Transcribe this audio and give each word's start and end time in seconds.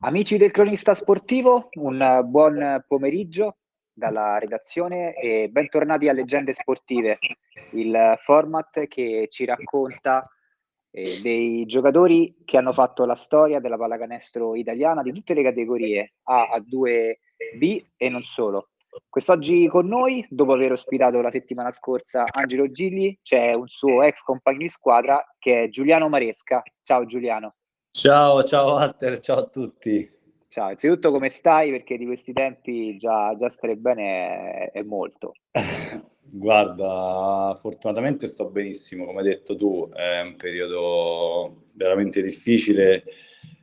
Amici 0.00 0.36
del 0.36 0.50
cronista 0.50 0.92
sportivo, 0.94 1.68
un 1.78 2.20
buon 2.26 2.84
pomeriggio 2.86 3.56
dalla 3.90 4.38
redazione 4.38 5.14
e 5.14 5.48
bentornati 5.48 6.06
a 6.06 6.12
Leggende 6.12 6.52
Sportive, 6.52 7.18
il 7.72 8.14
format 8.18 8.86
che 8.88 9.26
ci 9.30 9.46
racconta 9.46 10.30
eh, 10.90 11.20
dei 11.22 11.64
giocatori 11.64 12.36
che 12.44 12.58
hanno 12.58 12.74
fatto 12.74 13.06
la 13.06 13.14
storia 13.14 13.58
della 13.58 13.78
pallacanestro 13.78 14.54
italiana 14.54 15.00
di 15.00 15.12
tutte 15.12 15.32
le 15.32 15.42
categorie 15.42 16.16
A, 16.24 16.50
A2, 16.56 17.14
B 17.58 17.82
e 17.96 18.08
non 18.10 18.22
solo. 18.22 18.68
Quest'oggi 19.08 19.66
con 19.66 19.86
noi, 19.86 20.26
dopo 20.28 20.52
aver 20.52 20.72
ospitato 20.72 21.22
la 21.22 21.30
settimana 21.30 21.70
scorsa 21.70 22.24
Angelo 22.30 22.70
Gigli, 22.70 23.18
c'è 23.22 23.54
un 23.54 23.66
suo 23.66 24.02
ex 24.02 24.20
compagno 24.20 24.58
di 24.58 24.68
squadra 24.68 25.24
che 25.38 25.62
è 25.62 25.68
Giuliano 25.70 26.10
Maresca. 26.10 26.62
Ciao 26.82 27.06
Giuliano. 27.06 27.54
Ciao, 27.96 28.42
ciao 28.42 28.74
Walter, 28.74 29.18
ciao 29.20 29.38
a 29.38 29.46
tutti. 29.46 30.06
Ciao, 30.48 30.66
innanzitutto 30.66 31.10
come 31.10 31.30
stai? 31.30 31.70
Perché 31.70 31.96
di 31.96 32.04
questi 32.04 32.34
tempi 32.34 32.98
già, 32.98 33.34
già 33.38 33.48
stare 33.48 33.76
bene 33.76 34.70
è, 34.70 34.70
è 34.72 34.82
molto. 34.82 35.32
Guarda, 36.30 37.56
fortunatamente 37.58 38.26
sto 38.26 38.50
benissimo, 38.50 39.06
come 39.06 39.20
hai 39.20 39.28
detto 39.28 39.56
tu, 39.56 39.88
è 39.94 40.20
un 40.20 40.36
periodo 40.36 41.68
veramente 41.72 42.20
difficile 42.20 43.02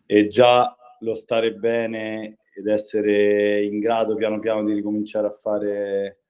e 0.08 0.26
già 0.26 0.76
lo 1.02 1.14
stare 1.14 1.54
bene 1.54 2.40
ed 2.56 2.66
essere 2.66 3.64
in 3.64 3.78
grado 3.78 4.16
piano 4.16 4.40
piano 4.40 4.64
di 4.64 4.74
ricominciare 4.74 5.28
a 5.28 5.32
fare 5.32 6.23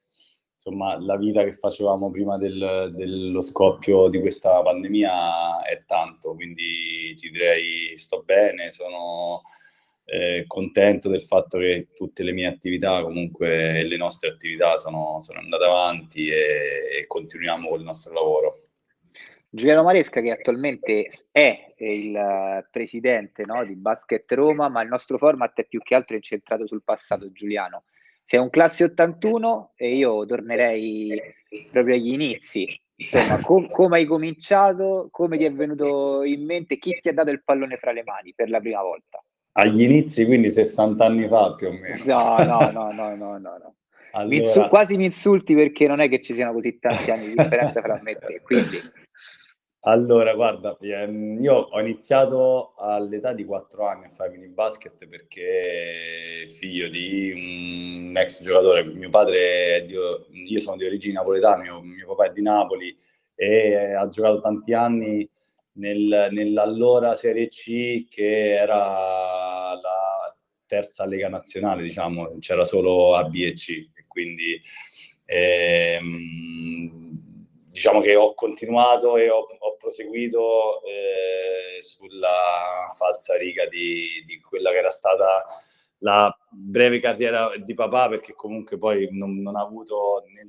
insomma, 0.64 0.98
la 0.98 1.18
vita 1.18 1.44
che 1.44 1.52
facevamo 1.52 2.10
prima 2.10 2.38
del, 2.38 2.94
dello 2.96 3.42
scoppio 3.42 4.08
di 4.08 4.20
questa 4.20 4.62
pandemia 4.62 5.62
è 5.64 5.84
tanto, 5.86 6.34
quindi 6.36 7.14
ti 7.16 7.30
direi 7.30 7.98
sto 7.98 8.24
bene, 8.24 8.72
sono 8.72 9.42
eh, 10.06 10.46
contento 10.48 11.10
del 11.10 11.22
fatto 11.22 11.58
che 11.58 11.90
tutte 11.94 12.24
le 12.24 12.32
mie 12.32 12.48
attività, 12.48 13.02
comunque 13.02 13.84
le 13.84 13.98
nostre 13.98 14.30
attività 14.30 14.78
sono, 14.78 15.20
sono 15.20 15.40
andate 15.40 15.66
avanti 15.66 16.30
e, 16.30 17.00
e 17.00 17.08
continuiamo 17.08 17.68
con 17.68 17.80
il 17.80 17.86
nostro 17.86 18.14
lavoro. 18.14 18.60
Giuliano 19.50 19.84
Maresca 19.84 20.20
che 20.20 20.32
attualmente 20.32 21.10
è 21.30 21.74
il 21.78 22.68
presidente 22.72 23.46
no, 23.46 23.64
di 23.64 23.76
Basket 23.76 24.32
Roma, 24.32 24.68
ma 24.68 24.82
il 24.82 24.88
nostro 24.88 25.20
format 25.20 25.60
è 25.60 25.66
più 25.66 25.80
che 25.82 25.94
altro 25.94 26.16
incentrato 26.16 26.66
sul 26.66 26.82
passato, 26.84 27.32
Giuliano. 27.32 27.84
Sei 28.24 28.40
un 28.40 28.50
classe 28.50 28.86
81 28.86 29.74
e 29.76 29.96
io 29.96 30.26
tornerei 30.26 31.22
proprio 31.72 31.96
agli 31.96 32.14
inizi. 32.14 32.68
Insomma, 32.96 33.40
com- 33.42 33.70
come 33.70 33.98
hai 33.98 34.06
cominciato, 34.06 35.08
come 35.12 35.38
ti 35.38 35.44
è 35.44 35.52
venuto 35.52 36.24
in 36.24 36.46
mente, 36.46 36.78
chi 36.78 36.98
ti 37.02 37.10
ha 37.10 37.14
dato 37.14 37.32
il 37.32 37.44
pallone 37.44 37.78
fra 37.78 37.92
le 37.92 38.04
mani 38.04 38.34
per 38.34 38.50
la 38.50 38.60
prima 38.60 38.82
volta? 38.82 39.24
Agli 39.54 39.82
inizi, 39.82 40.26
quindi 40.26 40.50
60 40.50 41.06
anni 41.06 41.28
fa 41.28 41.54
più 41.56 41.68
o 41.68 41.72
meno. 41.72 42.04
No, 42.06 42.38
no, 42.44 42.72
no, 42.72 42.92
no, 42.92 43.16
no, 43.16 43.38
no. 43.38 43.38
no. 43.38 43.76
Allora... 44.12 44.28
Mi 44.30 44.38
insu- 44.38 44.68
quasi 44.68 44.96
mi 44.96 45.06
insulti 45.06 45.56
perché 45.56 45.88
non 45.88 46.00
è 46.00 46.08
che 46.08 46.22
ci 46.22 46.34
siano 46.34 46.54
così 46.54 46.78
tanti 46.80 47.12
anni 47.12 47.28
di 47.28 47.34
differenza 47.34 47.82
fra 47.82 48.00
me 48.02 48.12
e 48.12 48.18
te, 48.18 48.42
quindi... 48.42 48.80
Allora, 49.86 50.34
guarda, 50.34 50.78
ehm, 50.80 51.42
io 51.42 51.56
ho 51.56 51.80
iniziato 51.82 52.74
all'età 52.78 53.34
di 53.34 53.44
4 53.44 53.86
anni 53.86 54.06
a 54.06 54.10
fare 54.10 54.30
mini 54.30 54.48
basket 54.48 55.06
perché 55.10 56.46
figlio 56.48 56.88
di 56.88 57.32
un 58.08 58.16
ex 58.16 58.42
giocatore, 58.44 58.86
mio 58.86 59.10
padre 59.10 59.76
è 59.78 59.84
di, 59.84 59.94
io 60.48 60.60
sono 60.62 60.78
di 60.78 60.86
origine 60.86 61.16
napoletana, 61.16 61.64
mio, 61.64 61.82
mio 61.82 62.08
papà 62.08 62.28
è 62.28 62.32
di 62.32 62.42
Napoli 62.42 62.96
e 63.36 63.94
ha 63.94 64.08
giocato 64.08 64.40
tanti 64.40 64.74
anni 64.74 65.30
nel, 65.74 66.30
nell'allora 66.32 67.16
Serie 67.18 67.50
C 67.50 68.08
che 68.08 68.54
era 68.56 68.78
la 69.82 70.34
terza 70.66 71.06
lega 71.06 71.28
nazionale, 71.28 71.82
diciamo, 71.84 72.38
c'era 72.40 72.64
solo 72.64 73.16
A, 73.16 73.26
B 73.26 73.36
e 73.42 73.52
C, 73.54 73.90
quindi 74.08 74.62
ehm, 75.26 77.12
diciamo 77.72 78.02
che 78.02 78.16
ho 78.16 78.34
continuato 78.36 79.18
e 79.18 79.30
ho, 79.30 79.40
ho 79.60 79.73
proseguito 79.84 80.82
eh, 80.84 81.84
sulla 81.84 82.90
falsa 82.96 83.38
riga 83.38 83.68
di, 83.68 84.24
di, 84.26 84.40
quella 84.40 84.72
che 84.72 84.78
era 84.78 84.90
stata 84.90 85.46
la 86.00 86.34
breve 86.50 87.00
carriera 87.00 87.52
di 87.58 87.74
papà, 87.74 88.08
perché 88.08 88.34
comunque 88.34 88.78
poi 88.78 89.10
non, 89.12 89.42
non 89.42 89.58
ha 89.58 89.62
avuto 89.62 90.24
né, 90.34 90.48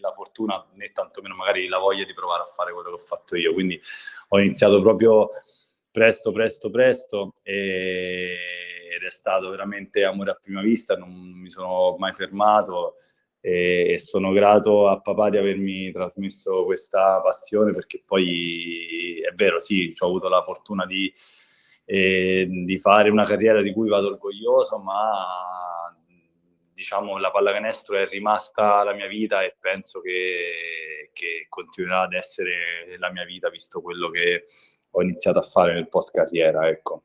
la 0.00 0.10
fortuna 0.10 0.66
né 0.74 0.90
tantomeno 0.90 1.36
magari 1.36 1.68
la 1.68 1.78
voglia 1.78 2.04
di 2.04 2.12
provare 2.12 2.42
a 2.42 2.46
fare 2.46 2.72
quello 2.72 2.88
che 2.88 2.94
ho 2.94 2.98
fatto 2.98 3.36
io. 3.36 3.52
Quindi 3.52 3.80
ho 4.28 4.40
iniziato 4.40 4.80
proprio 4.80 5.28
presto, 5.90 6.32
presto, 6.32 6.70
presto 6.70 7.32
e, 7.42 8.36
ed 8.96 9.02
è 9.02 9.10
stato 9.10 9.50
veramente 9.50 10.04
amore 10.04 10.32
a 10.32 10.38
prima 10.40 10.60
vista, 10.60 10.96
non 10.96 11.10
mi 11.10 11.48
sono 11.48 11.96
mai 11.98 12.12
fermato 12.12 12.96
e, 13.46 13.98
sono 13.98 14.32
grato 14.32 14.88
a 14.88 15.02
papà 15.02 15.28
di 15.28 15.36
avermi 15.36 15.92
trasmesso 15.92 16.64
questa 16.64 17.20
passione 17.20 17.72
perché 17.72 18.02
poi 18.02 19.20
è 19.20 19.34
vero, 19.34 19.58
sì, 19.58 19.92
ho 19.98 20.06
avuto 20.06 20.28
la 20.28 20.42
fortuna 20.42 20.86
di, 20.86 21.12
eh, 21.84 22.46
di 22.48 22.78
fare 22.78 23.10
una 23.10 23.24
carriera 23.24 23.60
di 23.60 23.70
cui 23.74 23.90
vado 23.90 24.06
orgoglioso, 24.08 24.78
ma 24.78 25.90
diciamo 26.72 27.18
la 27.18 27.30
pallacanestro 27.30 27.98
è 27.98 28.06
rimasta 28.06 28.82
la 28.82 28.94
mia 28.94 29.08
vita 29.08 29.42
e 29.42 29.54
penso 29.60 30.00
che, 30.00 31.10
che 31.12 31.44
continuerà 31.50 32.00
ad 32.00 32.14
essere 32.14 32.96
la 32.98 33.12
mia 33.12 33.26
vita 33.26 33.50
visto 33.50 33.82
quello 33.82 34.08
che 34.08 34.46
ho 34.90 35.02
iniziato 35.02 35.38
a 35.38 35.42
fare 35.42 35.74
nel 35.74 35.90
post 35.90 36.12
carriera, 36.12 36.66
ecco. 36.66 37.02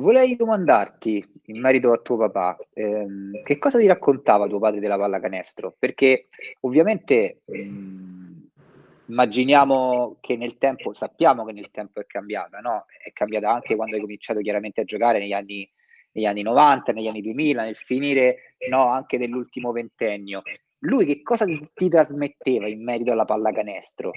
Volevo 0.00 0.34
domandarti, 0.34 1.22
in 1.46 1.60
merito 1.60 1.92
a 1.92 1.98
tuo 1.98 2.16
papà, 2.16 2.56
ehm, 2.72 3.42
che 3.42 3.58
cosa 3.58 3.78
ti 3.78 3.86
raccontava 3.86 4.46
tuo 4.46 4.58
padre 4.58 4.80
della 4.80 4.96
pallacanestro? 4.96 5.76
Perché 5.78 6.28
ovviamente 6.60 7.42
mh, 7.44 7.58
mhmm, 7.58 8.48
immaginiamo 9.08 10.16
che 10.20 10.36
nel 10.36 10.56
tempo, 10.56 10.94
sappiamo 10.94 11.44
che 11.44 11.52
nel 11.52 11.70
tempo 11.70 12.00
è 12.00 12.06
cambiata, 12.06 12.60
no? 12.60 12.86
È 13.02 13.12
cambiata 13.12 13.52
anche 13.52 13.76
quando 13.76 13.96
hai 13.96 14.00
cominciato 14.00 14.40
chiaramente 14.40 14.80
a 14.80 14.84
giocare 14.84 15.18
negli 15.18 15.34
anni, 15.34 15.70
negli 16.12 16.24
anni 16.24 16.40
90, 16.40 16.92
negli 16.92 17.06
anni 17.06 17.20
2000, 17.20 17.62
nel 17.64 17.76
finire 17.76 18.54
no, 18.70 18.86
anche 18.86 19.18
dell'ultimo 19.18 19.70
ventennio. 19.70 20.40
Lui 20.78 21.04
che 21.04 21.20
cosa 21.20 21.44
ti, 21.44 21.60
ti 21.74 21.90
trasmetteva 21.90 22.66
in 22.68 22.82
merito 22.82 23.12
alla 23.12 23.26
pallacanestro? 23.26 24.12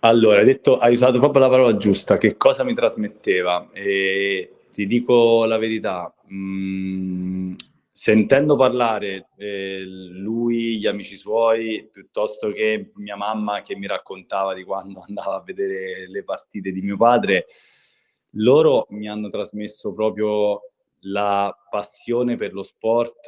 Allora, 0.00 0.40
hai, 0.40 0.44
detto, 0.44 0.78
hai 0.78 0.92
usato 0.92 1.18
proprio 1.18 1.40
la 1.40 1.48
parola 1.48 1.76
giusta, 1.78 2.18
che 2.18 2.36
cosa 2.36 2.64
mi 2.64 2.74
trasmetteva? 2.74 3.66
E 3.72 4.56
ti 4.70 4.86
dico 4.86 5.44
la 5.44 5.58
verità, 5.58 6.12
mh, 6.26 6.34
mm, 6.34 7.52
sentendo 7.90 8.56
parlare 8.56 9.28
eh, 9.36 9.82
lui, 9.84 10.78
gli 10.78 10.86
amici 10.86 11.16
suoi, 11.16 11.88
piuttosto 11.92 12.50
che 12.50 12.92
mia 12.94 13.16
mamma 13.16 13.62
che 13.62 13.76
mi 13.76 13.86
raccontava 13.86 14.54
di 14.54 14.64
quando 14.64 15.02
andava 15.06 15.36
a 15.36 15.42
vedere 15.42 16.08
le 16.08 16.24
partite 16.24 16.72
di 16.72 16.80
mio 16.80 16.96
padre, 16.96 17.46
loro 18.34 18.86
mi 18.90 19.08
hanno 19.08 19.28
trasmesso 19.28 19.92
proprio 19.92 20.62
la 21.04 21.54
passione 21.68 22.36
per 22.36 22.52
lo 22.52 22.62
sport 22.62 23.26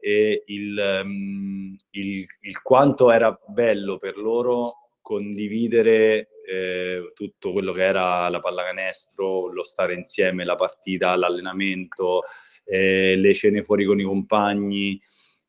e 0.00 0.42
il, 0.46 1.00
um, 1.02 1.74
il, 1.90 2.26
il 2.40 2.62
quanto 2.62 3.10
era 3.10 3.38
bello 3.46 3.96
per 3.96 4.16
loro 4.16 4.90
condividere 5.00 6.28
eh, 6.46 7.06
tutto 7.14 7.52
quello 7.52 7.72
che 7.72 7.82
era 7.82 8.28
la 8.28 8.38
pallacanestro, 8.38 9.52
lo 9.52 9.62
stare 9.62 9.94
insieme, 9.94 10.44
la 10.44 10.54
partita, 10.54 11.16
l'allenamento, 11.16 12.22
eh, 12.64 13.16
le 13.16 13.34
cene 13.34 13.62
fuori 13.62 13.84
con 13.84 13.98
i 13.98 14.04
compagni, 14.04 15.00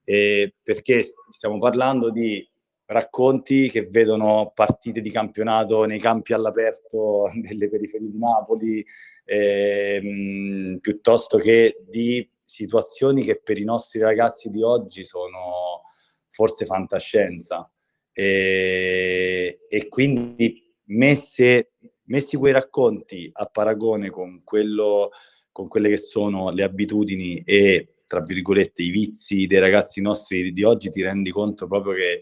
eh, 0.04 0.54
perché 0.62 1.04
stiamo 1.30 1.58
parlando 1.58 2.10
di 2.10 2.48
racconti 2.88 3.70
che 3.70 3.88
vedono 3.88 4.52
partite 4.54 5.02
di 5.02 5.10
campionato 5.10 5.86
nei 5.86 6.00
campi 6.00 6.34
all'aperto 6.34 7.30
delle 7.42 7.70
periferie 7.70 8.10
di 8.10 8.18
Napoli, 8.18 8.86
ehm, 9.26 10.78
piuttosto 10.80 11.38
che 11.38 11.78
di 11.88 12.28
situazioni 12.44 13.24
che 13.24 13.42
per 13.42 13.58
i 13.58 13.64
nostri 13.64 14.00
ragazzi 14.00 14.50
di 14.50 14.62
oggi 14.62 15.04
sono 15.04 15.82
forse 16.28 16.66
fantascienza. 16.66 17.70
E, 18.18 19.60
e 19.68 19.88
quindi 19.90 20.65
messe, 20.86 21.72
messi 22.06 22.38
quei 22.38 22.54
racconti 22.54 23.30
a 23.32 23.46
paragone 23.46 24.10
con, 24.10 24.42
quello, 24.44 25.12
con 25.52 25.68
quelle 25.68 25.90
che 25.90 25.98
sono 25.98 26.50
le 26.52 26.64
abitudini 26.64 27.42
e, 27.44 27.94
tra 28.06 28.22
virgolette, 28.22 28.84
i 28.84 28.90
vizi 28.90 29.48
dei 29.48 29.60
ragazzi 29.60 30.02
nostri 30.02 30.52
di 30.52 30.64
oggi, 30.64 30.90
ti 30.90 31.02
rendi 31.02 31.32
conto 31.32 31.68
proprio 31.68 31.94
che, 31.94 32.22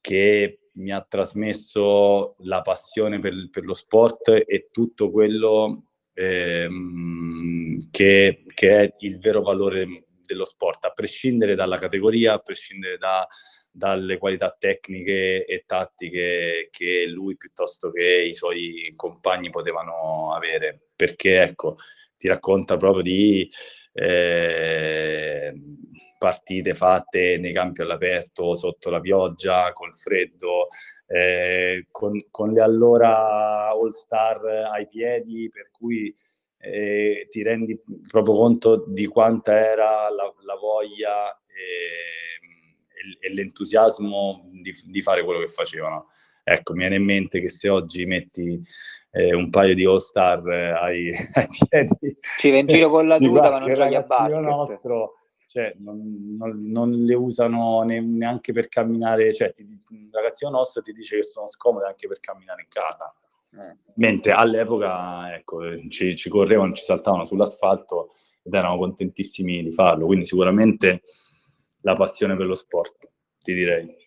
che 0.00 0.60
mi 0.78 0.92
ha 0.92 1.04
trasmesso 1.06 2.36
la 2.40 2.62
passione 2.62 3.18
per, 3.18 3.48
per 3.50 3.64
lo 3.64 3.74
sport 3.74 4.44
e 4.46 4.68
tutto 4.70 5.10
quello 5.10 5.88
ehm, 6.14 7.90
che, 7.90 8.42
che, 8.54 8.78
è 8.78 8.92
il 9.00 9.18
vero 9.18 9.42
valore 9.42 10.04
dello 10.24 10.44
sport, 10.44 10.84
a 10.84 10.90
prescindere 10.90 11.54
dalla 11.54 11.78
categoria, 11.78 12.34
a 12.34 12.38
prescindere 12.38 12.96
da, 12.98 13.26
dalle 13.78 14.18
qualità 14.18 14.54
tecniche 14.58 15.46
e 15.46 15.62
tattiche 15.64 16.68
che 16.70 17.06
lui 17.06 17.36
piuttosto 17.36 17.90
che 17.90 18.22
i 18.22 18.34
suoi 18.34 18.92
compagni 18.96 19.50
potevano 19.50 20.34
avere. 20.34 20.88
Perché 20.94 21.42
ecco, 21.42 21.76
ti 22.16 22.26
racconta 22.26 22.76
proprio 22.76 23.02
di 23.02 23.48
eh, 23.92 25.54
partite 26.18 26.74
fatte 26.74 27.38
nei 27.38 27.52
campi 27.52 27.82
all'aperto, 27.82 28.54
sotto 28.56 28.90
la 28.90 29.00
pioggia, 29.00 29.72
col 29.72 29.94
freddo, 29.94 30.66
eh, 31.06 31.86
con, 31.90 32.18
con, 32.30 32.52
le 32.52 32.60
allora 32.60 33.68
all 33.68 33.90
star 33.90 34.44
ai 34.72 34.88
piedi, 34.88 35.48
per 35.50 35.70
cui 35.70 36.12
eh, 36.58 37.28
ti 37.30 37.42
rendi 37.42 37.80
proprio 38.08 38.34
conto 38.34 38.84
di 38.88 39.06
quanta 39.06 39.56
era 39.56 40.10
la, 40.10 40.34
la 40.44 40.56
voglia 40.56 41.30
e, 41.46 42.37
e, 43.20 43.34
l'entusiasmo 43.34 44.48
di, 44.52 44.74
di, 44.86 45.02
fare 45.02 45.24
quello 45.24 45.40
che 45.40 45.46
facevano. 45.46 46.08
Ecco, 46.42 46.72
mi 46.72 46.80
viene 46.80 46.96
in 46.96 47.04
mente 47.04 47.40
che 47.40 47.48
se 47.48 47.68
oggi 47.68 48.06
metti 48.06 48.60
eh, 49.10 49.34
un 49.34 49.50
paio 49.50 49.74
di 49.74 49.84
all 49.84 49.98
star 49.98 50.46
eh, 50.48 50.70
ai, 50.70 51.10
ai, 51.34 51.48
piedi... 51.68 52.18
Ci 52.38 52.50
va 52.50 52.58
in 52.58 52.66
giro 52.66 52.88
con 52.88 53.06
la 53.06 53.18
tuta 53.18 53.50
ma 53.50 53.58
non 53.58 53.74
giochi 53.74 53.94
a 53.94 54.02
basket. 54.02 54.40
nostro 54.40 55.12
cioè, 55.48 55.74
non, 55.78 56.36
non, 56.38 56.70
non, 56.70 56.90
le 56.90 57.14
usano 57.14 57.82
ne, 57.82 58.02
neanche 58.02 58.52
per 58.52 58.68
camminare, 58.68 59.32
cioè 59.32 59.50
ti, 59.50 59.64
un 59.88 60.10
ragazzino 60.12 60.50
nostro 60.50 60.82
ti 60.82 60.92
dice 60.92 61.16
che 61.16 61.22
sono 61.22 61.48
scomode 61.48 61.86
anche 61.86 62.06
per 62.06 62.20
camminare 62.20 62.60
in 62.60 62.68
casa. 62.68 63.14
Eh. 63.52 63.76
Mentre 63.94 64.32
all'epoca 64.32 65.34
ecco, 65.34 65.88
ci, 65.88 66.14
ci, 66.16 66.28
correvano, 66.28 66.72
ci 66.72 66.84
saltavano 66.84 67.24
sull'asfalto 67.24 68.12
ed 68.42 68.52
erano 68.52 68.76
contentissimi 68.76 69.62
di 69.62 69.72
farlo. 69.72 70.04
Quindi 70.04 70.26
sicuramente 70.26 71.00
la 71.82 71.94
passione 71.94 72.36
per 72.36 72.46
lo 72.46 72.54
sport, 72.54 73.10
ti 73.42 73.54
direi. 73.54 74.06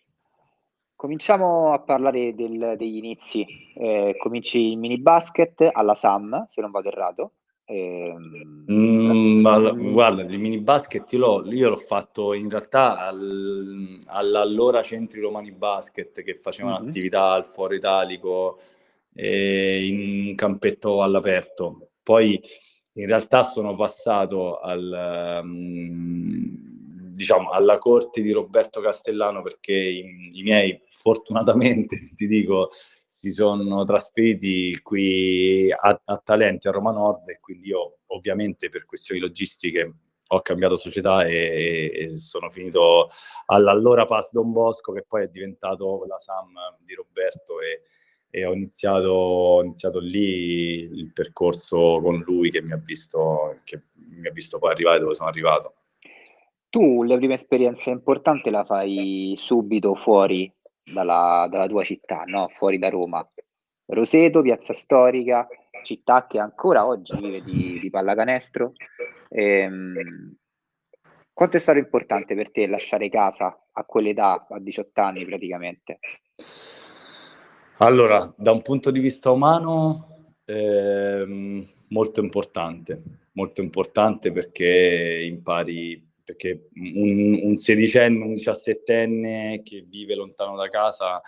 Cominciamo 0.94 1.72
a 1.72 1.80
parlare 1.80 2.34
del, 2.34 2.74
degli 2.76 2.96
inizi. 2.96 3.44
Eh, 3.74 4.14
cominci 4.18 4.72
in 4.72 4.78
mini 4.78 5.00
basket 5.00 5.68
alla 5.72 5.94
SAM, 5.94 6.46
se 6.48 6.60
non 6.60 6.70
vado 6.70 6.88
errato. 6.88 7.32
Ehm, 7.64 8.64
mm, 8.70 9.40
ma, 9.40 9.58
guarda, 9.72 10.22
il 10.22 10.38
mini 10.38 10.60
basket 10.60 11.10
io 11.12 11.18
l'ho, 11.18 11.52
io 11.52 11.70
l'ho 11.70 11.76
fatto 11.76 12.34
in 12.34 12.48
realtà 12.48 12.98
al, 12.98 13.98
all'allora 14.06 14.82
Centri 14.82 15.20
Romani 15.20 15.52
Basket 15.52 16.22
che 16.22 16.34
facevano 16.34 16.78
mm-hmm. 16.78 16.88
attività 16.88 17.32
al 17.32 17.46
Foro 17.46 17.74
Italico 17.74 18.58
eh, 19.14 19.86
in 19.86 20.28
un 20.28 20.34
campetto 20.34 21.02
all'aperto. 21.02 21.90
Poi 22.02 22.40
in 22.94 23.06
realtà 23.06 23.42
sono 23.42 23.74
passato 23.74 24.58
al, 24.58 25.40
um, 25.42 26.71
diciamo, 27.12 27.50
alla 27.50 27.78
corte 27.78 28.22
di 28.22 28.32
Roberto 28.32 28.80
Castellano 28.80 29.42
perché 29.42 29.72
i, 29.74 30.30
i 30.32 30.42
miei 30.42 30.80
fortunatamente 30.90 31.96
ti 32.14 32.26
dico 32.26 32.70
si 33.06 33.30
sono 33.30 33.84
trasferiti 33.84 34.80
qui 34.82 35.70
a, 35.70 36.00
a 36.02 36.18
Talenti, 36.18 36.66
a 36.66 36.70
Roma 36.70 36.92
Nord, 36.92 37.28
e 37.28 37.40
quindi 37.40 37.68
io 37.68 37.98
ovviamente 38.06 38.70
per 38.70 38.86
questioni 38.86 39.20
logistiche 39.20 39.94
ho 40.28 40.40
cambiato 40.40 40.76
società 40.76 41.24
e, 41.26 41.92
e 41.94 42.10
sono 42.10 42.48
finito 42.48 43.08
all'allora 43.46 44.06
Pass 44.06 44.30
Don 44.32 44.50
Bosco, 44.50 44.92
che 44.92 45.04
poi 45.06 45.24
è 45.24 45.28
diventato 45.28 46.06
la 46.06 46.18
SAM 46.18 46.54
di 46.80 46.94
Roberto 46.94 47.60
e, 47.60 47.82
e 48.30 48.46
ho, 48.46 48.54
iniziato, 48.54 49.08
ho 49.10 49.62
iniziato, 49.62 49.98
lì 49.98 50.78
il 50.80 51.12
percorso 51.12 52.00
con 52.02 52.18
lui 52.26 52.50
che 52.50 52.62
mi 52.62 52.72
ha 52.72 52.78
visto, 52.78 53.60
che 53.64 53.82
mi 53.92 54.26
ha 54.26 54.32
visto 54.32 54.58
poi 54.58 54.70
arrivare 54.70 55.00
dove 55.00 55.12
sono 55.12 55.28
arrivato. 55.28 55.81
Tu 56.72 57.02
la 57.02 57.18
prima 57.18 57.34
esperienza 57.34 57.90
importante 57.90 58.50
la 58.50 58.64
fai 58.64 59.34
subito 59.36 59.94
fuori 59.94 60.50
dalla, 60.82 61.46
dalla 61.50 61.66
tua 61.66 61.84
città, 61.84 62.22
no? 62.24 62.48
fuori 62.48 62.78
da 62.78 62.88
Roma. 62.88 63.30
Roseto, 63.84 64.40
piazza 64.40 64.72
storica, 64.72 65.46
città 65.82 66.26
che 66.26 66.38
ancora 66.38 66.86
oggi 66.86 67.14
vive 67.20 67.42
di, 67.42 67.78
di 67.78 67.90
pallacanestro. 67.90 68.72
Ehm, 69.28 70.34
quanto 71.30 71.58
è 71.58 71.60
stato 71.60 71.76
importante 71.76 72.34
per 72.34 72.50
te 72.50 72.66
lasciare 72.66 73.10
casa 73.10 73.54
a 73.70 73.84
quell'età, 73.84 74.46
a 74.48 74.58
18 74.58 74.98
anni 75.02 75.26
praticamente? 75.26 75.98
Allora, 77.80 78.32
da 78.34 78.50
un 78.50 78.62
punto 78.62 78.90
di 78.90 79.00
vista 79.00 79.30
umano, 79.30 80.36
ehm, 80.46 81.66
molto 81.88 82.20
importante, 82.22 83.02
molto 83.32 83.60
importante 83.60 84.32
perché 84.32 85.20
impari 85.22 86.11
perché 86.24 86.68
un, 86.74 87.40
un 87.42 87.56
sedicenne, 87.56 88.24
un 88.24 88.34
diciassettenne 88.34 89.62
che 89.62 89.84
vive 89.88 90.14
lontano 90.14 90.56
da 90.56 90.68
casa 90.68 91.20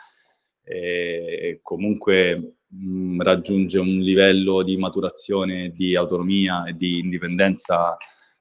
eh, 0.62 1.58
comunque 1.62 2.56
mh, 2.66 3.22
raggiunge 3.22 3.78
un 3.78 3.98
livello 3.98 4.62
di 4.62 4.76
maturazione, 4.76 5.70
di 5.70 5.94
autonomia 5.94 6.64
e 6.64 6.74
di 6.74 6.98
indipendenza 6.98 7.96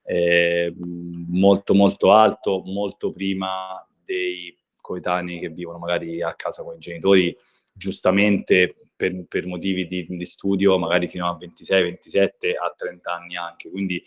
eh, 0.05 0.73
molto 0.77 1.73
molto 1.73 2.11
alto, 2.11 2.61
molto 2.65 3.09
prima 3.09 3.85
dei 4.03 4.55
coetanei 4.79 5.39
che 5.39 5.49
vivono 5.49 5.77
magari 5.77 6.21
a 6.21 6.33
casa 6.35 6.63
con 6.63 6.75
i 6.75 6.79
genitori, 6.79 7.35
giustamente 7.73 8.75
per, 8.95 9.25
per 9.27 9.45
motivi 9.47 9.87
di, 9.87 10.05
di, 10.07 10.25
studio, 10.25 10.77
magari 10.77 11.07
fino 11.07 11.27
a 11.27 11.37
26, 11.37 11.83
27, 11.83 12.53
a 12.53 12.73
30 12.75 13.11
anni 13.13 13.35
anche. 13.37 13.69
Quindi 13.69 14.03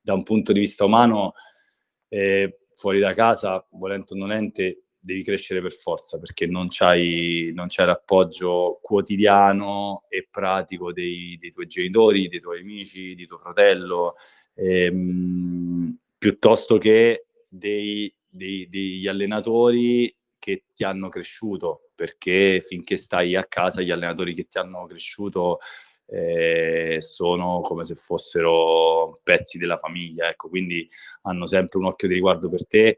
da 0.00 0.14
un 0.14 0.22
punto 0.22 0.52
di 0.52 0.60
vista 0.60 0.84
umano 0.84 1.32
eh, 2.10 2.58
fuori 2.74 2.98
da 2.98 3.14
casa, 3.14 3.66
volente 3.70 4.12
o 4.12 4.16
nolente, 4.16 4.82
devi 5.02 5.22
crescere 5.22 5.62
per 5.62 5.72
forza 5.72 6.18
perché 6.18 6.46
non 6.46 6.66
c'hai, 6.68 7.52
non 7.54 7.66
c'hai 7.68 7.86
l'appoggio 7.86 8.78
quotidiano 8.82 10.04
e 10.08 10.28
pratico 10.30 10.92
dei, 10.92 11.38
dei, 11.40 11.50
tuoi 11.50 11.66
genitori, 11.66 12.28
dei 12.28 12.38
tuoi 12.38 12.60
amici, 12.60 13.14
di 13.14 13.26
tuo 13.26 13.38
fratello, 13.38 14.14
ehm, 14.54 15.96
piuttosto 16.18 16.76
che 16.76 17.24
dei, 17.48 18.14
dei, 18.28 18.68
degli 18.68 19.06
allenatori 19.06 20.14
che 20.38 20.64
ti 20.74 20.84
hanno 20.84 21.08
cresciuto, 21.08 21.90
perché 21.94 22.60
finché 22.60 22.96
stai 22.96 23.36
a 23.36 23.44
casa 23.44 23.82
gli 23.82 23.90
allenatori 23.90 24.34
che 24.34 24.48
ti 24.48 24.58
hanno 24.58 24.84
cresciuto 24.86 25.58
eh, 26.10 26.96
sono 27.00 27.60
come 27.60 27.84
se 27.84 27.94
fossero 27.94 29.20
pezzi 29.22 29.58
della 29.58 29.76
famiglia, 29.76 30.28
ecco, 30.28 30.48
quindi 30.48 30.88
hanno 31.22 31.46
sempre 31.46 31.78
un 31.78 31.86
occhio 31.86 32.08
di 32.08 32.14
riguardo 32.14 32.48
per 32.48 32.66
te. 32.66 32.96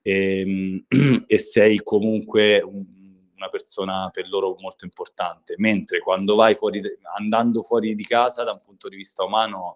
E, 0.00 0.40
ehm, 0.40 0.84
e 1.26 1.38
sei 1.38 1.78
comunque 1.82 2.60
un, 2.60 2.84
una 3.36 3.48
persona 3.48 4.10
per 4.12 4.28
loro 4.28 4.56
molto 4.60 4.84
importante, 4.84 5.54
mentre 5.58 5.98
quando 5.98 6.36
vai 6.36 6.54
fuori, 6.54 6.80
andando 7.18 7.62
fuori 7.62 7.94
di 7.96 8.04
casa 8.04 8.44
da 8.44 8.52
un 8.52 8.60
punto 8.60 8.88
di 8.88 8.96
vista 8.96 9.24
umano 9.24 9.74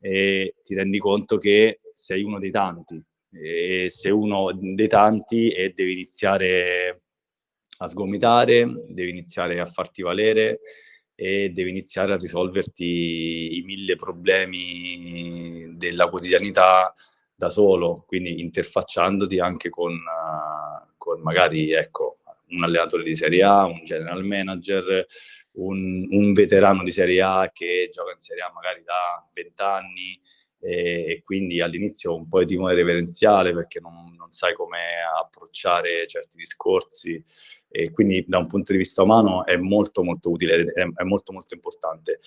eh, 0.00 0.54
ti 0.64 0.74
rendi 0.74 0.98
conto 0.98 1.36
che 1.38 1.80
sei 1.92 2.22
uno 2.22 2.38
dei 2.38 2.50
tanti. 2.50 3.02
E 3.34 3.88
sei 3.88 4.10
uno 4.10 4.52
dei 4.52 4.88
tanti 4.88 5.50
e 5.50 5.70
devi 5.70 5.92
iniziare 5.92 7.02
a 7.78 7.88
sgomitare, 7.88 8.70
devi 8.88 9.10
iniziare 9.10 9.58
a 9.58 9.64
farti 9.64 10.02
valere 10.02 10.60
e 11.22 11.50
devi 11.50 11.70
iniziare 11.70 12.12
a 12.12 12.16
risolverti 12.16 13.58
i 13.58 13.62
mille 13.64 13.94
problemi 13.94 15.72
della 15.76 16.08
quotidianità 16.08 16.92
da 17.32 17.48
solo, 17.48 18.02
quindi 18.08 18.40
interfacciandoti 18.40 19.38
anche 19.38 19.70
con, 19.70 19.92
uh, 19.92 20.92
con 20.96 21.20
magari 21.22 21.70
ecco, 21.70 22.18
un 22.48 22.64
allenatore 22.64 23.04
di 23.04 23.14
Serie 23.14 23.44
A, 23.44 23.66
un 23.66 23.84
general 23.84 24.24
manager, 24.24 25.06
un, 25.52 26.08
un, 26.10 26.32
veterano 26.32 26.82
di 26.82 26.90
Serie 26.90 27.22
A 27.22 27.50
che 27.52 27.88
gioca 27.92 28.10
in 28.10 28.18
Serie 28.18 28.42
A 28.42 28.50
magari 28.52 28.82
da 28.82 29.24
20 29.32 29.62
anni 29.62 30.20
e, 30.62 31.22
quindi 31.24 31.60
all'inizio 31.60 32.14
un 32.14 32.28
po' 32.28 32.38
di 32.38 32.46
timore 32.46 32.74
reverenziale 32.74 33.52
perché 33.52 33.80
non, 33.80 34.14
non 34.16 34.30
sai 34.30 34.54
come 34.54 34.78
approcciare 35.20 36.06
certi 36.06 36.36
discorsi 36.36 37.22
e 37.68 37.90
quindi 37.90 38.24
da 38.26 38.38
un 38.38 38.46
punto 38.46 38.70
di 38.72 38.78
vista 38.78 39.02
umano 39.02 39.44
è 39.44 39.56
molto 39.56 40.04
molto 40.04 40.30
utile, 40.30 40.62
è, 40.62 40.86
è 40.94 41.02
molto 41.02 41.32
molto 41.32 41.54
importante. 41.54 42.18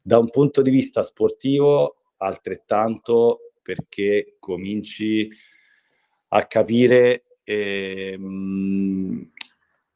Da 0.00 0.18
un 0.18 0.30
punto 0.30 0.62
di 0.62 0.70
vista 0.70 1.02
sportivo 1.02 1.96
altrettanto 2.16 3.52
perché 3.62 4.36
cominci 4.38 5.28
a 6.28 6.46
capire 6.46 7.38
ehm, 7.44 9.30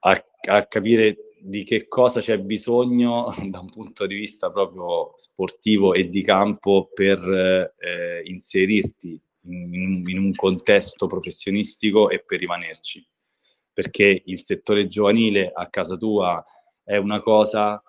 a, 0.00 0.24
a 0.48 0.66
capire 0.66 1.16
di 1.44 1.64
che 1.64 1.88
cosa 1.88 2.20
c'è 2.20 2.38
bisogno 2.38 3.34
da 3.48 3.58
un 3.58 3.68
punto 3.68 4.06
di 4.06 4.14
vista 4.14 4.50
proprio 4.50 5.12
sportivo 5.16 5.92
e 5.92 6.08
di 6.08 6.22
campo 6.22 6.90
per 6.94 7.18
eh, 7.78 8.22
inserirti 8.24 9.20
in, 9.46 10.04
in, 10.06 10.18
un 10.18 10.34
contesto 10.34 11.08
professionistico 11.08 12.10
e 12.10 12.22
per 12.22 12.38
rimanerci. 12.38 13.04
Perché 13.72 14.22
il 14.26 14.40
settore 14.42 14.86
giovanile 14.86 15.50
a 15.52 15.68
casa 15.68 15.96
tua 15.96 16.42
è 16.84 16.96
una 16.96 17.20
cosa, 17.20 17.82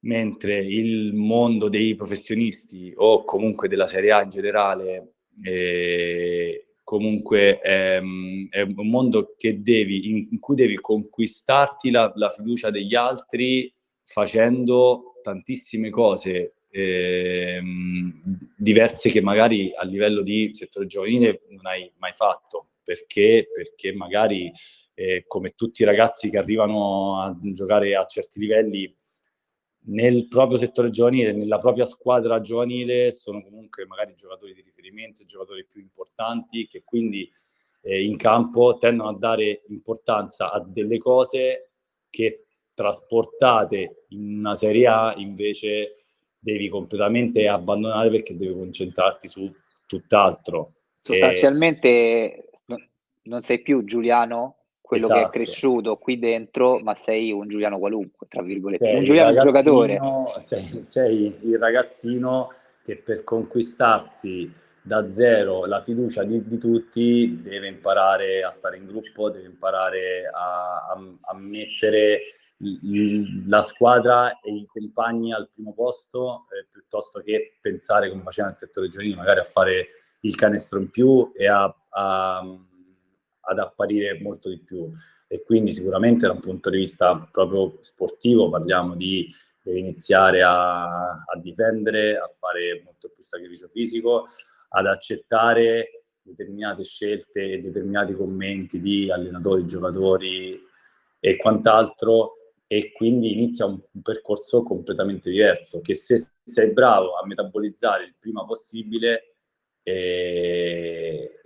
mentre 0.00 0.58
il 0.58 1.14
mondo 1.14 1.68
dei 1.68 1.94
professionisti 1.94 2.92
o 2.96 3.24
comunque 3.24 3.68
della 3.68 3.86
Serie 3.86 4.12
A 4.12 4.22
in 4.22 4.30
generale 4.30 5.14
eh, 5.42 6.65
comunque 6.86 7.58
è, 7.58 7.96
ehm, 7.96 8.46
è, 8.48 8.60
un 8.60 8.88
mondo 8.88 9.34
devi, 9.40 10.28
in 10.30 10.38
cui 10.38 10.54
devi 10.54 10.76
conquistarti 10.76 11.90
la, 11.90 12.12
la, 12.14 12.30
fiducia 12.30 12.70
degli 12.70 12.94
altri 12.94 13.74
facendo 14.04 15.18
tantissime 15.20 15.90
cose 15.90 16.54
eh, 16.70 17.60
diverse 18.56 19.10
che 19.10 19.20
magari 19.20 19.72
a 19.74 19.82
livello 19.82 20.22
di 20.22 20.50
settore 20.54 20.86
giovanile 20.86 21.42
non 21.48 21.66
hai 21.66 21.90
mai 21.96 22.12
fatto, 22.12 22.68
perché, 22.84 23.48
perché 23.52 23.92
magari 23.92 24.52
eh, 24.94 25.24
come 25.26 25.54
tutti 25.56 25.82
i 25.82 25.86
ragazzi 25.86 26.30
che 26.30 26.38
arrivano 26.38 27.20
a 27.20 27.36
giocare 27.52 27.96
a 27.96 28.04
certi 28.04 28.38
livelli 28.38 28.94
nel 29.88 30.26
proprio 30.28 30.58
settore 30.58 30.90
giovanile, 30.90 31.32
nella 31.32 31.58
propria 31.58 31.84
squadra 31.84 32.40
giovanile, 32.40 33.12
sono 33.12 33.42
comunque 33.42 33.86
magari 33.86 34.14
giocatori 34.16 34.54
di 34.54 34.62
riferimento, 34.62 35.24
giocatori 35.24 35.64
più 35.64 35.80
importanti 35.80 36.66
che 36.66 36.82
quindi 36.84 37.30
eh, 37.82 38.04
in 38.04 38.16
campo 38.16 38.78
tendono 38.78 39.10
a 39.10 39.16
dare 39.16 39.62
importanza 39.68 40.50
a 40.50 40.60
delle 40.60 40.98
cose 40.98 41.70
che 42.10 42.46
trasportate 42.74 44.04
in 44.08 44.38
una 44.38 44.54
Serie 44.54 44.86
A 44.86 45.14
invece 45.16 46.04
devi 46.38 46.68
completamente 46.68 47.48
abbandonare 47.48 48.10
perché 48.10 48.36
devi 48.36 48.52
concentrarti 48.52 49.28
su 49.28 49.50
tutt'altro. 49.86 50.74
Sostanzialmente 51.00 51.88
e... 51.88 52.50
non 53.22 53.42
sei 53.42 53.62
più 53.62 53.84
Giuliano 53.84 54.55
quello 54.86 55.06
esatto. 55.06 55.14
che 55.14 55.26
è 55.26 55.28
esatto. 55.28 55.44
cresciuto 55.44 55.96
qui 55.96 56.18
dentro, 56.18 56.78
ma 56.78 56.94
sei 56.94 57.32
un 57.32 57.48
Giuliano 57.48 57.78
qualunque, 57.78 58.28
tra 58.28 58.42
virgolette, 58.42 58.84
sei 58.84 58.96
un 58.96 59.04
Giuliano 59.04 59.36
giocatore. 59.36 59.98
Sei, 60.36 60.62
sei, 60.80 61.36
il 61.42 61.58
ragazzino 61.58 62.52
che 62.84 62.96
per 62.96 63.24
conquistarsi 63.24 64.50
da 64.80 65.08
zero 65.08 65.66
la 65.66 65.80
fiducia 65.80 66.22
di, 66.22 66.46
di, 66.46 66.58
tutti 66.58 67.40
deve 67.42 67.66
imparare 67.66 68.44
a 68.44 68.50
stare 68.50 68.76
in 68.76 68.86
gruppo, 68.86 69.30
deve 69.30 69.46
imparare 69.46 70.30
a, 70.32 70.86
a, 70.92 71.14
a 71.22 71.34
mettere 71.34 72.20
la 73.48 73.62
squadra 73.62 74.38
e 74.40 74.52
i 74.52 74.66
compagni 74.66 75.32
al 75.32 75.50
primo 75.52 75.74
posto 75.74 76.46
eh, 76.50 76.66
piuttosto 76.70 77.20
che 77.20 77.56
pensare 77.60 78.08
come 78.08 78.22
faceva 78.22 78.46
nel 78.46 78.56
settore 78.56 78.88
giovanile 78.88 79.16
magari 79.16 79.40
a 79.40 79.44
fare 79.44 79.88
il 80.20 80.34
canestro 80.36 80.78
in 80.78 80.88
più 80.88 81.32
e 81.36 81.48
a, 81.48 81.64
a 81.90 82.58
ad 83.46 83.58
apparire 83.58 84.20
molto 84.20 84.48
di 84.48 84.58
più. 84.58 84.90
E 85.28 85.42
quindi 85.42 85.72
sicuramente 85.72 86.26
da 86.26 86.32
un 86.32 86.40
punto 86.40 86.70
di 86.70 86.78
vista 86.78 87.14
proprio 87.30 87.76
sportivo 87.80 88.48
parliamo 88.48 88.94
di 88.94 89.32
deve 89.66 89.80
iniziare 89.80 90.42
a, 90.42 90.84
a 91.10 91.38
difendere, 91.42 92.16
a 92.16 92.28
fare 92.28 92.82
molto 92.84 93.10
più 93.12 93.22
sacrificio 93.22 93.66
fisico, 93.66 94.26
ad 94.68 94.86
accettare 94.86 96.04
determinate 96.22 96.84
scelte 96.84 97.52
e 97.52 97.58
determinati 97.58 98.12
commenti 98.12 98.80
di 98.80 99.10
allenatori, 99.10 99.66
giocatori 99.66 100.60
e 101.18 101.36
quant'altro 101.36 102.32
e 102.68 102.92
quindi 102.92 103.32
inizia 103.32 103.64
un, 103.64 103.80
un, 103.92 104.02
percorso 104.02 104.62
completamente 104.62 105.30
diverso 105.30 105.80
che 105.80 105.94
se 105.94 106.32
sei 106.42 106.72
bravo 106.72 107.16
a 107.16 107.24
metabolizzare 107.24 108.04
il 108.04 108.14
prima 108.18 108.44
possibile 108.44 109.36
eh, 109.84 111.40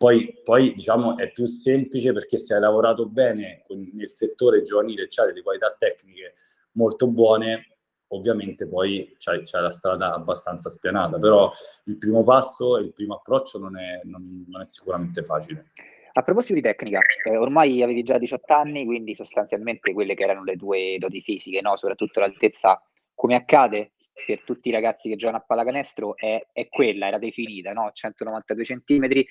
poi, 0.00 0.40
poi, 0.42 0.72
diciamo 0.72 1.18
è 1.18 1.30
più 1.30 1.44
semplice 1.44 2.14
perché 2.14 2.38
se 2.38 2.54
hai 2.54 2.60
lavorato 2.60 3.06
bene 3.06 3.60
con, 3.66 3.86
nel 3.92 4.08
settore 4.08 4.62
giovanile 4.62 5.08
c'hai 5.10 5.26
delle 5.26 5.42
qualità 5.42 5.76
tecniche 5.78 6.36
molto 6.72 7.06
buone, 7.06 7.76
ovviamente 8.06 8.66
poi 8.66 9.14
c'hai, 9.18 9.42
la 9.50 9.68
strada 9.68 10.14
abbastanza 10.14 10.70
spianata, 10.70 11.18
però 11.18 11.50
il 11.84 11.98
primo 11.98 12.24
passo 12.24 12.78
e 12.78 12.84
il 12.84 12.94
primo 12.94 13.16
approccio 13.16 13.58
non 13.58 13.78
è, 13.78 14.00
non, 14.04 14.46
non 14.48 14.62
è 14.62 14.64
sicuramente 14.64 15.22
facile. 15.22 15.72
A 16.12 16.22
proposito 16.22 16.54
di 16.54 16.62
tecnica, 16.62 17.00
eh, 17.26 17.36
ormai 17.36 17.82
avevi 17.82 18.02
già 18.02 18.16
18 18.16 18.54
anni, 18.54 18.86
quindi 18.86 19.14
sostanzialmente 19.14 19.92
quelle 19.92 20.14
che 20.14 20.22
erano 20.22 20.44
le 20.44 20.56
tue 20.56 20.96
doti 20.98 21.20
fisiche, 21.20 21.60
no? 21.60 21.76
soprattutto 21.76 22.20
l'altezza, 22.20 22.82
come 23.14 23.34
accade 23.34 23.92
per 24.24 24.40
tutti 24.44 24.70
i 24.70 24.72
ragazzi 24.72 25.10
che 25.10 25.16
giocano 25.16 25.36
a 25.36 25.44
pallacanestro, 25.46 26.16
è, 26.16 26.46
è 26.54 26.68
quella, 26.70 27.08
era 27.08 27.18
definita, 27.18 27.74
no? 27.74 27.90
192 27.92 28.64
centimetri, 28.64 29.26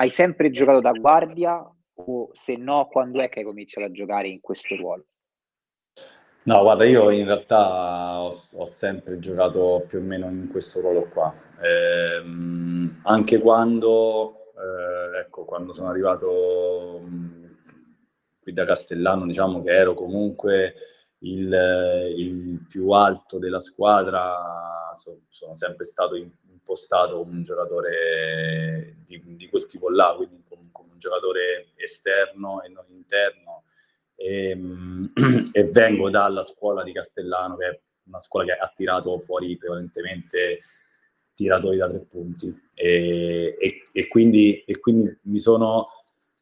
hai 0.00 0.10
sempre 0.10 0.50
giocato 0.50 0.80
da 0.80 0.92
guardia 0.92 1.60
o 1.94 2.30
se 2.32 2.56
no 2.56 2.86
quando 2.90 3.20
è 3.20 3.28
che 3.28 3.40
hai 3.40 3.44
cominciato 3.44 3.86
a 3.86 3.90
giocare 3.90 4.28
in 4.28 4.40
questo 4.40 4.76
ruolo? 4.76 5.06
No, 6.44 6.62
guarda, 6.62 6.84
io 6.84 7.10
in 7.10 7.26
realtà 7.26 8.20
ho, 8.20 8.28
ho 8.28 8.64
sempre 8.64 9.18
giocato 9.18 9.84
più 9.86 9.98
o 9.98 10.02
meno 10.02 10.26
in 10.28 10.48
questo 10.50 10.80
ruolo 10.80 11.08
qua. 11.08 11.34
Eh, 11.60 12.22
anche 13.02 13.38
quando, 13.38 14.52
eh, 14.54 15.18
ecco, 15.18 15.44
quando 15.44 15.72
sono 15.72 15.88
arrivato 15.88 17.00
mh, 17.04 17.56
qui 18.40 18.52
da 18.52 18.64
Castellano, 18.64 19.26
diciamo 19.26 19.62
che 19.62 19.72
ero 19.72 19.94
comunque 19.94 20.74
il, 21.18 22.14
il 22.16 22.64
più 22.68 22.90
alto 22.90 23.38
della 23.38 23.60
squadra, 23.60 24.90
so, 24.92 25.22
sono 25.26 25.54
sempre 25.54 25.84
stato 25.84 26.14
in, 26.14 26.30
impostato 26.68 27.16
come 27.16 27.32
un 27.32 27.42
giocatore 27.42 28.96
di, 29.04 29.22
di 29.24 29.48
quel 29.48 29.64
tipo 29.64 29.88
là, 29.88 30.12
quindi 30.14 30.42
come, 30.46 30.68
come, 30.70 30.92
un 30.92 30.98
giocatore 30.98 31.68
esterno 31.76 32.62
e 32.62 32.68
non 32.68 32.84
interno. 32.90 33.64
E, 34.14 34.50
ehm, 34.50 35.12
e, 35.52 35.64
vengo 35.64 36.10
dalla 36.10 36.42
scuola 36.42 36.82
di 36.82 36.92
Castellano, 36.92 37.56
che 37.56 37.66
è 37.66 37.80
una 38.04 38.20
scuola 38.20 38.46
che 38.46 38.52
ha 38.52 38.72
tirato 38.74 39.18
fuori 39.18 39.56
prevalentemente 39.56 40.58
tiratori 41.32 41.78
da 41.78 41.88
tre 41.88 42.00
punti. 42.00 42.54
E, 42.74 43.56
e, 43.58 43.82
e 43.90 44.08
quindi, 44.08 44.64
quindi 44.80 45.18
mi, 45.22 45.38
sono, 45.38 45.88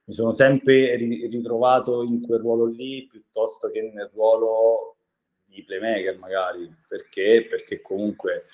mi 0.07 0.13
sono 0.13 0.33
sempre 0.33 0.97
ritrovato 0.97 2.03
in 2.03 2.21
quel 2.21 2.41
ruolo 2.41 2.65
lì 2.67 3.07
piuttosto 3.07 3.71
che 3.71 3.83
nel 3.83 4.11
ruolo 4.13 4.97
di 5.45 5.63
playmaker 5.63 6.19
magari, 6.19 6.69
perché? 6.87 7.47
Perché 7.49 7.81
comunque 7.81 8.45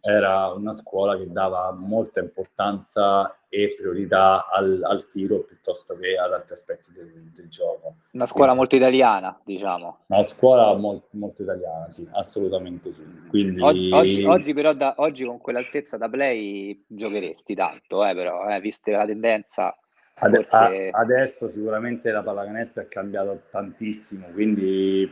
era 0.00 0.48
una 0.48 0.72
scuola 0.72 1.16
che 1.16 1.30
dava 1.30 1.72
molta 1.72 2.20
importanza 2.20 3.36
e 3.48 3.74
priorità 3.76 4.48
al, 4.48 4.80
al 4.82 5.08
tiro 5.08 5.40
piuttosto 5.40 5.96
che 5.96 6.16
ad 6.16 6.32
altri 6.32 6.54
aspetti 6.54 6.92
del, 6.92 7.30
del 7.34 7.48
gioco. 7.48 7.96
Una 8.12 8.26
scuola 8.26 8.52
Quindi, 8.52 8.58
molto 8.58 8.76
italiana, 8.76 9.40
diciamo. 9.44 9.98
Una 10.06 10.22
scuola 10.22 10.74
molto, 10.74 11.08
molto 11.12 11.42
italiana, 11.42 11.90
sì, 11.90 12.08
assolutamente 12.12 12.92
sì. 12.92 13.04
Quindi... 13.28 13.60
Oggi, 13.60 13.90
oggi, 13.92 14.24
oggi 14.24 14.54
però 14.54 14.72
da, 14.72 14.94
oggi 14.98 15.24
con 15.24 15.40
quell'altezza 15.40 15.96
da 15.96 16.08
play 16.08 16.84
giocheresti 16.86 17.54
tanto, 17.54 18.06
eh, 18.06 18.14
però, 18.14 18.48
eh, 18.48 18.60
viste 18.60 18.92
la 18.92 19.04
tendenza... 19.04 19.76
Ade- 20.22 20.44
forse... 20.44 20.90
a, 20.90 20.98
adesso 21.00 21.48
sicuramente 21.48 22.10
la 22.10 22.22
pallacanestro 22.22 22.82
è 22.82 22.88
cambiato 22.88 23.42
tantissimo, 23.50 24.28
quindi 24.32 25.10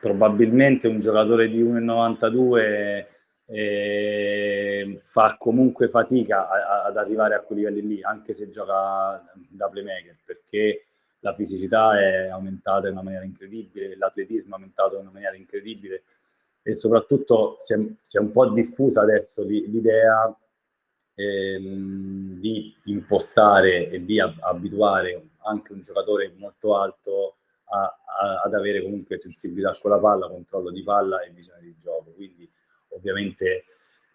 probabilmente 0.00 0.88
un 0.88 1.00
giocatore 1.00 1.48
di 1.48 1.62
1,92 1.62 3.16
eh, 3.50 4.94
fa 4.98 5.36
comunque 5.38 5.88
fatica 5.88 6.48
a, 6.48 6.82
a, 6.82 6.84
ad 6.84 6.96
arrivare 6.98 7.34
a 7.34 7.40
quei 7.40 7.58
livelli 7.58 7.86
lì, 7.86 8.02
anche 8.02 8.32
se 8.32 8.48
gioca 8.48 9.24
da 9.48 9.68
playmaker, 9.68 10.18
perché 10.24 10.84
la 11.20 11.32
fisicità 11.32 11.98
è 11.98 12.28
aumentata 12.28 12.86
in 12.86 12.92
una 12.92 13.02
maniera 13.02 13.24
incredibile, 13.24 13.96
l'atletismo 13.96 14.52
è 14.52 14.54
aumentato 14.54 14.94
in 14.94 15.00
una 15.00 15.10
maniera 15.10 15.34
incredibile 15.34 16.02
e 16.62 16.74
soprattutto 16.74 17.56
si 17.58 17.72
è, 17.72 17.78
si 18.02 18.18
è 18.18 18.20
un 18.20 18.30
po' 18.30 18.50
diffusa 18.50 19.00
adesso 19.00 19.42
l'idea 19.42 20.36
ehm, 21.14 22.38
di 22.38 22.74
impostare 22.84 23.88
e 23.88 24.04
di 24.04 24.20
abituare 24.20 25.30
anche 25.44 25.72
un 25.72 25.80
giocatore 25.80 26.34
molto 26.36 26.76
alto 26.76 27.38
a, 27.70 28.42
ad 28.44 28.54
avere 28.54 28.82
comunque 28.82 29.16
sensibilità 29.16 29.76
con 29.80 29.90
la 29.90 29.98
palla, 29.98 30.28
controllo 30.28 30.70
di 30.70 30.82
palla 30.82 31.22
e 31.22 31.30
visione 31.30 31.62
di 31.62 31.74
gioco. 31.78 32.12
Quindi 32.12 32.48
ovviamente 32.90 33.64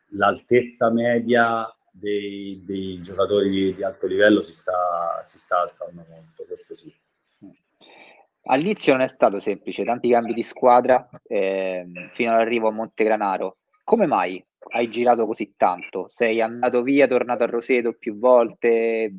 l'altezza 0.09 0.91
media 0.91 1.67
dei, 1.91 2.61
dei, 2.65 2.99
giocatori 3.01 3.75
di 3.75 3.83
alto 3.83 4.07
livello 4.07 4.41
si 4.41 4.51
sta, 4.51 5.19
si 5.21 5.37
sta 5.37 5.59
alzando 5.59 6.05
molto, 6.09 6.43
questo 6.45 6.75
sì. 6.75 6.93
All'inizio 8.45 8.93
non 8.93 9.03
è 9.03 9.07
stato 9.07 9.39
semplice, 9.39 9.85
tanti 9.85 10.09
cambi 10.09 10.33
di 10.33 10.43
squadra 10.43 11.07
eh, 11.27 11.85
fino 12.11 12.31
all'arrivo 12.31 12.67
a 12.67 12.71
Montegranaro. 12.71 13.57
Come 13.85 14.05
mai 14.05 14.43
hai 14.71 14.89
girato 14.89 15.25
così 15.25 15.53
tanto? 15.55 16.07
Sei 16.09 16.41
andato 16.41 16.81
via, 16.81 17.07
tornato 17.07 17.43
a 17.43 17.47
Roseto 17.47 17.93
più 17.93 18.17
volte? 18.17 19.13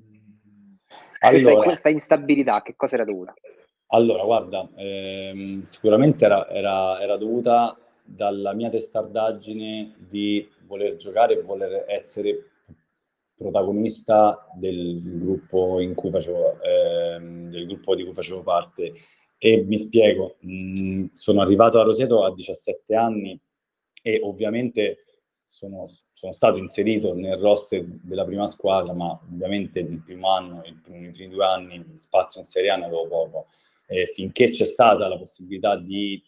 Allora, 1.21 1.43
questa, 1.43 1.63
questa 1.63 1.89
instabilità, 1.89 2.61
che 2.61 2.75
cosa 2.77 2.97
era 2.97 3.05
dovuta? 3.05 3.33
Allora, 3.89 4.25
guarda, 4.25 4.69
ehm, 4.77 5.63
sicuramente 5.63 6.25
era, 6.25 6.49
era, 6.49 7.01
era 7.01 7.17
dovuta 7.17 7.77
dalla 8.05 8.53
mia 8.53 8.69
testardaggine 8.69 9.95
di 9.99 10.47
voler 10.67 10.97
giocare 10.97 11.39
e 11.39 11.43
voler 11.43 11.85
essere 11.89 12.51
protagonista 13.35 14.47
del 14.55 15.01
gruppo 15.03 15.81
cui 15.95 16.11
facevo, 16.11 16.61
ehm, 16.63 17.51
del 17.51 17.67
gruppo 17.67 17.95
di 17.95 18.05
cui 18.05 18.13
facevo 18.13 18.43
parte. 18.43 18.93
E 19.39 19.63
mi 19.63 19.79
spiego, 19.79 20.37
mh, 20.41 20.81
mm, 20.81 21.07
sono 21.13 21.41
arrivato 21.41 21.81
a 21.81 21.83
Roseto 21.83 22.25
a 22.25 22.33
17 22.33 22.95
anni 22.95 23.39
e 24.03 24.21
ovviamente 24.23 24.99
sono, 25.47 25.85
sono, 26.13 26.33
stato 26.33 26.59
inserito 26.59 27.15
nel 27.15 27.37
roster 27.37 27.85
della 27.85 28.25
prima 28.25 28.47
squadra, 28.47 28.93
ma 28.93 29.11
ovviamente 29.13 29.81
il 29.81 30.03
primo 30.03 30.31
anno, 30.31 30.63
i 30.65 30.75
primi, 30.83 31.09
i 31.09 31.11
primi 31.11 31.33
due 31.33 31.45
anni, 31.45 31.85
spazio 31.95 32.41
in 32.41 32.47
Serie 32.47 32.71
A 32.71 32.77
ne 32.77 32.87
avevo 32.87 33.07
poco. 33.07 33.47
E 33.87 34.07
finché 34.07 34.51
c'è 34.51 34.65
stata 34.65 35.07
la 35.07 35.19
possibilità 35.19 35.77
di 35.77 36.23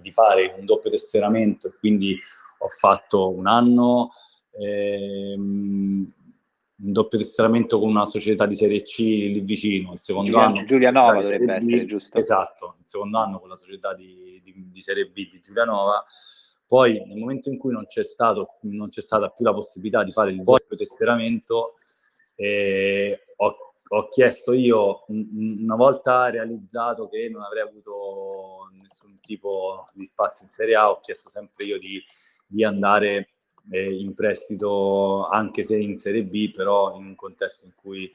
di, 0.00 0.10
fare 0.10 0.54
un 0.58 0.64
doppio 0.64 0.90
tesseramento 0.90 1.74
quindi 1.78 2.18
ho 2.58 2.58
ho 2.58 2.68
fatto 2.68 3.30
un 3.30 3.46
anno, 3.46 4.10
ehm, 4.58 6.12
un 6.80 6.92
doppio 6.92 7.18
tesseramento 7.18 7.78
con 7.78 7.88
una 7.88 8.04
società 8.04 8.46
di 8.46 8.54
Serie 8.54 8.82
C 8.82 8.98
lì 8.98 9.40
vicino, 9.40 9.92
il 9.92 10.00
secondo 10.00 10.30
Giulia, 10.30 10.46
anno... 10.46 10.64
Giulianova 10.64 11.20
dovrebbe 11.20 11.54
essere, 11.54 11.84
giusto? 11.84 12.18
Esatto, 12.18 12.76
il 12.80 12.86
secondo 12.86 13.18
anno 13.18 13.40
con 13.40 13.48
la 13.48 13.56
società 13.56 13.94
di, 13.94 14.40
di, 14.42 14.70
di 14.70 14.80
Serie 14.80 15.06
B 15.06 15.28
di 15.28 15.40
Giulianova. 15.40 16.04
Poi 16.66 17.02
nel 17.06 17.18
momento 17.18 17.48
in 17.48 17.56
cui 17.56 17.72
non 17.72 17.86
c'è, 17.86 18.04
stato, 18.04 18.58
non 18.62 18.88
c'è 18.88 19.00
stata 19.00 19.30
più 19.30 19.44
la 19.44 19.54
possibilità 19.54 20.04
di 20.04 20.12
fare 20.12 20.32
il 20.32 20.42
doppio 20.42 20.76
tesseramento, 20.76 21.76
eh, 22.34 23.20
ho, 23.36 23.67
ho, 23.88 24.08
chiesto 24.08 24.52
io, 24.52 25.04
una 25.08 25.76
volta 25.76 26.28
realizzato 26.30 27.08
che 27.08 27.28
non 27.28 27.42
avrei 27.42 27.62
avuto 27.62 28.68
nessun 28.80 29.14
tipo 29.20 29.88
di 29.92 30.04
spazio 30.04 30.44
in 30.44 30.50
Serie 30.50 30.74
A, 30.74 30.90
ho 30.90 31.00
chiesto 31.00 31.28
sempre 31.28 31.64
io 31.64 31.78
di, 31.78 32.02
di 32.46 32.64
andare 32.64 33.28
eh, 33.70 33.92
in 33.92 34.14
prestito 34.14 35.26
anche 35.26 35.62
se 35.62 35.76
in 35.76 35.96
Serie 35.96 36.24
B, 36.24 36.50
però 36.50 36.96
in 36.96 37.06
un 37.06 37.14
contesto 37.14 37.66
in 37.66 37.72
cui 37.74 38.10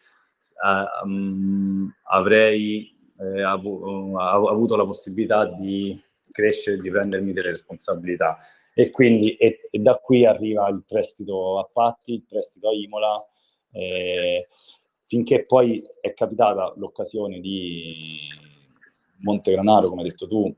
uh, 0.61 1.07
um, 1.07 1.93
avrei 2.03 2.95
eh, 3.19 3.41
avu- 3.41 3.83
uh, 3.83 4.17
avuto 4.17 4.75
la 4.75 4.85
possibilità 4.85 5.45
di 5.45 6.01
crescere, 6.29 6.77
di 6.77 6.89
prendermi 6.89 7.33
delle 7.33 7.51
responsabilità. 7.51 8.37
E 8.73 8.89
quindi 8.89 9.35
e, 9.35 9.67
e 9.69 9.79
da 9.79 9.97
qui 9.97 10.25
arriva 10.25 10.67
il 10.69 10.83
prestito 10.85 11.59
a 11.59 11.69
Patti, 11.71 12.13
il 12.13 12.25
prestito 12.27 12.69
a 12.69 12.73
Imola, 12.73 13.15
eh, 13.71 14.47
finché 15.13 15.45
poi 15.45 15.79
è 16.01 16.15
capitata 16.15 16.73
l'occasione 16.77 17.39
di 17.39 18.17
Montegranaro, 19.17 19.87
come 19.87 20.01
hai 20.01 20.09
detto 20.09 20.27
tu, 20.27 20.51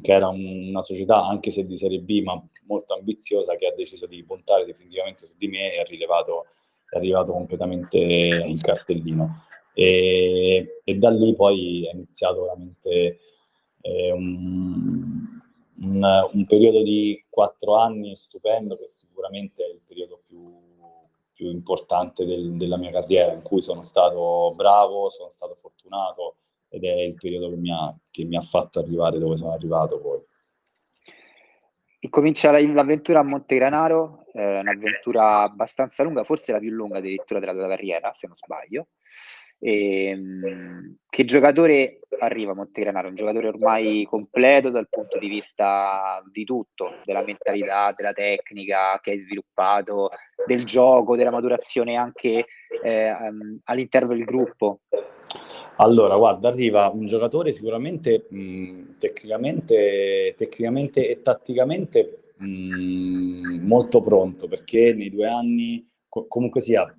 che 0.00 0.12
era 0.12 0.28
un, 0.28 0.68
una 0.68 0.80
società 0.80 1.22
anche 1.26 1.50
se 1.50 1.66
di 1.66 1.76
Serie 1.76 2.00
B, 2.00 2.22
ma 2.22 2.42
molto 2.64 2.94
ambiziosa, 2.94 3.54
che 3.54 3.66
ha 3.66 3.74
deciso 3.74 4.06
di 4.06 4.24
puntare 4.24 4.64
definitivamente 4.64 5.26
su 5.26 5.34
di 5.36 5.46
me 5.46 5.74
e 5.74 5.80
ha 5.80 5.84
rilevato, 5.84 6.46
è 6.88 6.96
arrivato 6.96 7.32
completamente 7.32 7.98
il 7.98 8.62
cartellino. 8.62 9.44
E, 9.74 10.80
e 10.82 10.94
da 10.94 11.10
lì 11.10 11.34
poi 11.34 11.86
è 11.86 11.92
iniziato 11.92 12.44
veramente 12.44 13.18
eh, 13.82 14.10
un, 14.10 15.42
un, 15.80 16.28
un, 16.32 16.46
periodo 16.46 16.82
di 16.82 17.22
quattro 17.28 17.76
anni 17.76 18.16
stupendo, 18.16 18.78
che 18.78 18.86
sicuramente 18.86 19.62
è 19.66 19.68
il 19.70 19.82
periodo 19.86 20.22
più, 20.26 20.50
più 21.42 21.50
importante 21.50 22.24
del, 22.24 22.52
della 22.52 22.76
mia 22.76 22.92
carriera, 22.92 23.32
in 23.32 23.42
cui 23.42 23.60
sono 23.60 23.82
stato 23.82 24.52
bravo, 24.54 25.10
sono 25.10 25.28
stato 25.28 25.56
fortunato 25.56 26.36
ed 26.68 26.84
è 26.84 27.00
il 27.00 27.14
periodo 27.14 27.50
che 27.50 27.56
mi 27.56 27.72
ha, 27.72 27.92
che 28.10 28.24
mi 28.24 28.36
ha 28.36 28.40
fatto 28.40 28.78
arrivare 28.78 29.18
dove 29.18 29.36
sono 29.36 29.52
arrivato 29.52 30.00
poi. 30.00 30.20
Incomincia 32.04 32.50
l'avventura 32.50 33.20
a 33.20 33.24
Montegranaro, 33.24 34.24
eh, 34.32 34.60
un'avventura 34.60 35.42
abbastanza 35.42 36.02
lunga, 36.02 36.24
forse 36.24 36.52
la 36.52 36.58
più 36.58 36.70
lunga 36.70 36.98
addirittura 36.98 37.40
della 37.40 37.52
tua 37.52 37.68
carriera, 37.68 38.12
se 38.14 38.26
non 38.28 38.36
sbaglio. 38.36 38.88
E, 39.64 40.06
ehm, 40.06 40.96
che 41.08 41.24
giocatore 41.24 42.00
arriva 42.18 42.50
a 42.50 42.54
Montegranaro? 42.56 43.08
Un 43.08 43.14
giocatore 43.14 43.46
ormai 43.46 44.04
completo 44.10 44.70
dal 44.70 44.88
punto 44.88 45.18
di 45.18 45.28
vista 45.28 46.20
di 46.32 46.42
tutto, 46.44 46.94
della 47.04 47.22
mentalità, 47.22 47.94
della 47.96 48.12
tecnica 48.12 48.98
che 49.00 49.12
hai 49.12 49.20
sviluppato, 49.20 50.10
del 50.44 50.64
gioco, 50.64 51.14
della 51.14 51.30
maturazione 51.30 51.94
anche 51.94 52.46
eh, 52.82 53.14
all'interno 53.64 54.08
del 54.08 54.24
gruppo. 54.24 54.80
Allora, 55.76 56.16
guarda, 56.16 56.48
arriva 56.48 56.88
un 56.88 57.06
giocatore 57.06 57.52
sicuramente 57.52 58.26
mh, 58.28 58.98
tecnicamente, 58.98 60.34
tecnicamente, 60.36 61.08
e 61.08 61.22
tatticamente 61.22 62.32
mh, 62.36 63.60
molto 63.64 64.00
pronto 64.00 64.48
perché 64.48 64.92
nei 64.92 65.08
due 65.08 65.26
anni, 65.26 65.88
co- 66.08 66.26
comunque 66.26 66.60
sia, 66.60 66.92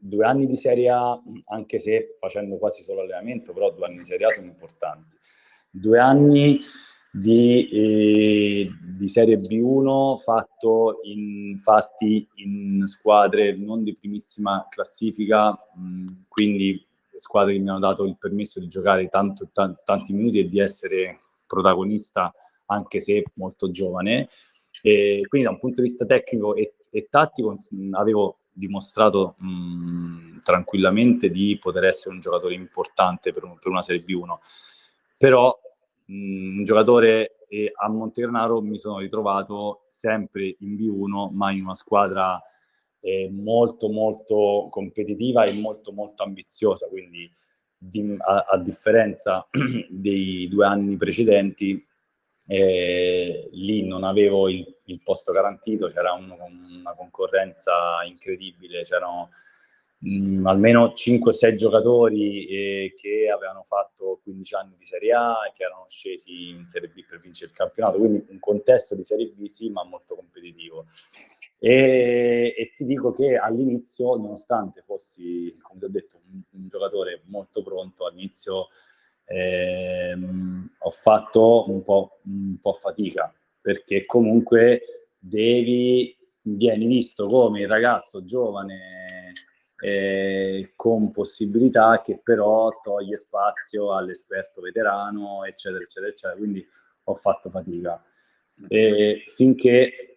due 0.00 0.24
anni 0.24 0.46
di 0.46 0.56
Serie 0.56 0.88
A, 0.88 1.16
anche 1.48 1.78
se 1.78 2.16
facendo 2.18 2.56
quasi 2.56 2.82
solo 2.82 3.02
allenamento, 3.02 3.52
però 3.52 3.70
due 3.70 3.86
anni 3.86 3.98
di 3.98 4.04
Serie 4.04 4.26
A 4.26 4.30
sono 4.30 4.46
importanti. 4.46 5.16
Due 5.70 5.98
anni 5.98 6.60
di, 7.12 7.68
eh, 7.68 8.70
di 8.96 9.08
Serie 9.08 9.36
B1 9.36 10.16
fatto 10.18 11.00
in, 11.02 11.58
fatti 11.58 12.26
in 12.36 12.84
squadre 12.86 13.56
non 13.56 13.82
di 13.82 13.96
primissima 13.96 14.66
classifica, 14.68 15.50
mh, 15.50 16.24
quindi 16.28 16.86
squadre 17.16 17.52
che 17.52 17.58
mi 17.58 17.68
hanno 17.68 17.80
dato 17.80 18.04
il 18.04 18.16
permesso 18.16 18.60
di 18.60 18.68
giocare 18.68 19.08
tanto, 19.08 19.48
t- 19.52 19.82
tanti 19.84 20.12
minuti 20.12 20.38
e 20.38 20.48
di 20.48 20.58
essere 20.58 21.20
protagonista 21.46 22.32
anche 22.66 23.00
se 23.00 23.24
molto 23.34 23.70
giovane. 23.70 24.28
E 24.82 25.26
quindi 25.28 25.46
da 25.46 25.52
un 25.52 25.60
punto 25.60 25.82
di 25.82 25.88
vista 25.88 26.06
tecnico 26.06 26.54
e, 26.54 26.74
e 26.90 27.08
tattico 27.10 27.56
avevo 27.92 28.39
dimostrato 28.60 29.34
mh, 29.38 30.40
tranquillamente 30.42 31.30
di 31.30 31.58
poter 31.58 31.84
essere 31.84 32.14
un 32.14 32.20
giocatore 32.20 32.54
importante 32.54 33.32
per, 33.32 33.44
un, 33.44 33.58
per 33.58 33.72
una 33.72 33.82
Serie 33.82 34.04
B1. 34.04 34.38
Però 35.18 35.58
mh, 36.04 36.58
un 36.58 36.64
giocatore 36.64 37.36
e 37.48 37.72
a 37.74 37.88
Montegranaro 37.88 38.60
mi 38.60 38.78
sono 38.78 38.98
ritrovato 38.98 39.84
sempre 39.88 40.54
in 40.60 40.76
B1, 40.76 41.30
ma 41.32 41.50
in 41.50 41.62
una 41.62 41.74
squadra 41.74 42.40
eh, 43.00 43.28
molto 43.32 43.90
molto 43.90 44.68
competitiva 44.70 45.44
e 45.44 45.54
molto 45.54 45.90
molto 45.92 46.22
ambiziosa, 46.22 46.86
quindi 46.86 47.28
di, 47.76 48.14
a, 48.18 48.46
a, 48.50 48.58
differenza 48.58 49.48
dei 49.88 50.48
due 50.48 50.66
anni 50.66 50.96
precedenti 50.96 51.82
eh, 52.46 53.48
lì 53.52 53.86
non 53.86 54.04
avevo 54.04 54.48
il, 54.48 54.79
il 54.92 55.02
posto 55.02 55.32
garantito, 55.32 55.86
c'era 55.86 56.12
un, 56.12 56.30
una 56.30 56.94
concorrenza 56.94 58.02
incredibile, 58.04 58.82
c'erano 58.82 59.30
mh, 59.98 60.38
mm, 60.40 60.46
almeno 60.46 60.92
5-6 60.94 61.54
giocatori 61.54 62.46
eh, 62.46 62.94
che 62.96 63.30
avevano 63.30 63.62
fatto 63.62 64.20
15 64.22 64.54
anni 64.54 64.76
di 64.76 64.84
Serie 64.84 65.12
A 65.12 65.46
e 65.48 65.52
che 65.54 65.64
erano 65.64 65.86
scesi 65.88 66.50
in 66.50 66.66
Serie 66.66 66.88
B 66.88 67.04
per 67.06 67.18
vincere 67.18 67.50
il 67.50 67.56
campionato, 67.56 67.98
quindi 67.98 68.24
un 68.28 68.38
contesto 68.38 68.94
di 68.94 69.04
Serie 69.04 69.28
B 69.28 69.46
sì, 69.46 69.70
ma 69.70 69.84
molto 69.84 70.14
competitivo. 70.16 70.86
E, 71.62 72.54
e, 72.56 72.72
ti 72.74 72.84
dico 72.86 73.12
che 73.12 73.36
all'inizio, 73.36 74.16
nonostante 74.16 74.80
fossi, 74.80 75.54
come 75.60 75.78
ti 75.78 75.84
ho 75.84 75.90
detto, 75.90 76.20
un, 76.32 76.40
un 76.52 76.68
giocatore 76.68 77.22
molto 77.26 77.62
pronto, 77.62 78.06
all'inizio 78.06 78.68
ehm, 79.26 80.70
ho 80.78 80.90
fatto 80.90 81.70
un 81.70 81.82
po', 81.82 82.20
un 82.24 82.58
po' 82.60 82.72
fatica, 82.72 83.32
perché 83.60 84.04
comunque 84.06 85.10
devi, 85.18 86.16
vieni 86.42 86.86
visto 86.86 87.26
come 87.26 87.60
il 87.60 87.68
ragazzo 87.68 88.24
giovane 88.24 89.32
eh, 89.82 90.72
con 90.76 91.10
possibilità 91.10 92.00
che 92.02 92.20
però 92.22 92.80
toglie 92.82 93.16
spazio 93.16 93.94
all'esperto 93.94 94.60
veterano, 94.60 95.44
eccetera, 95.44 95.82
eccetera, 95.82 96.12
eccetera. 96.12 96.38
Quindi 96.38 96.66
ho 97.04 97.14
fatto 97.14 97.50
fatica. 97.50 98.02
E 98.68 99.22
finché 99.24 100.10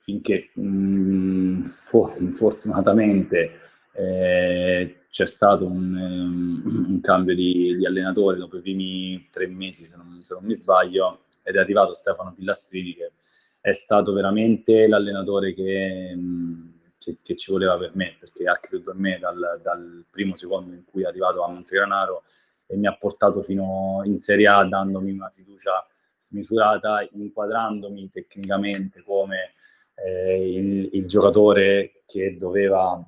finché 0.00 0.50
mh, 0.54 0.62
mm, 0.62 1.64
for- 1.64 2.32
fortunatamente 2.32 3.52
eh, 3.92 5.04
c'è 5.10 5.26
stato 5.26 5.66
un, 5.66 5.94
um, 5.94 6.86
un 6.88 7.00
cambio 7.02 7.34
di, 7.34 7.76
di, 7.76 7.84
allenatore 7.84 8.38
dopo 8.38 8.56
i 8.56 8.60
primi 8.62 9.28
tre 9.30 9.46
mesi, 9.46 9.84
se 9.84 9.96
non, 9.96 10.22
se 10.22 10.34
non, 10.34 10.44
mi 10.44 10.56
sbaglio, 10.56 11.20
ed 11.42 11.56
è 11.56 11.58
arrivato 11.58 11.94
Stefano 11.94 12.32
Pillastrini 12.32 12.94
che 12.94 13.12
è 13.60 13.72
stato 13.72 14.12
veramente 14.12 14.88
l'allenatore 14.88 15.54
che, 15.54 16.12
mm, 16.14 16.68
che, 16.98 17.16
che 17.22 17.36
ci 17.36 17.50
voleva 17.50 17.76
per 17.76 17.92
me, 17.94 18.16
perché 18.18 18.48
ha 18.48 18.58
creduto 18.58 18.92
in 18.92 18.98
me 18.98 19.18
dal, 19.18 19.60
dal 19.62 20.04
primo 20.10 20.34
secondo 20.34 20.74
in 20.74 20.84
cui 20.84 21.02
è 21.02 21.06
arrivato 21.06 21.42
a 21.42 21.50
Montegranaro 21.50 22.22
e 22.66 22.76
mi 22.76 22.86
ha 22.86 22.96
portato 22.96 23.42
fino 23.42 24.00
in 24.04 24.18
Serie 24.18 24.46
A 24.46 24.64
dandomi 24.64 25.10
una 25.10 25.28
fiducia 25.28 25.84
smisurata, 26.16 27.06
inquadrandomi 27.12 28.08
tecnicamente 28.10 29.02
come 29.02 29.52
eh, 29.94 30.52
il, 30.52 30.90
il, 30.92 31.06
giocatore 31.06 32.02
che 32.06 32.36
doveva 32.36 33.02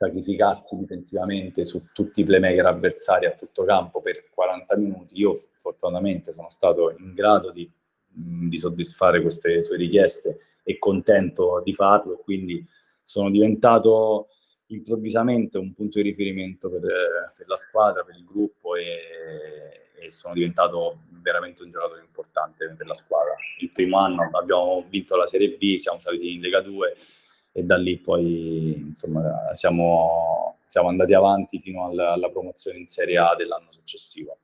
sacrificarsi 0.00 0.78
difensivamente 0.78 1.62
su 1.64 1.88
tutti 1.92 2.22
i 2.22 2.24
playmaker 2.24 2.64
avversari 2.64 3.26
a 3.26 3.32
tutto 3.32 3.64
campo 3.64 4.00
per 4.00 4.30
40 4.30 4.76
minuti. 4.78 5.20
Io 5.20 5.34
fortunatamente 5.58 6.32
sono 6.32 6.48
stato 6.48 6.94
in 6.98 7.12
grado 7.12 7.50
di, 7.50 7.70
di 8.08 8.56
soddisfare 8.56 9.20
queste 9.20 9.60
sue 9.62 9.76
richieste 9.76 10.38
e 10.62 10.78
contento 10.78 11.60
di 11.62 11.74
farlo, 11.74 12.16
quindi 12.16 12.66
sono 13.02 13.28
diventato 13.28 14.28
improvvisamente 14.68 15.58
un 15.58 15.74
punto 15.74 15.98
di 15.98 16.08
riferimento 16.08 16.70
per, 16.70 16.80
per 17.36 17.46
la 17.46 17.56
squadra, 17.56 18.02
per 18.02 18.14
il 18.16 18.24
gruppo 18.24 18.76
e, 18.76 19.90
e, 20.00 20.08
sono 20.08 20.32
diventato 20.32 21.00
veramente 21.20 21.62
un 21.62 21.68
giocatore 21.68 22.00
importante 22.00 22.72
per 22.74 22.86
la 22.86 22.94
squadra. 22.94 23.34
Il 23.58 23.70
primo 23.70 23.98
anno 23.98 24.30
abbiamo 24.32 24.82
vinto 24.88 25.14
la 25.16 25.26
Serie 25.26 25.56
B, 25.58 25.76
siamo 25.76 26.00
saliti 26.00 26.32
in 26.32 26.40
Lega 26.40 26.62
2 26.62 26.94
e 27.52 27.62
da 27.64 27.76
lì 27.76 27.98
poi 27.98 28.72
insomma, 28.88 29.52
siamo, 29.52 30.58
siamo 30.66 30.88
andati 30.88 31.14
avanti 31.14 31.58
fino 31.60 31.86
alla, 31.86 32.12
alla 32.12 32.30
promozione 32.30 32.78
in 32.78 32.86
Serie 32.86 33.18
A 33.18 33.34
dell'anno 33.34 33.70
successivo. 33.70 34.38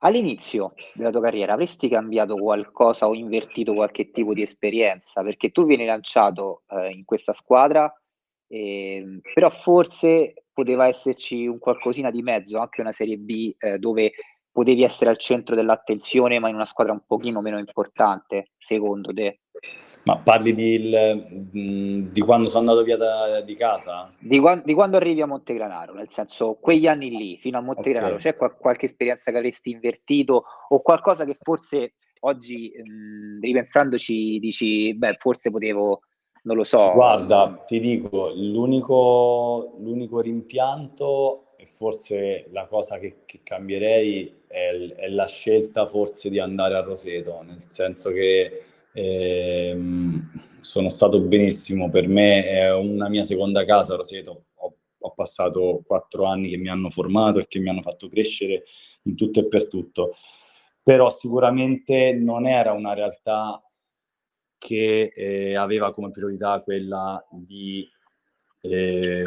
All'inizio 0.00 0.74
della 0.94 1.10
tua 1.10 1.22
carriera 1.22 1.54
avresti 1.54 1.88
cambiato 1.88 2.36
qualcosa 2.36 3.08
o 3.08 3.14
invertito 3.14 3.74
qualche 3.74 4.10
tipo 4.12 4.32
di 4.32 4.42
esperienza? 4.42 5.22
Perché 5.22 5.50
tu 5.50 5.66
vieni 5.66 5.86
lanciato 5.86 6.62
eh, 6.68 6.90
in 6.90 7.04
questa 7.04 7.32
squadra, 7.32 7.92
eh, 8.46 9.20
però 9.34 9.50
forse 9.50 10.44
poteva 10.52 10.86
esserci 10.86 11.48
un 11.48 11.58
qualcosina 11.58 12.12
di 12.12 12.22
mezzo, 12.22 12.58
anche 12.58 12.80
una 12.80 12.92
Serie 12.92 13.16
B 13.16 13.54
eh, 13.58 13.78
dove 13.78 14.12
potevi 14.52 14.84
essere 14.84 15.10
al 15.10 15.18
centro 15.18 15.56
dell'attenzione, 15.56 16.38
ma 16.38 16.48
in 16.48 16.54
una 16.54 16.64
squadra 16.64 16.92
un 16.92 17.02
pochino 17.04 17.40
meno 17.40 17.58
importante, 17.58 18.52
secondo 18.56 19.12
te? 19.12 19.40
Ma 20.04 20.16
parli 20.18 20.54
di, 20.54 20.72
il, 20.74 22.08
di 22.10 22.20
quando 22.20 22.48
sono 22.48 22.60
andato 22.60 22.84
via 22.84 22.96
da, 22.96 23.40
di 23.40 23.54
casa? 23.54 24.12
Di, 24.18 24.38
quando, 24.38 24.62
di 24.64 24.74
quando 24.74 24.96
arrivi 24.96 25.20
a 25.20 25.26
Montegranaro, 25.26 25.92
nel 25.94 26.10
senso 26.10 26.58
quegli 26.60 26.86
anni 26.86 27.10
lì, 27.10 27.36
fino 27.38 27.58
a 27.58 27.60
Montegranaro, 27.60 28.14
okay. 28.14 28.32
c'è 28.32 28.36
qual- 28.36 28.56
qualche 28.56 28.86
esperienza 28.86 29.30
che 29.30 29.36
avresti 29.38 29.70
invertito 29.70 30.44
o 30.68 30.80
qualcosa 30.80 31.24
che 31.24 31.36
forse 31.40 31.94
oggi, 32.20 32.72
mh, 32.74 33.40
ripensandoci, 33.40 34.38
dici, 34.38 34.94
beh, 34.94 35.16
forse 35.18 35.50
potevo, 35.50 36.00
non 36.42 36.56
lo 36.56 36.64
so. 36.64 36.92
Guarda, 36.92 37.64
ti 37.66 37.80
dico, 37.80 38.32
l'unico, 38.34 39.74
l'unico 39.78 40.20
rimpianto 40.20 41.48
e 41.56 41.66
forse 41.66 42.46
la 42.52 42.66
cosa 42.66 42.98
che, 42.98 43.22
che 43.26 43.40
cambierei 43.42 44.42
è, 44.46 44.70
è, 44.96 45.08
la 45.08 45.26
scelta 45.26 45.86
forse 45.86 46.30
di 46.30 46.38
andare 46.38 46.76
a 46.76 46.82
Roseto, 46.82 47.42
nel 47.42 47.64
senso 47.68 48.10
che 48.10 48.62
sono 50.60 50.88
stato 50.88 51.20
benissimo, 51.20 51.88
per 51.88 52.08
me 52.08 52.44
è 52.44 52.74
una 52.74 53.08
mia 53.08 53.24
seconda 53.24 53.64
casa 53.64 53.96
Roseto, 53.96 54.46
ho, 54.54 54.76
ho, 54.98 55.12
passato 55.12 55.82
quattro 55.84 56.24
anni 56.24 56.50
che 56.50 56.56
mi 56.56 56.68
hanno 56.68 56.90
formato 56.90 57.38
e 57.38 57.46
che 57.46 57.58
mi 57.58 57.68
hanno 57.68 57.82
fatto 57.82 58.08
crescere 58.08 58.64
in 59.02 59.16
tutto 59.16 59.40
e 59.40 59.48
per 59.48 59.68
tutto, 59.68 60.12
però 60.82 61.10
sicuramente 61.10 62.12
non 62.12 62.46
era 62.46 62.72
una 62.72 62.94
realtà 62.94 63.62
che 64.58 65.12
eh, 65.14 65.54
aveva 65.54 65.92
come 65.92 66.10
priorità 66.10 66.60
quella 66.62 67.24
di 67.30 67.88
eh, 68.62 69.26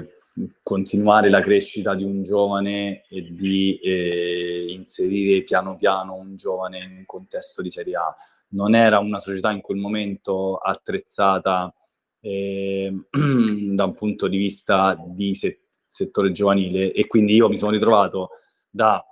continuare 0.63 1.29
la 1.29 1.41
crescita 1.41 1.93
di 1.95 2.03
un 2.03 2.23
giovane 2.23 3.03
e 3.09 3.31
di 3.31 3.77
eh, 3.79 4.65
inserire 4.69 5.43
piano 5.43 5.75
piano 5.75 6.15
un 6.15 6.33
giovane 6.33 6.79
in 6.79 6.97
un 6.97 7.05
contesto 7.05 7.61
di 7.61 7.69
Serie 7.69 7.95
A. 7.95 8.13
Non 8.49 8.75
era 8.75 8.99
una 8.99 9.19
società 9.19 9.51
in 9.51 9.61
quel 9.61 9.77
momento 9.77 10.57
attrezzata 10.57 11.73
eh, 12.21 12.93
da 13.73 13.85
un 13.85 13.93
punto 13.93 14.27
di 14.27 14.37
vista 14.37 14.97
di 15.07 15.33
se- 15.33 15.67
settore 15.85 16.31
giovanile 16.31 16.91
e 16.93 17.07
quindi 17.07 17.35
io 17.35 17.49
mi 17.49 17.57
sono 17.57 17.71
ritrovato 17.71 18.29
da 18.69 19.03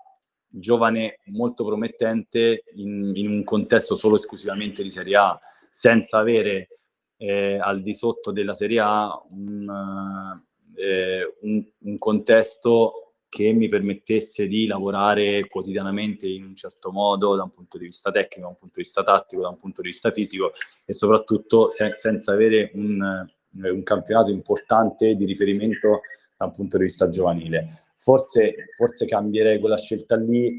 giovane 0.47 1.19
molto 1.25 1.65
promettente 1.65 2.63
in, 2.75 3.11
in 3.15 3.29
un 3.29 3.43
contesto 3.43 3.95
solo 3.95 4.15
esclusivamente 4.15 4.81
di 4.81 4.89
Serie 4.89 5.15
A, 5.15 5.39
senza 5.69 6.17
avere 6.17 6.79
eh, 7.17 7.59
al 7.59 7.81
di 7.81 7.93
sotto 7.93 8.31
della 8.31 8.53
Serie 8.53 8.79
A 8.79 9.21
un, 9.29 10.41
eh, 10.79 11.35
un, 11.41 11.63
un 11.79 11.97
contesto 11.97 13.09
che 13.29 13.53
mi 13.53 13.67
permettesse 13.67 14.47
di 14.47 14.65
lavorare 14.65 15.47
quotidianamente 15.47 16.27
in 16.27 16.43
un 16.43 16.55
certo 16.55 16.91
modo 16.91 17.35
da 17.35 17.43
un 17.43 17.51
punto 17.51 17.77
di 17.77 17.85
vista 17.85 18.09
tecnico, 18.09 18.41
da 18.41 18.47
un 18.47 18.55
punto 18.55 18.73
di 18.75 18.81
vista 18.81 19.03
tattico, 19.03 19.43
da 19.43 19.49
un 19.49 19.55
punto 19.55 19.81
di 19.81 19.89
vista 19.89 20.11
fisico 20.11 20.51
e 20.83 20.93
soprattutto 20.93 21.69
se, 21.69 21.91
senza 21.95 22.31
avere 22.31 22.71
un, 22.73 23.27
eh, 23.63 23.69
un, 23.69 23.83
campionato 23.83 24.31
importante 24.31 25.15
di 25.15 25.25
riferimento 25.25 26.01
da 26.35 26.45
un 26.45 26.51
punto 26.51 26.77
di 26.77 26.85
vista 26.85 27.09
giovanile. 27.09 27.83
Forse, 27.97 28.65
forse 28.75 29.05
cambierei 29.05 29.59
quella 29.59 29.77
scelta 29.77 30.15
lì 30.15 30.55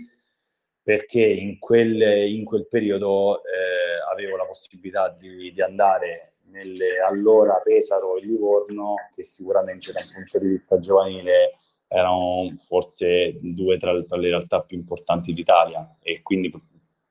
perché 0.82 1.24
in 1.24 1.58
quel, 1.58 2.00
in 2.30 2.44
quel 2.44 2.68
periodo 2.68 3.42
eh, 3.44 4.12
avevo 4.12 4.36
la 4.36 4.44
possibilità 4.44 5.10
di, 5.10 5.52
di 5.52 5.60
andare 5.60 6.34
nelle 6.50 7.00
allora 7.00 7.60
Pesaro 7.62 8.16
e 8.16 8.24
Livorno, 8.24 8.94
che 9.14 9.24
sicuramente 9.24 9.92
da 9.92 10.00
un 10.00 10.12
punto 10.14 10.38
di 10.38 10.48
vista 10.48 10.78
giovanile 10.78 11.58
erano 11.86 12.52
forse 12.56 13.38
due 13.40 13.76
tra, 13.76 14.00
tra 14.04 14.16
le 14.16 14.28
realtà 14.28 14.62
più 14.62 14.76
importanti 14.76 15.32
d'Italia. 15.32 15.96
E 16.00 16.22
quindi 16.22 16.50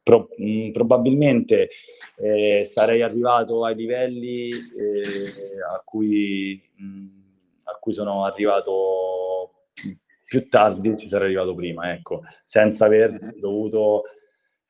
pro, 0.02 0.30
mh, 0.38 0.68
mm, 0.68 0.72
probabilmente 0.72 1.70
eh, 2.18 2.64
sarei 2.64 3.02
arrivato 3.02 3.64
ai 3.66 3.76
livelli 3.76 4.50
eh, 4.50 5.62
a, 5.74 5.82
cui, 5.84 6.62
mh, 6.76 6.86
mm, 6.86 7.08
a 7.64 7.78
cui 7.80 7.92
sono 7.92 8.24
arrivato 8.26 9.54
più 10.30 10.48
tardi 10.48 10.96
ci 10.96 11.08
sarei 11.08 11.28
arrivato 11.28 11.56
prima, 11.56 11.92
ecco, 11.92 12.22
senza 12.46 12.86
aver 12.86 13.34
dovuto 13.36 14.04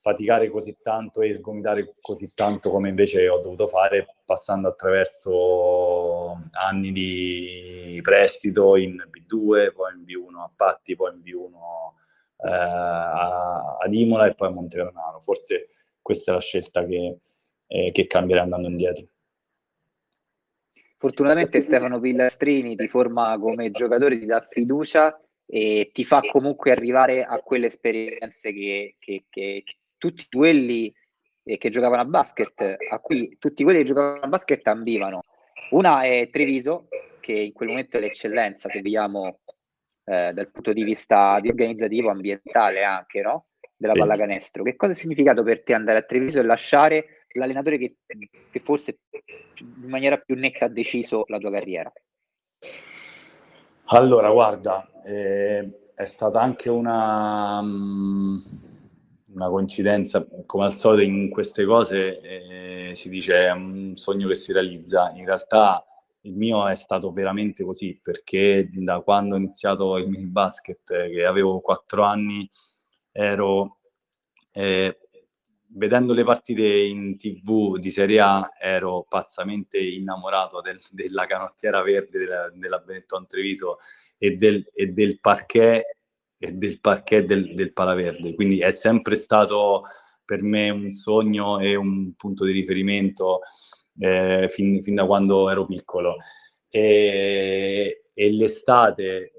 faticare 0.01 0.49
così 0.49 0.77
tanto 0.81 1.21
e 1.21 1.33
sgomitare 1.33 1.95
così 1.99 2.31
tanto 2.33 2.71
come 2.71 2.87
invece 2.87 3.27
ho 3.27 3.39
dovuto 3.39 3.67
fare 3.67 4.15
passando 4.25 4.69
attraverso 4.69 6.49
anni 6.51 6.91
di 6.91 7.99
prestito 8.01 8.77
in 8.77 8.95
B2, 8.95 9.73
poi 9.73 9.93
in 9.93 10.03
B1 10.03 10.39
a 10.39 10.51
Patti, 10.55 10.95
poi 10.95 11.13
in 11.13 11.19
B1 11.19 12.47
eh, 12.47 13.83
ad 13.83 13.93
Imola 13.93 14.27
e 14.27 14.35
poi 14.35 14.47
a 14.47 14.51
Montegranaro. 14.51 15.19
Forse 15.19 15.69
questa 16.01 16.31
è 16.31 16.33
la 16.33 16.41
scelta 16.41 16.85
che, 16.85 17.17
eh, 17.67 17.91
che 17.91 18.07
cambierà 18.07 18.43
andando 18.43 18.69
indietro. 18.69 19.05
Fortunatamente 20.97 21.61
Stefano 21.61 21.99
Pillastrini 21.99 22.75
ti 22.75 22.87
forma 22.87 23.37
come 23.37 23.71
giocatore, 23.71 24.19
ti 24.19 24.25
dà 24.25 24.45
fiducia 24.49 25.17
e 25.45 25.89
ti 25.93 26.05
fa 26.05 26.21
comunque 26.21 26.71
arrivare 26.71 27.23
a 27.23 27.39
quelle 27.39 27.67
esperienze 27.67 28.53
che, 28.53 28.95
che, 28.99 29.23
che, 29.29 29.63
tutti 29.99 30.25
quelli 30.31 30.91
eh, 31.43 31.57
che 31.57 31.69
giocavano 31.69 32.01
a 32.01 32.05
basket, 32.05 32.77
a 32.89 32.99
cui 32.99 33.37
tutti 33.37 33.63
quelli 33.63 33.79
che 33.79 33.85
giocavano 33.85 34.21
a 34.21 34.27
basket 34.27 34.65
ambivano. 34.67 35.21
Una 35.71 36.01
è 36.03 36.29
Treviso, 36.31 36.87
che 37.19 37.33
in 37.33 37.53
quel 37.53 37.69
momento 37.69 37.97
è 37.97 37.99
l'eccellenza, 37.99 38.69
se 38.69 38.81
vediamo 38.81 39.41
eh, 40.05 40.31
dal 40.33 40.49
punto 40.51 40.73
di 40.73 40.83
vista 40.83 41.39
di 41.39 41.49
organizzativo, 41.49 42.09
ambientale 42.09 42.83
anche, 42.83 43.21
no? 43.21 43.47
Della 43.75 43.93
pallacanestro. 43.93 44.63
Che 44.63 44.75
cosa 44.75 44.93
ha 44.93 44.95
significato 44.95 45.43
per 45.43 45.63
te 45.63 45.73
andare 45.73 45.99
a 45.99 46.01
Treviso 46.03 46.39
e 46.39 46.43
lasciare 46.43 47.25
l'allenatore 47.33 47.77
che, 47.77 47.97
che 48.49 48.59
forse 48.59 48.99
in 49.59 49.87
maniera 49.87 50.17
più 50.17 50.35
netta 50.35 50.65
ha 50.65 50.69
deciso 50.69 51.25
la 51.27 51.37
tua 51.37 51.51
carriera? 51.51 51.91
Allora, 53.91 54.31
guarda, 54.31 54.89
eh, 55.05 55.91
è 55.93 56.05
stata 56.05 56.41
anche 56.41 56.69
una... 56.69 57.59
Um 57.59 58.68
una 59.39 59.49
coincidenza, 59.49 60.25
come 60.45 60.65
al 60.65 60.75
solito 60.75 61.09
in 61.09 61.29
queste 61.29 61.63
cose 61.65 62.19
eh, 62.19 62.95
si 62.95 63.09
dice 63.09 63.45
è 63.45 63.51
un 63.51 63.95
sogno 63.95 64.27
che 64.27 64.35
si 64.35 64.51
realizza, 64.51 65.11
in 65.15 65.25
realtà 65.25 65.83
il 66.23 66.35
mio 66.35 66.67
è 66.67 66.75
stato 66.75 67.11
veramente 67.11 67.63
così, 67.63 67.97
perché 68.01 68.69
da 68.71 68.99
quando 68.99 69.35
ho 69.35 69.37
iniziato 69.37 69.97
il 69.97 70.09
mini 70.09 70.25
basket, 70.27 70.91
eh, 70.91 71.09
che 71.09 71.25
avevo 71.25 71.61
quattro 71.61 72.03
anni, 72.03 72.49
ero, 73.11 73.77
eh, 74.51 74.99
vedendo 75.67 76.13
le 76.13 76.25
partite 76.25 76.65
in 76.65 77.17
tv 77.17 77.77
di 77.77 77.89
Serie 77.89 78.19
A, 78.19 78.51
ero 78.59 79.05
pazzamente 79.07 79.79
innamorato 79.79 80.59
del, 80.59 80.79
della 80.91 81.25
canottiera 81.25 81.81
verde 81.81 82.19
della, 82.19 82.51
della 82.53 82.79
Benetton 82.79 83.25
Treviso 83.25 83.77
e 84.17 84.35
del, 84.35 84.69
e 84.73 84.87
del 84.87 85.19
parquet 85.21 85.98
del 86.39 86.79
parquet 86.79 87.25
del, 87.25 87.53
del 87.53 87.73
Palaverde. 87.73 88.33
Quindi 88.33 88.59
è 88.59 88.71
sempre 88.71 89.15
stato 89.15 89.83
per 90.23 90.41
me 90.41 90.69
un 90.69 90.91
sogno 90.91 91.59
e 91.59 91.75
un 91.75 92.13
punto 92.15 92.45
di 92.45 92.51
riferimento 92.51 93.41
eh, 93.99 94.47
fin, 94.47 94.81
fin, 94.81 94.95
da 94.95 95.05
quando 95.05 95.49
ero 95.49 95.65
piccolo. 95.65 96.15
E, 96.69 98.05
e 98.13 98.31
l'estate 98.31 99.33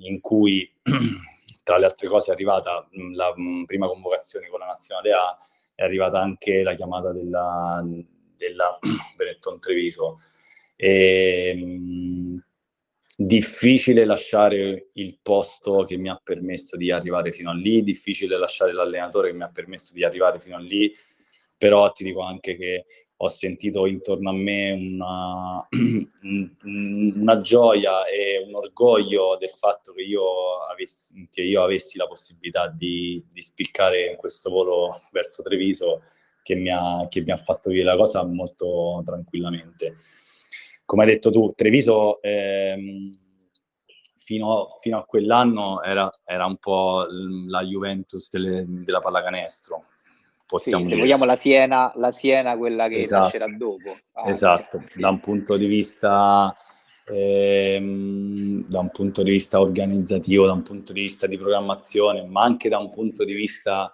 in 0.00 0.20
cui, 0.20 0.70
tra 1.62 1.78
le 1.78 1.86
altre 1.86 2.08
cose, 2.08 2.30
è 2.30 2.34
arrivata 2.34 2.86
la 3.14 3.32
prima 3.64 3.86
convocazione 3.86 4.48
con 4.48 4.58
la 4.58 4.66
nazionale 4.66 5.12
A, 5.12 5.36
è 5.74 5.82
arrivata 5.82 6.20
anche 6.20 6.62
la 6.62 6.74
chiamata 6.74 7.12
della, 7.12 7.82
della 8.36 8.78
Benetton 9.16 9.60
Treviso. 9.60 10.16
E, 10.76 12.33
difficile 13.16 14.04
lasciare 14.04 14.90
il 14.94 15.18
posto 15.22 15.84
che 15.84 15.96
mi 15.96 16.08
ha 16.08 16.20
permesso 16.22 16.76
di 16.76 16.90
arrivare 16.90 17.32
fino 17.32 17.50
a 17.50 17.54
lì, 17.54 17.82
difficile 17.82 18.36
lasciare 18.38 18.72
l'allenatore 18.72 19.30
che 19.30 19.36
mi 19.36 19.42
ha 19.42 19.50
permesso 19.50 19.94
di 19.94 20.04
arrivare 20.04 20.40
fino 20.40 20.56
a 20.56 20.60
lì, 20.60 20.92
però 21.56 21.92
ti 21.92 22.04
dico 22.04 22.22
anche 22.22 22.56
che 22.56 22.84
ho 23.16 23.28
sentito 23.28 23.86
intorno 23.86 24.30
a 24.30 24.32
me 24.32 24.72
una, 24.72 25.66
una 26.64 27.36
gioia 27.38 28.04
e 28.06 28.44
un 28.46 28.54
orgoglio 28.54 29.36
del 29.38 29.50
fatto 29.50 29.92
che 29.92 30.02
io 30.02 30.58
avessi, 30.68 31.28
che 31.30 31.42
io 31.42 31.62
avessi 31.62 31.96
la 31.96 32.06
possibilità 32.06 32.68
di, 32.68 33.24
di 33.32 33.40
spiccare 33.40 34.16
questo 34.16 34.50
volo 34.50 35.00
verso 35.12 35.42
Treviso 35.42 36.02
che 36.42 36.54
mi, 36.54 36.70
ha, 36.70 37.06
che 37.08 37.22
mi 37.22 37.30
ha 37.30 37.36
fatto 37.36 37.70
vivere 37.70 37.90
la 37.90 37.96
cosa 37.96 38.22
molto 38.24 39.00
tranquillamente 39.04 39.94
come 40.84 41.04
hai 41.04 41.10
detto 41.10 41.30
tu, 41.30 41.52
Treviso 41.54 42.20
ehm, 42.22 43.10
fino, 44.16 44.66
fino, 44.80 44.98
a 44.98 45.04
quell'anno 45.04 45.82
era, 45.82 46.10
era, 46.24 46.46
un 46.46 46.56
po' 46.56 47.06
la 47.48 47.62
Juventus 47.62 48.28
delle, 48.30 48.64
della 48.66 49.00
pallacanestro. 49.00 49.84
Possiamo 50.46 50.84
sì, 50.84 50.90
se 50.90 50.98
vogliamo 50.98 51.24
la 51.24 51.36
Siena, 51.36 51.92
la 51.96 52.12
Siena 52.12 52.56
quella 52.56 52.88
che 52.88 53.00
esatto. 53.00 53.22
nascerà 53.22 53.46
dopo. 53.56 53.96
Ah, 54.12 54.28
esatto, 54.28 54.82
sì. 54.86 55.00
da 55.00 55.08
un 55.08 55.20
punto 55.20 55.56
di 55.56 55.66
vista 55.66 56.54
ehm, 57.06 58.66
da 58.66 58.80
un 58.80 58.90
punto 58.90 59.22
di 59.22 59.30
vista 59.30 59.60
organizzativo, 59.60 60.46
da 60.46 60.52
un 60.52 60.62
punto 60.62 60.92
di 60.92 61.02
vista 61.02 61.26
di 61.26 61.38
programmazione, 61.38 62.24
ma 62.24 62.42
anche 62.42 62.68
da 62.68 62.78
un 62.78 62.90
punto 62.90 63.24
di 63.24 63.34
vista 63.34 63.90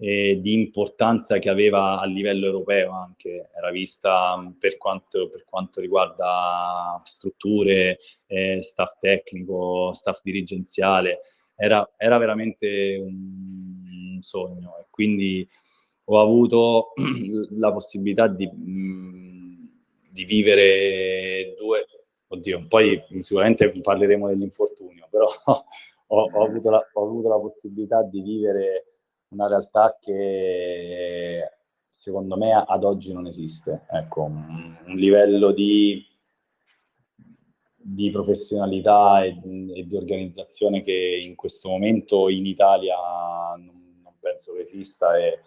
eh, 0.00 0.38
di 0.40 0.52
importanza 0.52 1.38
che 1.38 1.48
aveva 1.48 1.98
a 1.98 2.04
livello 2.06 2.46
europeo 2.46 2.92
anche, 2.92 3.50
era 3.56 3.70
vista 3.70 4.36
per 4.58 4.76
quanto, 4.76 5.28
per 5.28 5.44
quanto 5.44 5.80
riguarda 5.80 7.00
strutture, 7.02 7.98
eh, 8.26 8.62
staff 8.62 8.96
tecnico, 8.98 9.92
staff 9.92 10.20
dirigenziale, 10.22 11.18
era, 11.56 11.88
era 11.96 12.16
veramente 12.18 12.96
un, 12.96 14.14
un 14.14 14.22
sogno. 14.22 14.78
E 14.78 14.86
quindi 14.90 15.46
ho 16.04 16.20
avuto 16.20 16.92
la 17.58 17.72
possibilità 17.72 18.28
di, 18.28 18.48
di 20.10 20.24
vivere 20.24 21.54
due, 21.58 21.86
oddio, 22.28 22.66
poi 22.68 23.02
sicuramente 23.18 23.68
parleremo 23.80 24.28
dell'infortunio, 24.28 25.08
però 25.10 25.26
ho, 26.06 26.30
ho, 26.32 26.44
avuto 26.44 26.70
la, 26.70 26.88
ho 26.92 27.04
avuto 27.04 27.28
la 27.28 27.38
possibilità 27.38 28.04
di 28.04 28.22
vivere 28.22 28.84
una 29.30 29.46
realtà 29.46 29.96
che 30.00 31.58
secondo 31.88 32.36
me 32.36 32.52
ad 32.52 32.84
oggi 32.84 33.12
non 33.12 33.26
esiste. 33.26 33.86
Ecco, 33.90 34.22
un, 34.22 34.64
livello 34.94 35.52
di, 35.52 36.04
di 37.74 38.10
professionalità 38.10 39.24
e, 39.24 39.36
e, 39.74 39.86
di 39.86 39.96
organizzazione 39.96 40.80
che 40.80 41.20
in 41.22 41.34
questo 41.34 41.68
momento 41.68 42.28
in 42.28 42.46
Italia 42.46 42.96
non, 43.56 44.00
non, 44.02 44.14
penso 44.20 44.54
che 44.54 44.60
esista 44.60 45.16
e 45.18 45.40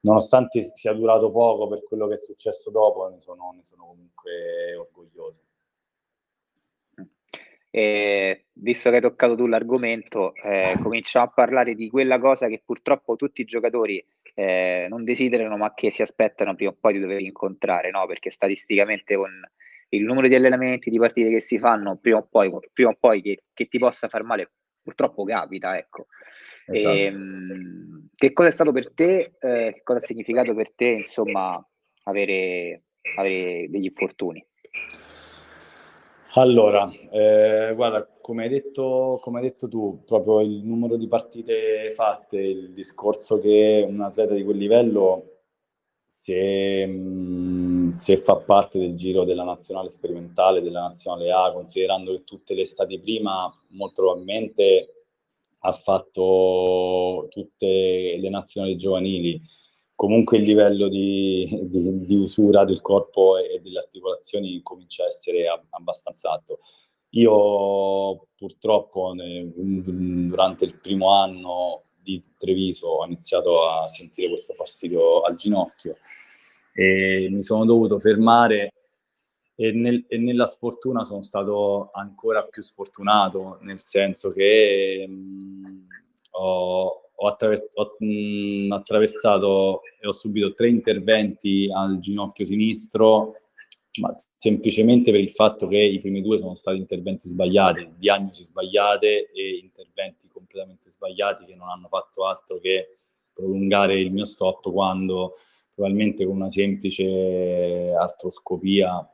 nonostante 0.00 0.62
sia 0.74 0.92
durato 0.92 1.30
poco 1.30 1.66
per 1.68 1.82
quello 1.82 2.06
che 2.06 2.14
è 2.14 2.18
successo 2.18 2.70
dopo, 2.70 3.08
ne 3.08 3.20
sono, 3.20 3.52
ne 3.54 3.64
sono 3.64 3.86
comunque 3.86 4.74
orgoglioso. 4.76 5.42
E, 7.74 8.48
visto 8.52 8.90
che 8.90 8.96
hai 8.96 9.00
toccato 9.00 9.34
tu 9.34 9.46
l'argomento, 9.46 10.34
eh, 10.34 10.74
cominciamo 10.82 11.24
a 11.24 11.30
parlare 11.30 11.74
di 11.74 11.88
quella 11.88 12.18
cosa 12.18 12.46
che 12.48 12.62
purtroppo 12.62 13.16
tutti 13.16 13.40
i 13.40 13.46
giocatori 13.46 14.04
eh, 14.34 14.86
non 14.90 15.04
desiderano, 15.04 15.56
ma 15.56 15.72
che 15.72 15.90
si 15.90 16.02
aspettano 16.02 16.54
prima 16.54 16.70
o 16.70 16.76
poi 16.78 16.92
di 16.92 17.00
dover 17.00 17.20
incontrare, 17.20 17.90
no? 17.90 18.06
Perché 18.06 18.30
statisticamente 18.30 19.16
con 19.16 19.30
il 19.88 20.02
numero 20.04 20.28
di 20.28 20.34
allenamenti, 20.34 20.90
di 20.90 20.98
partite 20.98 21.30
che 21.30 21.40
si 21.40 21.58
fanno, 21.58 21.96
prima 21.96 22.18
o 22.18 22.26
poi, 22.30 22.52
prima 22.72 22.90
o 22.90 22.96
poi 22.98 23.22
che, 23.22 23.44
che 23.54 23.68
ti 23.68 23.78
possa 23.78 24.08
far 24.08 24.22
male, 24.22 24.52
purtroppo 24.82 25.24
capita, 25.24 25.76
ecco. 25.78 26.08
Esatto. 26.66 26.94
E, 26.94 27.04
ehm, 27.04 28.08
che 28.14 28.32
cosa 28.34 28.48
è 28.48 28.52
stato 28.52 28.72
per 28.72 28.92
te, 28.92 29.32
eh, 29.40 29.72
che 29.74 29.80
cosa 29.82 29.98
ha 29.98 30.02
significato 30.02 30.54
per 30.54 30.72
te, 30.74 30.88
insomma, 30.88 31.62
avere, 32.04 32.82
avere 33.16 33.66
degli 33.70 33.84
infortuni? 33.84 34.44
Allora, 36.34 36.90
eh, 37.10 37.72
guarda, 37.74 38.06
come 38.20 38.44
hai, 38.44 38.48
detto, 38.48 39.18
come 39.22 39.38
hai 39.38 39.44
detto 39.44 39.68
tu, 39.68 40.02
proprio 40.06 40.40
il 40.40 40.64
numero 40.64 40.96
di 40.96 41.06
partite 41.06 41.90
fatte, 41.94 42.40
il 42.40 42.72
discorso 42.72 43.38
che 43.38 43.84
un 43.86 44.00
atleta 44.00 44.32
di 44.34 44.42
quel 44.42 44.56
livello, 44.56 45.40
se, 46.06 46.86
mh, 46.86 47.90
se 47.90 48.16
fa 48.18 48.36
parte 48.36 48.78
del 48.78 48.94
giro 48.94 49.24
della 49.24 49.44
nazionale 49.44 49.90
sperimentale, 49.90 50.62
della 50.62 50.80
nazionale 50.80 51.30
A, 51.32 51.52
considerando 51.52 52.12
che 52.12 52.24
tutte 52.24 52.54
le 52.54 52.62
estati 52.62 52.98
prima, 52.98 53.52
molto 53.70 54.02
probabilmente 54.02 54.88
ha 55.64 55.72
fatto 55.72 57.26
tutte 57.30 58.16
le 58.18 58.28
nazionali 58.30 58.76
giovanili, 58.76 59.38
comunque 59.94 60.38
il 60.38 60.44
livello 60.44 60.88
di, 60.88 61.48
di, 61.64 62.04
di, 62.04 62.16
usura 62.16 62.64
del 62.64 62.80
corpo 62.80 63.38
e 63.38 63.60
delle 63.60 63.78
articolazioni 63.78 64.60
comincia 64.62 65.04
a 65.04 65.06
essere 65.06 65.46
abbastanza 65.70 66.30
alto. 66.30 66.58
Io 67.10 68.28
purtroppo 68.34 69.12
durante 69.14 70.64
il 70.64 70.78
primo 70.80 71.12
anno 71.12 71.84
di 72.00 72.22
Treviso 72.36 72.88
ho 72.88 73.04
iniziato 73.04 73.68
a 73.68 73.86
sentire 73.86 74.28
questo 74.28 74.54
fastidio 74.54 75.20
al 75.20 75.36
ginocchio 75.36 75.94
e 76.74 77.28
mi 77.30 77.42
sono 77.42 77.64
dovuto 77.64 77.98
fermare 77.98 78.72
e, 79.54 79.72
nel, 79.72 80.04
e 80.08 80.18
nella 80.18 80.46
sfortuna 80.46 81.04
sono 81.04 81.22
stato 81.22 81.90
ancora 81.92 82.44
più 82.44 82.62
sfortunato, 82.62 83.58
nel 83.60 83.78
senso 83.78 84.32
che 84.32 85.06
mh, 85.06 85.86
ho, 86.30 87.01
ho, 87.22 87.28
attraver- 87.28 87.70
ho 87.74 87.96
mh, 87.98 88.72
attraversato 88.72 89.82
e 90.00 90.06
ho 90.06 90.12
subito 90.12 90.52
tre 90.54 90.68
interventi 90.68 91.70
al 91.72 91.98
ginocchio 92.00 92.44
sinistro, 92.44 93.36
ma 94.00 94.10
semplicemente 94.36 95.12
per 95.12 95.20
il 95.20 95.30
fatto 95.30 95.68
che 95.68 95.78
i 95.78 96.00
primi 96.00 96.20
due 96.20 96.38
sono 96.38 96.54
stati 96.54 96.78
interventi 96.78 97.28
sbagliati, 97.28 97.92
diagnosi 97.96 98.42
sbagliate 98.42 99.30
e 99.30 99.60
interventi 99.62 100.28
completamente 100.28 100.90
sbagliati 100.90 101.44
che 101.44 101.54
non 101.54 101.68
hanno 101.68 101.88
fatto 101.88 102.26
altro 102.26 102.58
che 102.58 102.98
prolungare 103.32 104.00
il 104.00 104.10
mio 104.10 104.24
stop 104.24 104.70
quando 104.72 105.34
probabilmente 105.74 106.26
con 106.26 106.36
una 106.36 106.50
semplice 106.50 107.92
artroscopia 107.96 109.08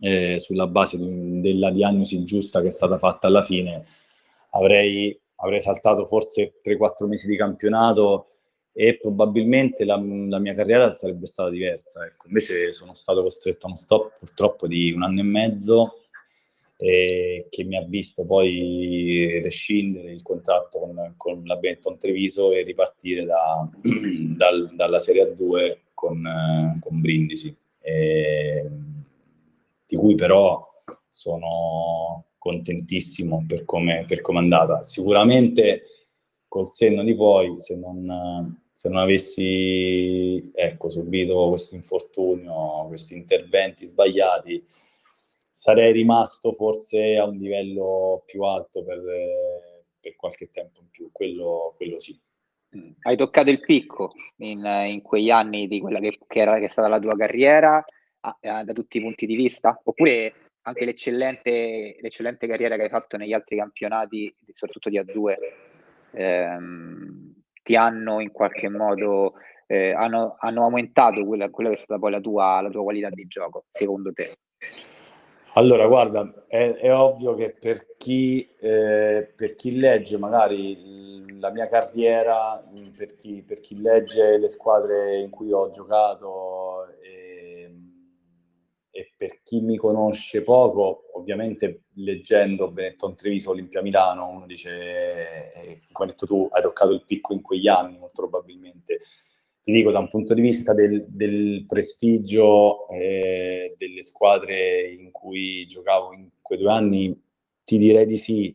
eh, 0.00 0.38
sulla 0.38 0.66
base 0.66 0.98
di, 0.98 1.40
della 1.40 1.70
diagnosi 1.70 2.22
giusta 2.24 2.60
che 2.60 2.68
è 2.68 2.72
stata 2.72 2.98
fatta 2.98 3.26
alla 3.26 3.42
fine 3.42 3.84
avrei 4.50 5.19
avrei 5.40 5.60
saltato 5.60 6.04
forse 6.04 6.60
3-4 6.64 7.06
mesi 7.06 7.28
di 7.28 7.36
campionato 7.36 8.26
e 8.72 8.98
probabilmente 8.98 9.84
la, 9.84 9.96
la, 9.96 10.38
mia 10.38 10.54
carriera 10.54 10.90
sarebbe 10.90 11.26
stata 11.26 11.50
diversa. 11.50 12.04
Ecco. 12.04 12.26
Invece 12.26 12.72
sono 12.72 12.94
stato 12.94 13.22
costretto 13.22 13.66
a 13.66 13.68
uno 13.68 13.76
stop 13.76 14.18
purtroppo 14.18 14.66
di 14.66 14.92
un 14.92 15.02
anno 15.02 15.20
e 15.20 15.24
mezzo 15.24 15.94
eh, 16.76 17.46
che 17.50 17.64
mi 17.64 17.76
ha 17.76 17.82
visto 17.82 18.24
poi 18.24 19.40
rescindere 19.42 20.12
il 20.12 20.22
contratto 20.22 20.78
con, 20.78 21.14
con 21.16 21.42
la 21.44 21.56
Benton 21.56 21.98
Treviso 21.98 22.52
e 22.52 22.62
ripartire 22.62 23.24
da, 23.24 23.68
dal, 24.36 24.74
dalla 24.74 24.98
Serie 24.98 25.24
A2 25.24 25.78
con, 25.92 26.78
con 26.80 27.00
Brindisi, 27.00 27.54
eh, 27.80 28.66
di 29.86 29.96
cui 29.96 30.14
però 30.14 30.66
sono 31.08 32.24
contentissimo 32.50 33.44
per 33.46 33.64
come, 33.64 34.04
è 34.04 34.16
andata. 34.34 34.82
Sicuramente 34.82 35.84
col 36.48 36.70
senno 36.70 37.04
di 37.04 37.14
poi, 37.14 37.56
se 37.56 37.76
non, 37.76 38.60
se 38.70 38.88
non 38.88 38.98
avessi 38.98 40.50
ecco, 40.52 40.90
subito 40.90 41.48
questo 41.48 41.76
infortunio, 41.76 42.86
questi 42.88 43.14
interventi 43.14 43.84
sbagliati, 43.84 44.64
sarei 45.50 45.92
rimasto 45.92 46.52
forse 46.52 47.16
a 47.16 47.24
un 47.24 47.36
livello 47.36 48.24
più 48.26 48.42
alto 48.42 48.82
per, 48.82 49.00
per 50.00 50.16
qualche 50.16 50.50
tempo 50.50 50.80
in 50.80 50.88
più, 50.90 51.10
quello, 51.12 51.74
quello 51.76 51.98
sì. 52.00 52.18
Mm. 52.76 52.92
Hai 53.02 53.16
toccato 53.16 53.50
il 53.50 53.60
picco 53.60 54.12
in, 54.38 54.64
in 54.64 55.02
quegli 55.02 55.30
anni 55.30 55.68
di 55.68 55.80
quella 55.80 56.00
che, 56.00 56.18
che, 56.26 56.38
era, 56.40 56.58
che 56.58 56.66
è 56.66 56.68
stata 56.68 56.88
la 56.88 57.00
tua 57.00 57.16
carriera 57.16 57.84
da 58.40 58.72
tutti 58.72 58.98
i 58.98 59.00
punti 59.00 59.26
di 59.26 59.34
vista? 59.34 59.80
Oppure 59.84 60.34
anche 60.62 60.84
l'eccellente, 60.84 61.96
l'eccellente 62.00 62.46
carriera 62.46 62.76
che 62.76 62.82
hai 62.82 62.88
fatto 62.88 63.16
negli 63.16 63.32
altri 63.32 63.56
campionati, 63.56 64.34
soprattutto 64.52 64.88
di 64.88 64.98
A2, 64.98 65.34
ehm, 66.12 67.34
ti 67.62 67.76
hanno 67.76 68.20
in 68.20 68.30
qualche 68.32 68.68
modo 68.68 69.34
eh, 69.70 69.92
hanno, 69.92 70.34
hanno, 70.40 70.64
aumentato 70.64 71.24
quella, 71.24 71.48
quella, 71.48 71.70
che 71.70 71.76
è 71.76 71.78
stata 71.78 72.00
poi 72.00 72.10
la 72.10 72.20
tua, 72.20 72.60
la 72.60 72.70
tua 72.70 72.82
qualità 72.82 73.08
di 73.08 73.26
gioco, 73.28 73.66
secondo 73.70 74.12
te? 74.12 74.32
Allora, 75.54 75.86
guarda, 75.86 76.44
è, 76.48 76.72
è 76.72 76.92
ovvio 76.92 77.34
che 77.34 77.54
per 77.58 77.94
chi, 77.96 78.48
eh, 78.58 79.32
per 79.34 79.54
chi, 79.54 79.78
legge 79.78 80.18
magari 80.18 81.38
la 81.38 81.50
mia 81.50 81.68
carriera, 81.68 82.62
per 82.96 83.14
chi, 83.14 83.42
per 83.42 83.60
chi 83.60 83.80
legge 83.80 84.38
le 84.38 84.48
squadre 84.48 85.18
in 85.18 85.30
cui 85.30 85.52
ho 85.52 85.70
giocato 85.70 86.86
e 89.00 89.12
per 89.16 89.40
chi 89.42 89.62
mi 89.62 89.78
conosce 89.78 90.42
poco, 90.42 91.04
ovviamente 91.14 91.84
leggendo 91.94 92.70
Benetton 92.70 93.16
Treviso 93.16 93.50
Olimpia 93.50 93.80
Milano, 93.80 94.28
uno 94.28 94.46
dice, 94.46 95.52
eh, 95.54 95.80
come 95.90 96.10
hai 96.10 96.14
detto 96.14 96.26
tu, 96.26 96.46
hai 96.52 96.60
toccato 96.60 96.92
il 96.92 97.04
picco 97.06 97.32
in 97.32 97.40
quegli 97.40 97.66
anni, 97.66 97.96
molto 97.96 98.20
probabilmente. 98.20 99.00
Ti 99.62 99.72
dico, 99.72 99.90
da 99.90 100.00
un 100.00 100.08
punto 100.08 100.34
di 100.34 100.42
vista 100.42 100.74
del, 100.74 101.06
del 101.08 101.64
prestigio 101.66 102.88
eh, 102.90 103.74
delle 103.78 104.02
squadre 104.02 104.82
in 104.82 105.10
cui 105.10 105.66
giocavo 105.66 106.12
in 106.12 106.28
quei 106.42 106.58
due 106.58 106.70
anni, 106.70 107.22
ti 107.64 107.78
direi 107.78 108.04
di 108.04 108.18
sì, 108.18 108.54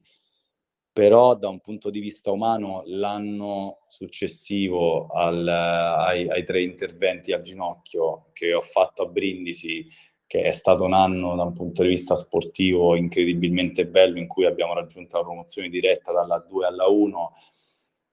però 0.93 1.35
da 1.35 1.49
un 1.49 1.59
punto 1.59 1.89
di 1.89 1.99
vista 1.99 2.31
umano 2.31 2.83
l'anno 2.85 3.79
successivo 3.87 5.07
al, 5.07 5.47
ai, 5.47 6.29
ai 6.29 6.43
tre 6.43 6.61
interventi 6.61 7.31
al 7.31 7.41
ginocchio 7.41 8.29
che 8.33 8.53
ho 8.53 8.61
fatto 8.61 9.03
a 9.03 9.07
Brindisi, 9.07 9.87
che 10.27 10.41
è 10.41 10.51
stato 10.51 10.83
un 10.83 10.93
anno 10.93 11.35
da 11.35 11.43
un 11.43 11.53
punto 11.53 11.83
di 11.83 11.89
vista 11.89 12.15
sportivo 12.15 12.95
incredibilmente 12.95 13.87
bello 13.87 14.17
in 14.17 14.27
cui 14.27 14.45
abbiamo 14.45 14.73
raggiunto 14.73 15.17
la 15.17 15.23
promozione 15.23 15.69
diretta 15.69 16.11
dalla 16.11 16.39
2 16.39 16.65
alla 16.65 16.87
1. 16.87 17.33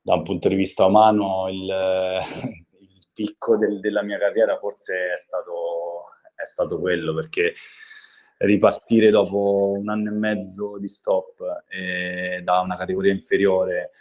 Da 0.01 0.15
un 0.15 0.23
punto 0.23 0.49
di 0.49 0.55
vista 0.55 0.85
umano 0.85 1.49
il, 1.49 1.67
il 2.81 3.07
picco 3.13 3.57
del, 3.57 3.81
della 3.81 4.03
mia 4.03 4.19
carriera 4.19 4.57
forse 4.57 5.13
è 5.15 5.19
stato, 5.19 6.11
è 6.35 6.45
stato 6.45 6.79
quello 6.79 7.15
perché 7.15 7.55
ripartire 8.39 9.11
dopo 9.11 9.75
un 9.79 9.89
anno 9.89 10.11
e 10.11 10.15
mezzo 10.15 10.77
di 10.79 10.89
stop 10.89 11.65
eh, 11.69 12.41
da 12.43 12.61
una 12.61 12.77
categoria 12.77 13.13
inferiore 13.13 13.93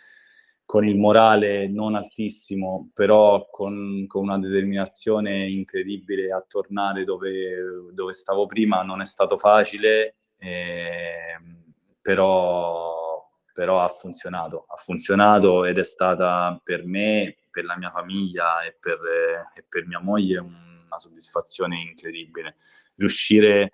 con 0.71 0.85
il 0.85 0.97
morale 0.97 1.67
non 1.67 1.95
altissimo, 1.95 2.91
però 2.93 3.49
con, 3.49 4.05
con 4.07 4.23
una 4.23 4.39
determinazione 4.39 5.45
incredibile 5.45 6.31
a 6.31 6.45
tornare 6.47 7.03
dove, 7.03 7.91
dove, 7.91 8.13
stavo 8.13 8.45
prima, 8.45 8.81
non 8.81 9.01
è 9.01 9.05
stato 9.05 9.35
facile, 9.35 10.15
eh, 10.37 11.35
però, 12.01 13.21
però 13.51 13.81
ha 13.81 13.89
funzionato, 13.89 14.63
ha 14.69 14.77
funzionato 14.77 15.65
ed 15.65 15.77
è 15.77 15.83
stata 15.83 16.57
per 16.63 16.85
me, 16.85 17.35
per 17.51 17.65
la 17.65 17.77
mia 17.77 17.91
famiglia 17.91 18.61
e 18.61 18.77
per, 18.79 18.97
e 19.53 19.65
per 19.67 19.85
mia 19.87 19.99
moglie 19.99 20.37
una 20.37 20.97
soddisfazione 20.97 21.81
incredibile. 21.81 22.55
Riuscire 22.95 23.71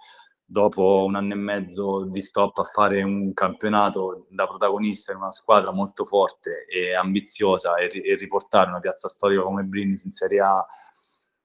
dopo 0.49 1.03
un 1.05 1.15
anno 1.15 1.33
e 1.33 1.35
mezzo 1.35 2.05
di 2.05 2.21
stop 2.21 2.59
a 2.59 2.63
fare 2.63 3.03
un 3.03 3.33
campionato 3.33 4.27
da 4.29 4.47
protagonista 4.47 5.11
in 5.11 5.17
una 5.17 5.31
squadra 5.33 5.71
molto 5.71 6.05
forte 6.05 6.65
e 6.65 6.95
ambiziosa 6.95 7.75
e, 7.75 7.89
e 7.91 8.15
riportare 8.15 8.69
una 8.69 8.79
piazza 8.79 9.09
storica 9.09 9.41
come 9.41 9.63
Brindisi 9.63 10.05
in 10.05 10.11
Serie 10.11 10.39
A 10.39 10.65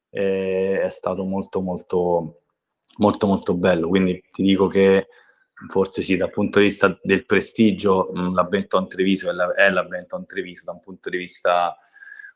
eh, 0.09 0.81
è 0.83 0.89
stato 0.89 1.25
molto 1.25 1.61
molto 1.61 2.43
molto 2.99 3.27
molto 3.27 3.55
bello. 3.55 3.89
Quindi 3.89 4.23
ti 4.31 4.43
dico 4.43 4.69
che 4.69 5.09
forse 5.69 6.03
sì 6.03 6.17
dal 6.17 6.31
punto 6.31 6.61
di 6.61 6.67
vista 6.67 6.97
del 7.03 7.27
prestigio 7.27 8.11
la 8.13 8.45
Benton 8.45 8.87
Treviso 8.89 9.31
è 9.31 9.33
la, 9.33 9.53
è 9.55 9.69
la 9.71 9.85
Benton 9.85 10.27
Treviso 10.27 10.65
da 10.65 10.73
un 10.73 10.81
punto 10.81 11.11
di 11.11 11.17
vista 11.17 11.77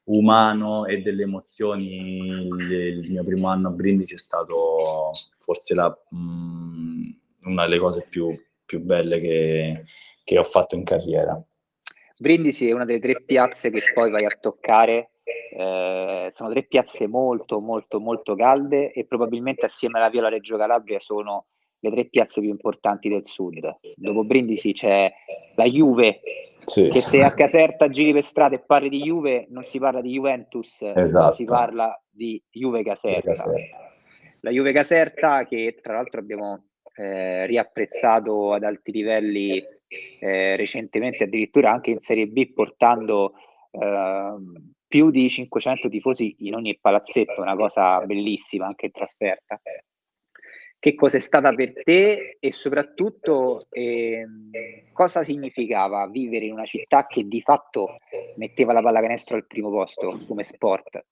umano 0.07 0.87
e 0.87 1.01
delle 1.01 1.23
emozioni. 1.23 2.47
Il, 2.47 3.11
mio 3.11 3.23
primo 3.23 3.49
anno 3.49 3.69
a 3.69 3.73
Brindisi 3.73 4.15
è 4.15 4.19
stato 4.19 5.13
forse 5.39 5.75
la, 5.75 5.89
mh, 6.11 6.19
mm, 6.19 7.03
una 7.45 7.65
delle 7.65 7.79
cose 7.79 8.07
più, 8.09 8.35
più 8.65 8.81
belle 8.81 9.19
che, 9.19 9.85
che, 10.25 10.39
ho 10.39 10.45
fatto 10.45 10.75
in 10.75 10.85
carriera. 10.85 11.41
Brindisi 12.19 12.69
è 12.69 12.73
una 12.73 12.85
delle 12.85 13.01
tre 13.01 13.23
piazze 13.23 13.71
che 13.71 13.81
poi 13.95 14.11
vai 14.11 14.25
a 14.25 14.37
toccare. 14.41 15.11
Eh, 15.57 16.31
sono 16.33 16.51
tre 16.51 16.65
piazze 16.65 17.07
molto, 17.07 17.61
molto, 17.61 17.99
molto 18.01 18.35
calde 18.35 18.93
e 18.93 19.07
probabilmente 19.07 19.67
assieme 19.67 19.99
alla 19.99 20.11
Viola 20.11 20.29
Reggio 20.29 20.57
Calabria 20.57 21.01
sono 21.01 21.47
le 21.81 21.91
tre 21.91 22.07
piazze 22.07 22.41
più 22.41 22.51
importanti 22.51 23.09
del 23.09 23.27
sud. 23.27 23.79
Dopo 23.95 24.25
Brindisi 24.25 24.73
c'è 24.73 25.13
la 25.55 25.65
Juve, 25.65 26.21
sì. 26.65 26.89
che 26.89 27.01
se 27.01 27.23
a 27.23 27.33
Caserta 27.33 27.89
giri 27.89 28.13
per 28.13 28.25
strada 28.25 28.57
e 28.57 28.61
parli 28.61 28.89
di 28.89 29.01
Juve 29.01 29.47
non 29.51 29.65
si 29.65 29.79
parla 29.79 30.01
di 30.01 30.13
Juventus, 30.13 30.83
esatto. 30.83 31.35
si 31.35 31.45
parla 31.45 32.01
di 32.09 32.43
Juve 32.51 32.83
Caserta. 32.83 33.33
Caserta. 33.33 33.77
La 34.41 34.51
Juve 34.51 34.73
Caserta 34.73 35.45
che 35.45 35.79
tra 35.83 35.95
l'altro 35.95 36.21
abbiamo 36.21 36.67
eh, 36.95 37.47
riapprezzato 37.47 38.53
ad 38.53 38.63
alti 38.63 38.93
livelli 38.93 39.63
eh, 40.21 40.57
recentemente, 40.57 41.25
addirittura 41.25 41.71
anche 41.71 41.91
in 41.91 42.01
Serie 42.01 42.27
B, 42.27 42.53
portando 42.53 43.35
eh, 43.71 44.35
più 44.87 45.11
di 45.11 45.29
500 45.29 45.89
tifosi 45.89 46.37
in 46.41 46.55
ogni 46.55 46.79
palazzetto, 46.81 47.43
una 47.43 47.57
cosa 47.57 48.01
bellissima 48.07 48.67
anche 48.67 48.87
in 48.87 48.93
trasferta 48.93 49.61
che 50.79 50.95
cosa 50.95 51.17
è 51.17 51.21
stata 51.21 51.53
per 51.55 51.73
te 51.83 52.37
e 52.39 52.53
soprattutto 52.53 53.67
eh, 53.71 54.27
cosa 54.93 55.25
significava 55.25 56.07
vivere 56.07 56.45
in 56.45 56.53
una 56.53 56.67
città 56.67 57.07
che 57.07 57.27
di 57.27 57.41
fatto 57.41 57.97
metteva 58.37 58.73
la 58.73 58.83
pallacanestro 58.83 59.37
al 59.37 59.47
primo 59.47 59.71
posto 59.71 60.21
come 60.27 60.45
sport? 60.45 61.05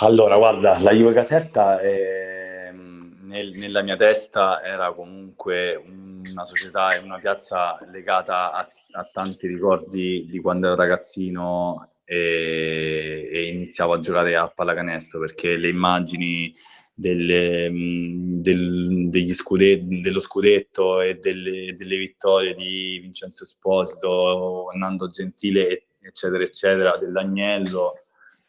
Allora, 0.00 0.36
guarda, 0.36 0.78
la 0.80 0.92
Juve 0.92 1.12
Caserta 1.12 1.80
eh, 1.80 2.70
nel, 2.72 3.52
nella 3.56 3.82
mia 3.82 3.96
testa 3.96 4.62
era 4.62 4.92
comunque 4.92 5.74
una 5.74 6.44
società 6.44 6.94
e 6.94 6.98
una 6.98 7.18
piazza 7.18 7.76
legata 7.90 8.52
a, 8.52 8.68
a 8.92 9.08
tanti 9.12 9.48
ricordi 9.48 10.26
di 10.28 10.38
quando 10.38 10.68
ero 10.68 10.76
ragazzino 10.76 11.90
e, 12.04 13.28
e 13.30 13.48
iniziavo 13.48 13.94
a 13.94 13.98
giocare 13.98 14.36
a 14.36 14.48
pallacanestro 14.48 15.20
perché 15.20 15.56
le 15.56 15.68
immagini 15.68 16.54
delle, 16.98 17.70
mm, 17.70 18.40
del, 18.40 19.32
scudetti, 19.32 20.00
dello 20.00 20.18
scudetto 20.18 21.00
e 21.00 21.14
delle, 21.14 21.74
delle, 21.76 21.96
vittorie 21.96 22.54
di 22.54 22.98
Vincenzo 23.00 23.44
Esposito, 23.44 24.66
Nando 24.74 25.06
Gentile, 25.06 25.90
eccetera, 26.00 26.42
eccetera, 26.42 26.96
dell'Agnello. 26.96 28.00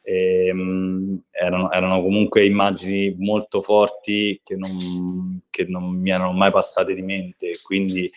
E, 0.02 0.50
um, 0.52 1.16
erano, 1.30 1.72
erano, 1.72 2.02
comunque 2.02 2.44
immagini 2.44 3.14
molto 3.20 3.62
forti 3.62 4.42
che 4.44 4.56
non, 4.56 5.42
che 5.52 5.66
non 5.66 6.00
mi 6.00 6.10
erano 6.10 6.32
mai 6.32 6.50
passate 6.50 6.96
di 6.96 7.04
mente. 7.04 7.60
Quindi 7.62 8.10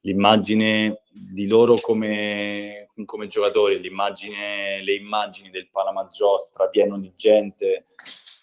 l'immagine 0.00 1.02
di 1.08 1.46
loro 1.46 1.76
come, 1.76 2.88
come 3.04 3.28
giocatori, 3.28 3.80
le 3.80 4.94
immagini 4.94 5.50
del 5.50 5.68
Palamagiostra 5.70 6.66
pieno 6.66 6.98
di 6.98 7.12
gente 7.14 7.86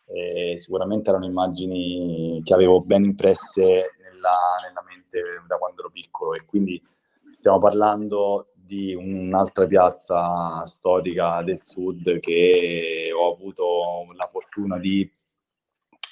eh, 0.07 0.57
sicuramente 0.57 1.09
erano 1.09 1.25
immagini 1.25 2.41
che 2.43 2.53
avevo 2.53 2.81
ben 2.81 3.03
impresse 3.03 3.63
nella, 4.01 4.37
nella, 4.67 4.83
mente 4.87 5.21
da 5.47 5.57
quando 5.57 5.81
ero 5.81 5.89
piccolo 5.89 6.33
e 6.33 6.45
quindi 6.45 6.81
stiamo 7.29 7.57
parlando 7.57 8.51
di 8.53 8.95
un'altra 8.95 9.65
piazza 9.65 10.63
storica 10.65 11.41
del 11.43 11.61
sud 11.61 12.19
che 12.19 13.09
ho 13.15 13.33
avuto 13.33 14.07
la 14.15 14.25
fortuna 14.27 14.77
di, 14.79 15.09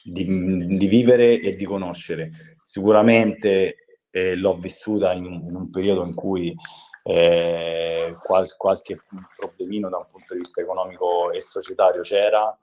di, 0.03 0.77
di 0.77 0.87
vivere 0.87 1.39
e 1.39 1.55
di 1.55 1.65
conoscere. 1.65 2.57
Sicuramente 2.61 3.75
eh, 4.11 4.35
l'ho 4.35 4.57
vissuta 4.57 5.13
in 5.13 5.25
in 5.25 5.55
un, 5.55 5.69
periodo 5.71 6.03
in 6.05 6.13
cui 6.13 6.55
eh, 7.03 8.15
qual, 8.21 8.55
qualche 8.55 8.97
problemino 9.35 9.89
da 9.89 9.97
un 9.97 10.05
punto 10.07 10.33
di 10.33 10.41
vista 10.41 10.61
economico 10.61 11.31
e 11.31 11.41
societario 11.41 12.01
c'era, 12.01 12.55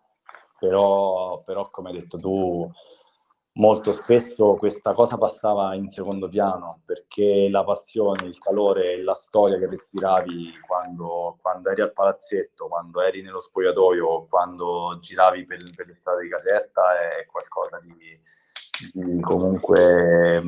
però, 0.61 1.43
però 1.45 1.71
come 1.71 1.91
hai 1.91 1.99
detto 1.99 2.19
tu, 2.19 2.71
molto 3.55 3.93
spesso 3.93 4.55
questa 4.55 4.93
cosa 4.93 5.19
passava 5.19 5.75
in 5.75 5.89
secondo 5.89 6.29
piano 6.29 6.83
perché 6.85 7.49
la 7.51 7.65
passione, 7.65 8.27
il 8.27 8.39
calore 8.39 8.93
e 8.93 9.03
la 9.03 9.15
storia 9.15 9.59
che 9.59 9.67
respiravi 9.67 10.53
quando, 10.67 11.39
quando 11.41 11.71
eri 11.71 11.81
al 11.81 11.93
palazzetto, 11.93 12.69
quando 12.69 13.01
eri 13.01 13.23
nello 13.23 13.41
spogliatoio, 13.41 14.27
quando 14.29 14.97
giravi 15.01 15.45
per, 15.45 15.59
per 15.75 15.87
le 15.87 15.95
strade 15.95 16.23
di 16.23 16.29
Caserta 16.29 16.83
è 17.19 17.27
qualcosa 17.27 17.81
di, 17.81 17.93
di 18.93 19.21
comunque 19.21 20.43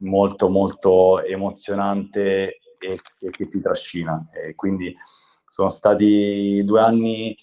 molto 0.00 0.48
molto 0.48 1.22
emozionante 1.22 2.58
e, 2.78 3.00
e, 3.20 3.30
che 3.30 3.46
ti 3.46 3.60
trascina. 3.60 4.26
E 4.32 4.54
quindi 4.54 4.94
sono 5.46 5.70
stati 5.70 6.62
due 6.64 6.80
anni... 6.80 7.36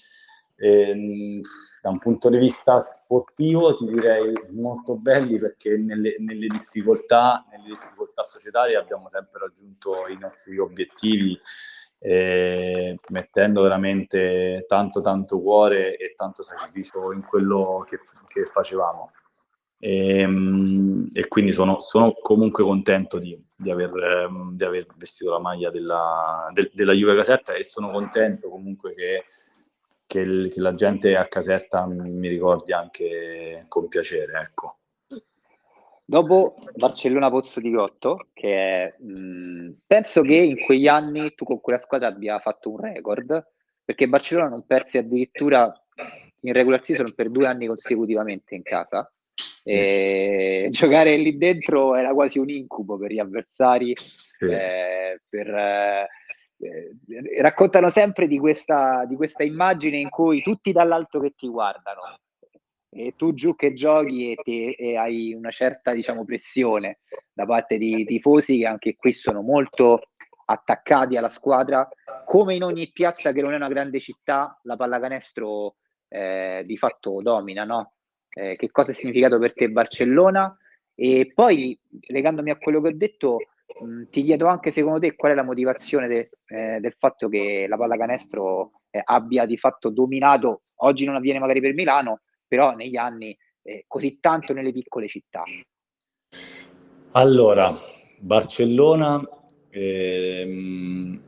Eh, 0.58 1.42
da 1.82 1.90
un 1.90 1.98
punto 2.00 2.30
di 2.30 2.38
vista 2.38 2.80
sportivo 2.80 3.74
ti 3.74 3.86
direi 3.86 4.34
molto 4.52 4.96
belli 4.96 5.38
perché 5.38 5.78
nelle, 5.78 6.16
nelle, 6.20 6.48
difficoltà, 6.48 7.46
nelle 7.52 7.68
difficoltà 7.68 8.24
societarie 8.24 8.78
abbiamo 8.78 9.10
sempre 9.10 9.40
raggiunto 9.42 10.08
i 10.08 10.18
nostri 10.18 10.58
obiettivi 10.58 11.38
eh, 12.00 12.98
mettendo 13.10 13.62
veramente 13.62 14.66
tanto 14.68 15.02
tanto 15.02 15.42
cuore 15.42 15.98
e 15.98 16.14
tanto 16.16 16.44
sacrificio 16.44 17.12
in 17.12 17.22
quello 17.22 17.86
che, 17.88 17.98
che 18.28 18.46
facevamo. 18.46 19.12
E, 19.78 20.20
ehm, 20.20 21.10
e, 21.12 21.28
quindi 21.28 21.52
sono, 21.52 21.80
sono 21.80 22.14
comunque 22.14 22.64
contento 22.64 23.20
di, 23.20 23.40
di, 23.56 23.70
aver, 23.70 23.92
di, 24.54 24.64
aver, 24.64 24.88
vestito 24.96 25.32
la 25.32 25.40
maglia 25.40 25.70
della, 25.70 26.50
de, 26.54 26.72
della 26.74 26.94
Juve 26.94 27.16
Caserta 27.16 27.54
e 27.54 27.64
sono 27.64 27.92
contento 27.92 28.50
comunque 28.50 28.94
che 28.94 29.26
che, 30.06 30.20
il, 30.20 30.52
che, 30.52 30.60
la 30.60 30.74
gente 30.74 31.16
a 31.16 31.26
Caserta 31.26 31.86
mi 31.88 32.28
ricordi 32.28 32.74
anche 32.74 33.66
con 33.68 33.88
piacere. 33.88 34.40
Ecco. 34.42 34.78
Dopo 36.08 36.56
Barcellona 36.76 37.30
Pozzo 37.30 37.60
di 37.60 37.72
Gotto, 37.72 38.28
che 38.34 38.54
è, 38.54 38.96
mh, 39.02 39.78
penso 39.88 40.22
che 40.22 40.36
in 40.36 40.64
quegli 40.64 40.88
anni 40.88 41.34
tu 41.34 41.46
con 41.46 41.60
quella 41.60 41.80
squadra 41.80 42.08
abbia 42.08 42.38
fatto 42.40 42.72
un 42.72 42.80
record, 42.80 43.44
perché 43.84 44.08
Barcellona 44.08 44.50
non 44.50 44.66
persi 44.68 45.00
addirittura 45.00 45.74
in 46.42 46.54
regular 46.54 46.84
season 46.84 47.14
per 47.16 47.30
due 47.30 47.48
anni 47.48 47.66
consecutivamente 47.66 48.54
in 48.54 48.62
casa. 48.62 49.12
E 49.68 50.68
giocare 50.70 51.18
lì 51.18 51.38
dentro 51.38 51.96
era 51.96 52.14
quasi 52.14 52.38
un 52.38 52.50
incubo 52.50 53.00
per 53.00 53.12
gli 53.12 53.18
avversari, 53.18 53.96
sì. 53.96 54.46
eh, 54.46 55.22
per, 55.28 55.48
eh, 55.48 56.08
eh, 56.60 57.42
raccontano 57.42 57.90
sempre 57.90 58.28
di 58.28 58.40
questa, 58.40 59.06
di 59.06 59.16
questa 59.16 59.44
immagine 59.44 59.98
in 59.98 60.10
cui 60.10 60.42
tutti 60.42 60.72
dall'alto 60.72 61.20
che 61.20 61.34
ti 61.36 61.48
guardano. 61.48 62.02
e 62.98 63.14
tu 63.18 63.34
giù 63.34 63.56
che 63.56 63.74
giochi 63.74 64.32
e, 64.32 64.36
te, 64.42 64.76
e 64.78 64.96
hai 64.96 65.34
una 65.34 65.52
certa 65.52 65.92
diciamo, 65.92 66.24
pressione 66.24 67.00
da 67.34 67.46
parte 67.46 67.78
di 67.78 68.06
tifosi 68.06 68.60
che 68.60 68.66
anche 68.66 68.96
qui 68.96 69.12
sono 69.12 69.42
molto 69.42 70.00
attaccati 70.46 71.18
alla 71.18 71.28
squadra. 71.28 71.88
Come 72.24 72.56
in 72.56 72.64
ogni 72.64 72.90
piazza 72.92 73.34
che 73.34 73.42
non 73.42 73.52
è 73.54 73.58
una 73.58 73.68
grande 73.68 74.00
città, 74.00 74.58
la 74.64 74.78
pallacanestro 74.78 75.76
eh, 76.08 76.64
di 76.66 76.78
fatto 76.78 77.22
domina, 77.22 77.66
no? 77.66 77.94
Eh, 78.30 78.56
che 78.56 78.72
cosa 78.72 78.92
ha 78.92 78.94
significato 78.94 79.40
per 79.40 79.54
te 79.54 79.70
Barcellona? 79.70 80.58
E 80.96 81.32
poi, 81.34 81.78
legandomi 82.08 82.50
a 82.52 82.58
quello 82.58 82.80
che 82.82 82.90
ho 82.90 82.96
detto, 82.96 83.38
mh, 83.82 84.04
ti 84.10 84.24
chiedo 84.24 84.48
anche 84.48 84.72
secondo 84.72 85.00
te 85.00 85.16
qual 85.16 85.34
è 85.34 85.36
la 85.36 85.44
motivazione 85.44 86.08
de, 86.08 86.30
eh, 86.48 86.80
del 86.80 86.96
fatto 86.98 87.28
che 87.30 87.66
la 87.68 87.78
pallacanestro 87.78 88.82
eh, 88.90 89.02
abbia 89.04 89.46
di 89.46 89.58
fatto 89.58 89.90
dominato, 89.90 90.64
oggi 90.76 91.06
non 91.06 91.16
avviene 91.16 91.40
magari 91.40 91.62
per 91.62 91.74
Milano, 91.74 92.22
però 92.48 92.74
negli 92.76 92.98
anni 92.98 93.38
eh, 93.62 93.86
così 93.88 94.20
tanto 94.20 94.54
nelle 94.54 94.72
piccole 94.72 95.08
città. 95.08 95.44
Allora, 97.12 97.74
Barcellona 98.20 99.22
ehm, 99.70 101.22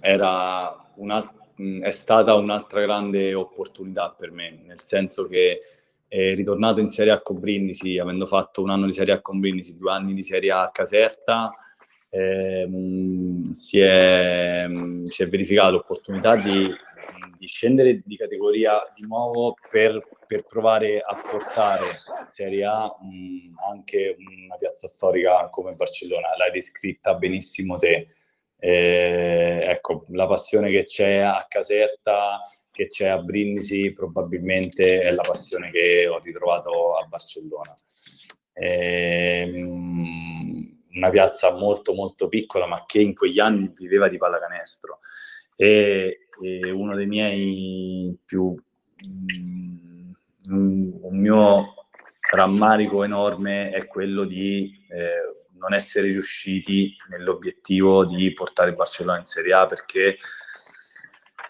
era 0.00 0.84
è 1.56 1.90
stata 1.90 2.34
un'altra 2.34 2.80
grande 2.80 3.34
opportunità 3.34 4.14
per 4.16 4.32
me, 4.32 4.60
nel 4.64 4.82
senso 4.82 5.26
che 5.26 5.60
è 6.08 6.34
ritornato 6.34 6.80
in 6.80 6.88
Serie 6.88 7.12
A 7.12 7.22
con 7.22 7.38
Brindisi, 7.38 7.98
avendo 7.98 8.26
fatto 8.26 8.62
un 8.62 8.70
anno 8.70 8.86
di 8.86 8.92
Serie 8.92 9.14
A 9.14 9.20
con 9.20 9.40
Brindisi, 9.40 9.76
due 9.76 9.92
anni 9.92 10.14
di 10.14 10.22
Serie 10.22 10.50
A 10.50 10.62
a 10.62 10.70
Caserta, 10.70 11.52
ehm, 12.14 13.50
si, 13.50 13.80
è, 13.80 14.66
si, 15.06 15.22
è, 15.22 15.28
verificata 15.28 15.70
l'opportunità 15.70 16.36
di, 16.36 16.70
di, 17.36 17.46
scendere 17.46 18.02
di 18.04 18.16
categoria 18.16 18.80
di 18.94 19.04
nuovo 19.06 19.54
per, 19.70 20.00
per 20.26 20.44
provare 20.44 21.00
a 21.00 21.16
portare 21.16 21.86
in 22.20 22.26
Serie 22.26 22.64
A 22.64 22.84
mh, 22.84 23.54
anche 23.68 24.16
una 24.18 24.54
piazza 24.56 24.86
storica 24.86 25.48
come 25.48 25.74
Barcellona. 25.74 26.36
L'hai 26.36 26.52
descritta 26.52 27.14
benissimo 27.14 27.76
te. 27.76 28.08
Eh, 28.56 29.60
ecco, 29.64 30.06
la 30.10 30.26
passione 30.26 30.70
che 30.70 30.84
c'è 30.84 31.16
a 31.18 31.44
Caserta, 31.48 32.40
che 32.70 32.86
c'è 32.88 33.08
a 33.08 33.18
Brindisi, 33.18 33.92
probabilmente 33.92 35.02
è 35.02 35.10
la 35.10 35.22
passione 35.22 35.70
che 35.70 36.06
ho 36.06 36.18
ritrovato 36.20 36.94
a 36.94 37.04
Barcellona. 37.06 37.74
Eh, 38.56 39.50
una 40.94 41.10
piazza 41.10 41.52
molto 41.52 41.94
molto 41.94 42.28
piccola, 42.28 42.66
ma 42.66 42.84
che 42.86 43.00
in 43.00 43.14
quegli 43.14 43.40
anni 43.40 43.72
viveva 43.74 44.08
di 44.08 44.16
pallacanestro. 44.16 45.00
E, 45.56 46.28
e 46.42 46.70
uno 46.70 46.96
dei 46.96 47.06
miei 47.06 48.18
più 48.24 48.54
mm, 49.06 50.12
un 50.48 51.18
mio 51.18 51.74
rammarico 52.32 53.04
enorme 53.04 53.70
è 53.70 53.86
quello 53.86 54.24
di 54.24 54.84
eh, 54.88 55.46
non 55.58 55.72
essere 55.72 56.08
riusciti 56.08 56.94
nell'obiettivo 57.08 58.04
di 58.04 58.32
portare 58.32 58.74
Barcellona 58.74 59.18
in 59.18 59.24
Serie 59.24 59.54
A 59.54 59.66
perché, 59.66 60.18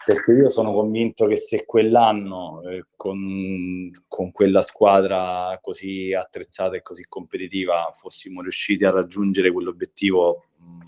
perché 0.05 0.32
io 0.32 0.48
sono 0.48 0.72
convinto 0.72 1.26
che 1.26 1.36
se 1.36 1.64
quell'anno 1.64 2.62
eh, 2.62 2.86
con, 2.94 3.90
con, 4.07 4.32
quella 4.32 4.61
squadra 4.61 5.59
così 5.62 6.12
attrezzata 6.12 6.76
e 6.76 6.82
così 6.82 7.07
competitiva 7.09 7.90
fossimo 7.92 8.42
riusciti 8.42 8.84
a 8.84 8.90
raggiungere 8.90 9.50
quell'obiettivo, 9.50 10.44
mh, 10.59 10.78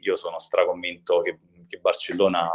io 0.00 0.16
sono 0.16 0.38
straconvinto 0.38 1.20
che, 1.22 1.38
che 1.66 1.78
Barcellona 1.78 2.48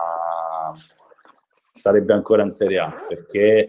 sarebbe 1.72 2.14
ancora 2.14 2.44
in 2.44 2.52
Serie 2.52 2.80
A 2.80 3.06
perché 3.08 3.68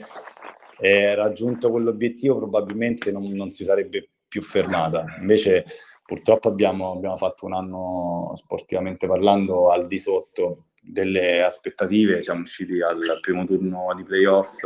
eh, 0.79 1.15
raggiunto 1.15 1.71
quell'obiettivo 1.71 2.39
probabilmente 2.39 3.11
non, 3.11 3.25
non, 3.25 3.51
si 3.51 3.65
sarebbe 3.65 4.09
più 4.27 4.41
fermata. 4.41 5.05
Invece 5.19 5.65
purtroppo 6.05 6.49
abbiamo, 6.49 6.93
abbiamo 6.93 7.17
fatto 7.17 7.47
un 7.47 7.55
anno 7.55 8.33
sportivamente 8.35 9.07
parlando 9.07 9.71
al 9.71 9.87
di 9.87 9.99
sotto 9.99 10.65
delle 10.81 11.43
aspettative, 11.43 12.23
siamo 12.23 12.41
usciti 12.41 12.81
al 12.81 13.19
primo 13.21 13.45
turno 13.45 13.93
di 13.95 14.03
playoff 14.03 14.65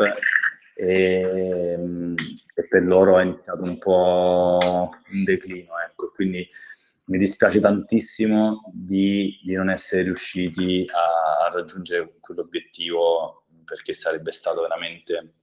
e, 0.76 1.78
e 2.54 2.68
per 2.68 2.84
loro 2.84 3.18
è 3.18 3.24
iniziato 3.24 3.62
un 3.62 3.78
po' 3.78 4.90
un 5.10 5.24
declino. 5.24 5.72
Ecco. 5.86 6.10
Quindi 6.12 6.48
mi 7.06 7.18
dispiace 7.18 7.60
tantissimo 7.60 8.70
di, 8.72 9.38
di 9.42 9.54
non 9.54 9.68
essere 9.68 10.04
riusciti 10.04 10.86
a, 10.88 11.46
a, 11.46 11.52
raggiungere 11.52 12.14
quell'obiettivo 12.20 13.44
perché 13.64 13.92
sarebbe 13.92 14.32
stato 14.32 14.62
veramente 14.62 15.34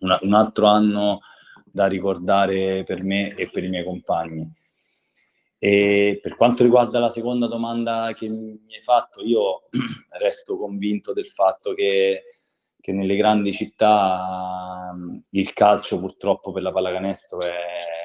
una, 0.00 0.18
un 0.22 0.34
altro 0.34 0.66
anno 0.66 1.20
da 1.64 1.86
ricordare 1.86 2.84
per 2.84 3.02
me 3.02 3.34
e 3.34 3.48
per 3.50 3.64
i 3.64 3.68
miei 3.68 3.84
compagni. 3.84 4.48
E 5.64 6.18
per 6.20 6.34
quanto 6.34 6.64
riguarda 6.64 6.98
la 6.98 7.08
seconda 7.08 7.46
domanda 7.46 8.12
che 8.16 8.28
mi 8.28 8.74
hai 8.74 8.80
fatto, 8.82 9.22
io 9.22 9.68
resto 10.18 10.56
convinto 10.56 11.12
del 11.12 11.28
fatto 11.28 11.72
che, 11.72 12.24
che 12.80 12.92
nelle 12.92 13.14
grandi 13.14 13.52
città 13.52 14.92
il 15.30 15.52
calcio 15.52 16.00
purtroppo 16.00 16.50
per 16.50 16.62
la 16.62 16.72
pallacanestro 16.72 17.42
è, 17.42 17.54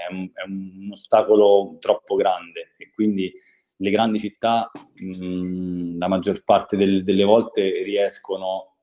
è 0.08 0.44
un 0.46 0.90
ostacolo 0.92 1.78
troppo 1.80 2.14
grande. 2.14 2.76
E 2.78 2.92
quindi 2.94 3.34
le 3.78 3.90
grandi 3.90 4.20
città 4.20 4.70
mh, 4.94 5.98
la 5.98 6.08
maggior 6.08 6.44
parte 6.44 6.78
del, 6.78 7.02
delle 7.02 7.24
volte 7.24 7.82
riescono 7.82 8.76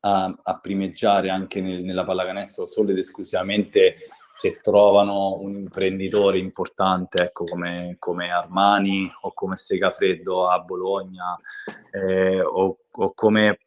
a, 0.00 0.38
a 0.42 0.60
primeggiare 0.60 1.30
anche 1.30 1.62
nel, 1.62 1.82
nella 1.82 2.04
pallacanestro 2.04 2.66
solo 2.66 2.90
ed 2.90 2.98
esclusivamente 2.98 3.94
se 4.32 4.60
trovano 4.60 5.38
un 5.40 5.54
imprenditore 5.54 6.38
importante 6.38 7.22
ecco, 7.22 7.44
come, 7.44 7.96
come, 7.98 8.30
Armani 8.30 9.10
o 9.20 9.32
come 9.34 9.56
Segafreddo 9.56 10.48
a 10.48 10.58
Bologna 10.60 11.38
eh, 11.90 12.40
o, 12.40 12.78
o, 12.90 13.12
come 13.12 13.58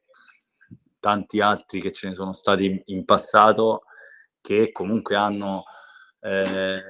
tanti 1.00 1.40
altri 1.40 1.80
che 1.80 1.92
ce 1.92 2.10
ne 2.10 2.16
sono 2.16 2.34
stati 2.34 2.82
in 2.86 3.06
passato 3.06 3.84
che 4.42 4.72
comunque 4.72 5.16
hanno 5.16 5.66
eh, 6.20 6.82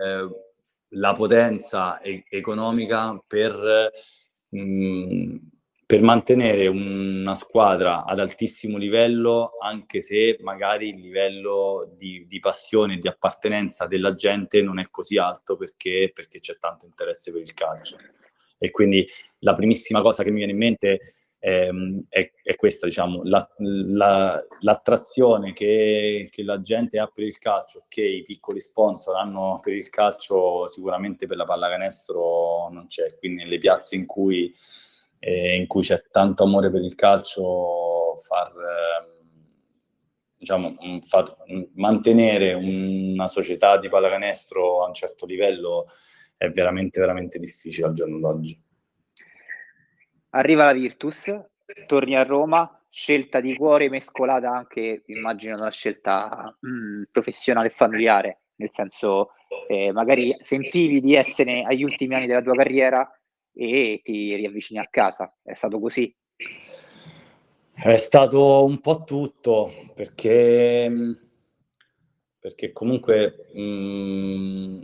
la 0.90 1.14
potenza 1.14 2.00
e- 2.00 2.24
economica 2.30 3.22
per 3.28 3.92
mh, 4.50 4.60
mm, 4.60 5.36
per 5.88 6.02
mantenere 6.02 6.66
una 6.66 7.36
squadra 7.36 8.06
ad 8.06 8.20
altissimo 8.20 8.78
livello, 8.78 9.52
anche 9.62 10.02
se 10.02 10.38
magari 10.42 10.90
il 10.90 11.00
livello 11.00 11.94
di, 11.96 12.26
di 12.28 12.40
passione 12.40 12.96
e 12.96 12.98
di 12.98 13.08
appartenenza 13.08 13.86
della 13.86 14.16
gente 14.16 14.64
non 14.64 14.80
è 14.80 14.90
così 14.90 15.18
alto 15.18 15.56
perché, 15.56 16.12
perché, 16.12 16.40
c'è 16.40 16.58
tanto 16.58 16.88
interesse 16.88 17.32
per 17.32 17.42
il 17.42 17.54
calcio. 17.54 17.98
E 18.58 18.72
quindi 18.72 19.08
la 19.40 19.54
primissima 19.54 20.02
cosa 20.02 20.24
che 20.24 20.32
mi 20.32 20.38
viene 20.38 20.54
in 20.54 20.58
mente 20.58 21.00
è, 21.38 21.70
è, 22.10 22.32
è 22.42 22.56
questa, 22.56 22.88
diciamo, 22.88 23.22
la, 23.24 23.48
la, 23.58 24.44
l'attrazione 24.62 25.54
che, 25.54 26.28
che 26.32 26.42
la 26.42 26.62
gente 26.62 26.98
ha 26.98 27.06
per 27.06 27.26
il 27.26 27.38
calcio, 27.38 27.86
che 27.88 28.04
i 28.04 28.24
piccoli 28.24 28.60
sponsor 28.60 29.18
hanno 29.18 29.60
per 29.62 29.74
il 29.74 29.90
calcio, 29.90 30.66
sicuramente 30.66 31.28
per 31.28 31.38
la 31.38 31.46
pallacanestro 31.46 32.70
non 32.72 32.88
c'è. 32.88 33.16
Quindi 33.20 33.44
nelle 33.44 33.60
piazze 33.60 33.96
in 33.96 34.08
cui 34.08 34.52
eh, 35.20 35.56
in 35.56 35.68
cui 35.68 35.82
c'è 35.82 36.04
tanto 36.12 36.44
amore 36.44 36.72
per 36.72 36.82
il 36.82 36.96
calcio, 36.96 38.16
far, 38.18 38.52
eh, 38.52 39.16
diciamo, 40.38 40.76
far, 41.02 41.36
mantenere 41.76 42.54
una 42.54 43.28
società 43.28 43.78
di 43.78 43.90
pallacanestro 43.90 44.84
a 44.84 44.88
un 44.88 44.94
certo 44.94 45.26
livello 45.26 45.86
è 46.38 46.50
veramente, 46.50 47.00
veramente 47.00 47.40
difficile 47.40 47.88
al 47.88 47.94
giorno 47.94 48.20
d'oggi. 48.20 48.62
Arriva 50.32 50.66
la 50.66 50.74
Virtus, 50.74 51.32
torni 51.88 52.16
a 52.16 52.24
Roma, 52.24 52.86
scelta 52.90 53.40
di 53.40 53.56
cuore 53.56 53.90
mescolata 53.90 54.52
anche, 54.52 55.04
immagino, 55.08 55.56
una 55.56 55.72
scelta 55.72 56.58
mm, 56.66 57.04
professionale 57.12 57.68
e 57.68 57.74
familiare, 57.76 58.42
nel 58.56 58.70
senso 58.72 59.32
eh, 59.68 59.92
magari 59.92 60.36
sentivi 60.42 61.00
di 61.02 61.16
essere 61.16 61.64
agli 61.64 61.84
ultimi 61.84 62.16
anni 62.16 62.28
della 62.28 62.42
tua 62.42 62.56
carriera 62.56 63.10
e 63.56 64.02
ti 64.04 64.36
riavvicini 64.36 64.80
a 64.80 64.88
casa. 64.90 65.34
È 65.42 65.54
stato 65.54 65.80
così? 65.80 66.14
È 67.74 67.98
stato 67.98 68.64
un 68.64 68.80
po' 68.80 69.04
tutto, 69.04 69.72
perché, 69.94 70.92
perché 72.40 72.72
comunque 72.72 73.50
mh, 73.54 73.62
mm, 73.62 74.82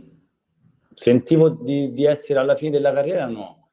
sentivo 0.94 1.48
di, 1.48 1.92
di, 1.92 2.04
essere 2.04 2.38
alla 2.38 2.54
fine 2.54 2.70
della 2.70 2.92
carriera, 2.92 3.26
no, 3.26 3.70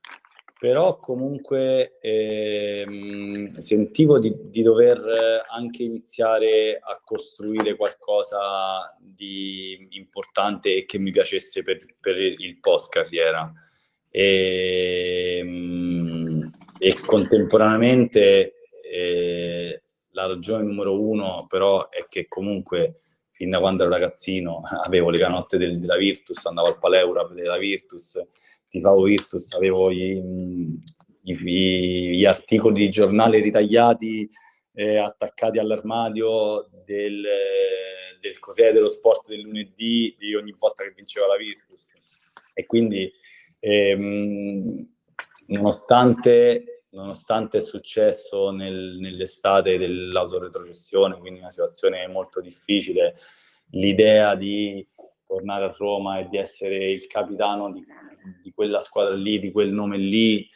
però 0.57 0.99
comunque 0.99 1.99
eh, 1.99 3.51
sentivo 3.57 4.19
di, 4.19 4.33
di, 4.49 4.61
dover 4.61 5.45
anche 5.49 5.83
iniziare 5.83 6.79
a 6.81 7.01
costruire 7.03 7.75
qualcosa 7.75 8.95
di 8.99 9.87
importante 9.91 10.75
e 10.75 10.85
che 10.85 10.97
mi 10.97 11.11
piacesse 11.11 11.61
per, 11.61 11.77
per 11.99 12.17
il 12.17 12.59
post 12.59 12.89
carriera 12.89 13.51
e, 14.09 15.37
ehm, 15.39 16.51
e 16.77 16.99
contemporaneamente 17.01 18.53
eh, 18.91 19.81
la 20.11 20.25
ragione 20.27 20.63
numero 20.63 20.99
uno 20.99 21.45
però 21.47 21.89
è 21.89 22.05
che 22.09 22.27
comunque 22.27 22.95
fin 23.31 23.49
da 23.49 23.59
quando 23.59 23.83
ero 23.83 23.91
ragazzino 23.91 24.61
avevo 24.83 25.09
le 25.09 25.19
canotte 25.19 25.57
del, 25.57 25.79
della 25.79 25.97
Virtus, 25.97 26.45
andavo 26.45 26.67
al 26.67 26.77
Paleura 26.77 27.21
a 27.21 27.27
vedere 27.27 27.47
la 27.47 27.57
Virtus, 27.57 28.21
tifavo 28.67 29.03
Virtus, 29.03 29.53
avevo 29.53 29.91
i, 29.91 30.21
i, 31.23 32.15
gli 32.15 32.25
articoli 32.25 32.73
di 32.73 32.89
giornale 32.89 33.39
ritagliati 33.39 34.27
eh, 34.73 34.97
attaccati 34.97 35.57
all'armadio 35.57 36.69
del, 36.83 37.25
del 38.19 38.39
Corriere 38.39 38.73
dello 38.73 38.89
Sport 38.89 39.29
del 39.29 39.41
lunedì 39.41 40.15
di 40.17 40.35
ogni 40.35 40.53
volta 40.57 40.83
che 40.83 40.93
vinceva 40.95 41.27
la 41.27 41.37
Virtus. 41.37 41.93
E 42.53 42.65
quindi, 42.65 43.11
ehm, 43.59 44.87
nonostante, 45.47 46.83
nonostante 46.89 47.57
è 47.59 47.61
successo 47.61 48.51
nel, 48.51 48.97
nell'estate 48.99 49.77
dell'autoretrocessione, 49.77 51.17
quindi 51.17 51.39
una 51.39 51.51
situazione 51.51 52.07
molto 52.07 52.41
difficile, 52.41 53.15
l'idea 53.71 54.35
di 54.35 54.85
tornare 55.25 55.65
a 55.65 55.75
Roma 55.77 56.19
e 56.19 56.27
di 56.27 56.37
essere 56.37 56.89
il 56.89 57.05
capitano 57.05 57.71
di, 57.71 57.85
di 58.41 58.51
quella 58.51 58.81
squadra 58.81 59.13
lì, 59.13 59.39
di 59.39 59.51
quel 59.51 59.71
nome 59.71 59.97
lì, 59.97 60.47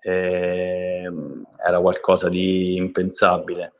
eh, 0.00 1.10
era 1.64 1.80
qualcosa 1.80 2.28
di 2.28 2.76
impensabile. 2.76 3.72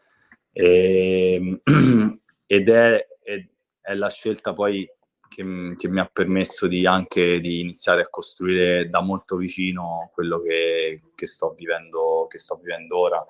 E, 0.53 1.61
ed 2.47 2.68
è, 2.68 3.07
è, 3.23 3.47
è, 3.81 3.95
la 3.95 4.11
scelta 4.11 4.53
poi 4.53 4.89
che, 5.35 5.74
che, 5.76 5.89
mi 5.89 6.01
ha 6.01 6.11
permesso 6.12 6.66
di 6.66 6.87
anche 6.87 7.41
di 7.41 7.61
iniziare 7.61 8.03
a 8.03 8.09
costruire 8.09 8.89
da 8.89 9.01
molto 9.01 9.37
vicino 9.37 10.11
quello 10.12 10.41
che, 10.41 11.12
che, 11.14 11.26
sto, 11.26 11.55
vivendo, 11.57 12.26
che 12.28 12.39
sto 12.39 12.57
vivendo 12.57 12.99
ora. 12.99 13.24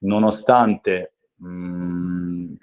Nonostante 0.00 1.14
mh, 1.36 2.54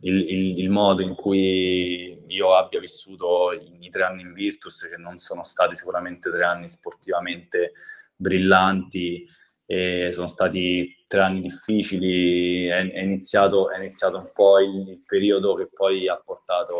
il, 0.00 0.28
il, 0.28 0.58
il, 0.60 0.70
modo 0.70 1.02
in 1.02 1.14
cui 1.14 2.22
io 2.26 2.54
abbia 2.54 2.80
vissuto 2.80 3.52
i, 3.52 3.84
i, 3.86 3.90
tre 3.90 4.04
anni 4.04 4.22
in 4.22 4.32
Virtus, 4.32 4.88
che 4.88 4.96
non 4.96 5.18
sono 5.18 5.44
stati 5.44 5.74
sicuramente 5.74 6.30
tre 6.30 6.44
anni 6.44 6.68
sportivamente 6.68 7.72
brillanti, 8.16 9.26
e 9.66 10.10
sono 10.12 10.28
stati 10.28 11.04
tre 11.06 11.20
anni 11.20 11.40
difficili, 11.40 12.66
è, 12.66 12.90
è, 12.90 13.00
iniziato, 13.00 13.70
è 13.70 13.78
iniziato, 13.78 14.18
un 14.18 14.30
po' 14.32 14.58
il, 14.58 14.88
il, 14.88 15.02
periodo 15.04 15.54
che 15.54 15.68
poi 15.72 16.06
ha 16.08 16.20
portato, 16.22 16.74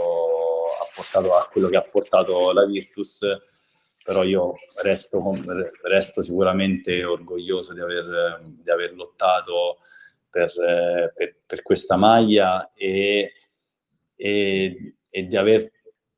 ha 0.81 0.89
portato 0.95 1.35
a 1.35 1.49
quello 1.51 1.69
che 1.69 1.77
ha 1.77 1.83
portato 1.83 2.53
la 2.53 2.65
Virtus, 2.65 3.21
però 4.03 4.23
io 4.23 4.55
resto, 4.83 5.19
resto 5.83 6.23
sicuramente 6.23 7.05
orgoglioso 7.05 7.73
di 7.73 7.81
aver, 7.81 8.41
di 8.43 8.71
aver 8.71 8.95
lottato 8.95 9.79
per, 10.29 10.53
per, 11.15 11.37
per, 11.47 11.63
questa 11.63 11.97
maglia 11.97 12.73
e, 12.75 13.33
e, 14.17 14.95
e 15.09 15.27
di 15.27 15.37
aver 15.37 15.71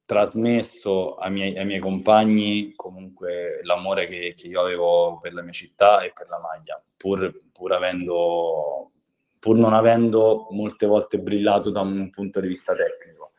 trasmesso 0.07 1.17
ai 1.17 1.31
miei, 1.33 1.59
ai 1.59 1.67
miei, 1.67 1.81
compagni 1.81 2.73
comunque 2.75 3.61
l'amore 3.63 4.07
che, 4.07 4.33
che, 4.35 4.47
io 4.47 4.61
avevo 4.61 5.19
per 5.21 5.35
la 5.35 5.43
mia 5.43 5.53
città 5.53 6.01
e 6.01 6.13
per 6.15 6.29
la 6.29 6.39
maglia, 6.39 6.83
pur, 6.97 7.37
pur, 7.53 7.73
avendo, 7.73 8.93
pur 9.39 9.57
non 9.57 9.75
avendo 9.75 10.47
molte 10.51 10.87
volte 10.87 11.19
brillato 11.19 11.71
da 11.71 11.81
un 11.81 12.09
punto 12.11 12.41
di 12.41 12.49
vista 12.49 12.75
tecnico. 12.75 13.33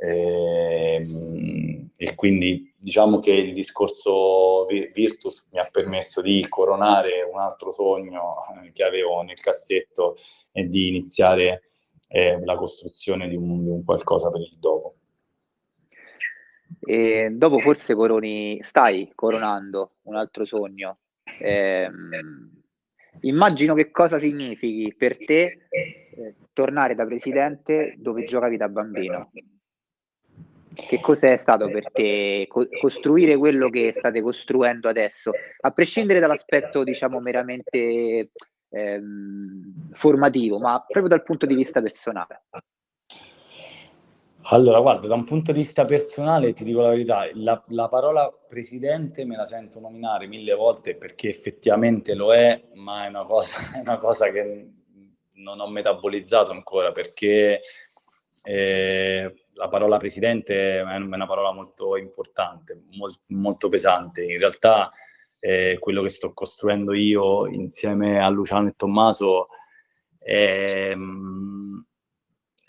E, 0.00 0.98
ehm, 1.00 1.90
e 1.96 2.14
quindi 2.14 2.72
diciamo 2.76 3.18
che 3.18 3.32
il 3.32 3.52
discorso 3.52 4.66
Virtus 4.66 5.48
mi 5.50 5.58
ha 5.58 5.68
permesso 5.70 6.20
di 6.22 6.46
coronare 6.48 7.22
un 7.22 7.40
altro 7.40 7.72
sogno 7.72 8.36
che 8.72 8.84
avevo 8.84 9.22
nel 9.22 9.40
cassetto 9.40 10.14
e 10.52 10.68
di 10.68 10.86
iniziare 10.86 11.70
eh, 12.06 12.38
la 12.44 12.56
costruzione 12.56 13.28
di 13.28 13.34
un, 13.34 13.64
di 13.64 13.70
un 13.70 13.84
qualcosa 13.84 14.30
per 14.30 14.42
il 14.42 14.56
dopo. 14.58 14.94
E 16.80 17.30
dopo 17.32 17.58
forse 17.58 17.94
coroni, 17.94 18.62
stai 18.62 19.10
coronando 19.14 19.96
un 20.02 20.14
altro 20.14 20.44
sogno. 20.44 20.98
Eh, 21.40 21.90
immagino 23.22 23.74
che 23.74 23.90
cosa 23.90 24.18
significhi 24.18 24.94
per 24.96 25.16
te 25.16 25.66
eh, 25.68 26.36
tornare 26.52 26.94
da 26.94 27.04
presidente 27.04 27.94
dove 27.98 28.24
giocavi 28.24 28.56
da 28.56 28.68
bambino. 28.68 29.30
Che 30.74 31.00
cos'è 31.00 31.36
stato 31.36 31.68
per 31.68 31.90
te 31.90 32.46
co- 32.48 32.68
costruire 32.80 33.36
quello 33.36 33.68
che 33.68 33.92
state 33.92 34.20
costruendo 34.20 34.88
adesso, 34.88 35.32
a 35.60 35.70
prescindere 35.70 36.20
dall'aspetto, 36.20 36.84
diciamo, 36.84 37.20
meramente 37.20 38.30
ehm, 38.68 39.90
formativo, 39.92 40.58
ma 40.58 40.84
proprio 40.86 41.08
dal 41.08 41.22
punto 41.22 41.46
di 41.46 41.54
vista 41.54 41.80
personale? 41.80 42.42
Allora, 44.50 44.80
guarda, 44.80 45.06
da 45.06 45.14
un 45.14 45.24
punto 45.24 45.52
di 45.52 45.58
vista 45.58 45.84
personale 45.84 46.54
ti 46.54 46.64
dico 46.64 46.80
la 46.80 46.88
verità, 46.88 47.28
la, 47.34 47.62
la, 47.68 47.88
parola 47.88 48.32
presidente 48.48 49.26
me 49.26 49.36
la 49.36 49.44
sento 49.44 49.78
nominare 49.78 50.26
mille 50.26 50.54
volte 50.54 50.96
perché 50.96 51.28
effettivamente 51.28 52.14
lo 52.14 52.32
è, 52.32 52.68
ma 52.74 53.04
è 53.04 53.08
una 53.08 53.24
cosa, 53.24 53.56
è 53.76 53.80
una 53.80 53.98
cosa 53.98 54.30
che 54.30 54.70
non 55.34 55.60
ho 55.60 55.68
metabolizzato 55.68 56.50
ancora 56.50 56.92
perché 56.92 57.60
eh, 58.42 59.34
la 59.58 59.68
parola 59.68 59.98
presidente 59.98 60.78
è 60.78 60.96
una 60.96 61.26
parola 61.26 61.52
molto 61.52 61.96
importante, 61.96 62.84
molt, 62.92 63.20
molto 63.26 63.68
pesante. 63.68 64.24
In 64.24 64.38
realtà 64.38 64.88
eh, 65.40 65.76
quello 65.80 66.02
che 66.02 66.10
sto 66.10 66.32
costruendo 66.32 66.94
io 66.94 67.46
insieme 67.48 68.20
a 68.20 68.30
Luciano 68.30 68.68
e 68.68 68.74
Tommaso 68.76 69.48
è... 70.18 70.94
Mh, 70.94 71.86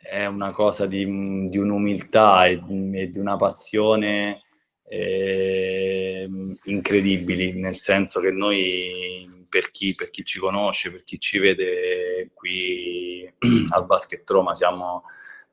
è 0.10 0.26
una 0.26 0.52
cosa 0.52 0.88
di, 0.88 1.06
di 1.46 1.58
un'umiltà 1.60 2.48
e, 2.48 2.60
e, 2.94 3.10
di 3.12 3.20
una 3.20 3.36
passione 3.36 4.42
eh, 4.88 6.28
incredibili, 6.64 7.54
nel 7.54 7.78
senso 7.78 8.20
che 8.20 8.32
noi, 8.32 9.28
per 9.48 9.70
chi, 9.70 9.94
per 9.96 10.10
chi, 10.10 10.24
ci 10.24 10.40
conosce, 10.40 10.90
per 10.90 11.04
chi 11.04 11.20
ci 11.20 11.38
vede 11.38 12.32
qui 12.34 13.32
al 13.70 13.86
Basket 13.86 14.28
Roma, 14.32 14.56
siamo, 14.56 15.04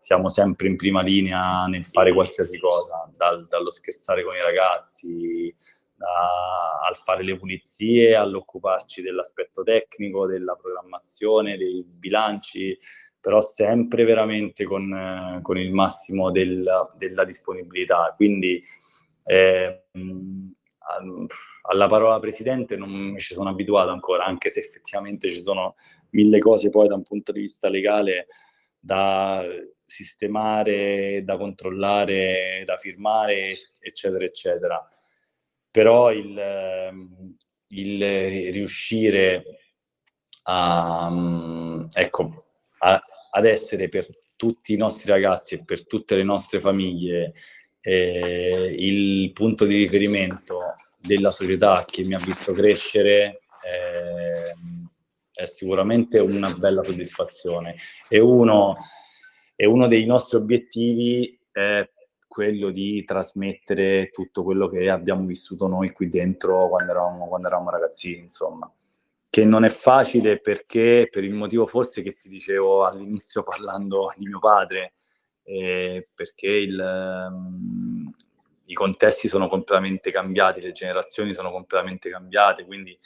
siamo 0.07 0.29
sempre 0.29 0.69
in 0.69 0.77
prima 0.77 1.03
linea 1.03 1.67
nel 1.67 1.85
fare 1.85 2.13
qualsiasi 2.13 2.61
cosa, 2.61 3.11
dal, 3.17 3.45
dallo 3.47 3.71
scherzare 3.71 4.23
con 4.23 4.37
i 4.37 4.41
ragazzi, 4.41 5.53
da, 5.97 6.79
al 6.87 6.95
fare 6.95 7.25
le 7.25 7.37
pulizie, 7.37 8.15
all'occuparci 8.15 9.03
dell'aspetto 9.03 9.65
tecnico, 9.65 10.29
della 10.29 10.55
programmazione, 10.55 11.57
dei 11.57 11.83
bilanci, 11.85 12.77
però 13.21 13.41
sempre 13.41 14.05
veramente 14.05 14.63
con, 14.63 14.95
eh, 14.95 15.41
con 15.43 15.59
il 15.59 15.73
massimo 15.73 16.31
del, 16.31 16.65
della 16.97 17.25
disponibilità. 17.25 18.13
Quindi 18.15 18.63
eh, 19.25 19.87
alla 21.63 21.89
parola 21.89 22.21
presidente 22.21 22.77
non 22.77 22.91
mi 22.91 23.19
ci 23.19 23.35
sono 23.35 23.49
abituato 23.49 23.91
ancora, 23.91 24.25
anche 24.25 24.51
se 24.51 24.61
effettivamente 24.61 25.29
ci 25.31 25.41
sono 25.41 25.75
mille 26.11 26.39
cose 26.39 26.71
poi 26.71 26.87
da 26.87 26.95
un 26.95 27.03
punto 27.03 27.33
di 27.33 27.41
vista 27.41 27.69
legale 27.69 28.27
da 28.79 29.45
sistemare, 29.87 31.23
da 31.25 31.37
controllare, 31.37 32.65
da 32.67 32.77
firmare, 32.77 33.57
eccetera, 33.81 34.25
eccetera. 34.25 34.91
Però 35.71 36.13
il, 36.13 36.37
ehm, 36.39 37.37
il 37.69 38.53
riuscire 38.53 39.45
a, 40.45 41.87
ecco, 41.93 42.47
a, 42.79 43.03
ad 43.31 43.47
essere 43.47 43.89
per 43.89 44.07
tutti 44.37 44.75
i 44.75 44.77
nostri 44.77 45.11
ragazzi 45.11 45.55
e 45.55 45.65
per 45.65 45.87
tutte 45.87 46.15
le 46.17 46.23
nostre 46.23 46.61
famiglie 46.61 47.33
eh, 47.81 48.75
il 48.77 49.33
punto 49.33 49.65
di 49.65 49.77
riferimento 49.77 50.75
della 50.99 51.31
società 51.31 51.85
che 51.87 52.05
mi 52.05 52.15
ha 52.15 52.19
visto 52.19 52.53
crescere 52.53 53.43
eh, 53.67 54.53
è 55.33 55.45
sicuramente 55.45 56.19
una 56.19 56.53
bella 56.55 56.83
soddisfazione. 56.83 57.77
E 58.09 58.19
uno, 58.19 58.77
e 59.57 59.67
uno 59.67 59.89
dei 59.89 60.05
nostri 60.05 60.37
obiettivi 60.37 61.39
è 61.51 61.89
quello 62.29 62.71
di 62.71 63.03
trasmettere 63.05 64.11
tutto 64.11 64.45
quello 64.45 64.69
che 64.69 64.91
abbiamo 64.91 65.25
vissuto 65.25 65.67
noi 65.67 65.91
qui 65.91 66.11
dentro 66.11 66.69
quando 66.69 66.93
eravamo, 66.93 67.29
quando 67.29 67.47
eravamo 67.47 67.71
ragazzini, 67.71 68.19
insomma. 68.19 68.71
Che 69.31 69.45
non 69.47 69.65
è 69.65 69.71
facile 69.71 70.39
perché, 70.39 71.09
per 71.11 71.25
il 71.25 71.33
motivo 71.33 71.67
forse 71.67 72.03
che 72.03 72.13
ti 72.13 72.29
dicevo 72.29 72.85
all'inizio 72.85 73.43
parlando 73.45 74.13
di 74.17 74.27
mio 74.27 74.39
padre, 74.39 74.93
eh, 75.43 76.09
perché 76.15 76.49
il, 76.49 77.29
um, 77.31 78.15
i 78.67 78.75
contesti 78.75 79.29
sono 79.29 79.49
completamente 79.49 80.11
cambiati, 80.11 80.61
le 80.61 80.73
generazioni 80.73 81.33
sono 81.33 81.51
completamente 81.51 82.11
cambiate, 82.11 82.67
quindi 82.67 82.99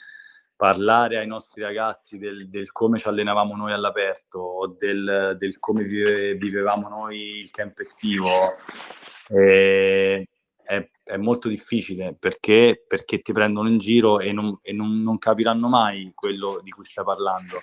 parlare 0.61 1.17
ai 1.17 1.25
nostri 1.25 1.63
ragazzi 1.63 2.19
del, 2.19 2.47
del 2.47 2.71
come 2.71 2.99
ci 2.99 3.07
allenavamo 3.07 3.55
noi 3.55 3.71
all'aperto 3.71 4.75
del, 4.77 5.35
del 5.39 5.57
come 5.57 5.85
vive, 5.85 6.35
vivevamo 6.35 6.87
noi 6.87 7.39
il 7.39 7.49
camp 7.49 7.79
estivo 7.79 8.29
eh, 9.29 10.29
è, 10.63 10.89
è, 11.03 11.17
molto 11.17 11.47
difficile 11.47 12.13
perché, 12.13 12.83
perché, 12.87 13.23
ti 13.23 13.33
prendono 13.33 13.69
in 13.69 13.79
giro 13.79 14.19
e, 14.19 14.31
non, 14.33 14.59
e 14.61 14.71
non, 14.71 15.01
non, 15.01 15.17
capiranno 15.17 15.67
mai 15.67 16.11
quello 16.13 16.59
di 16.61 16.69
cui 16.69 16.83
stai 16.83 17.05
parlando. 17.05 17.55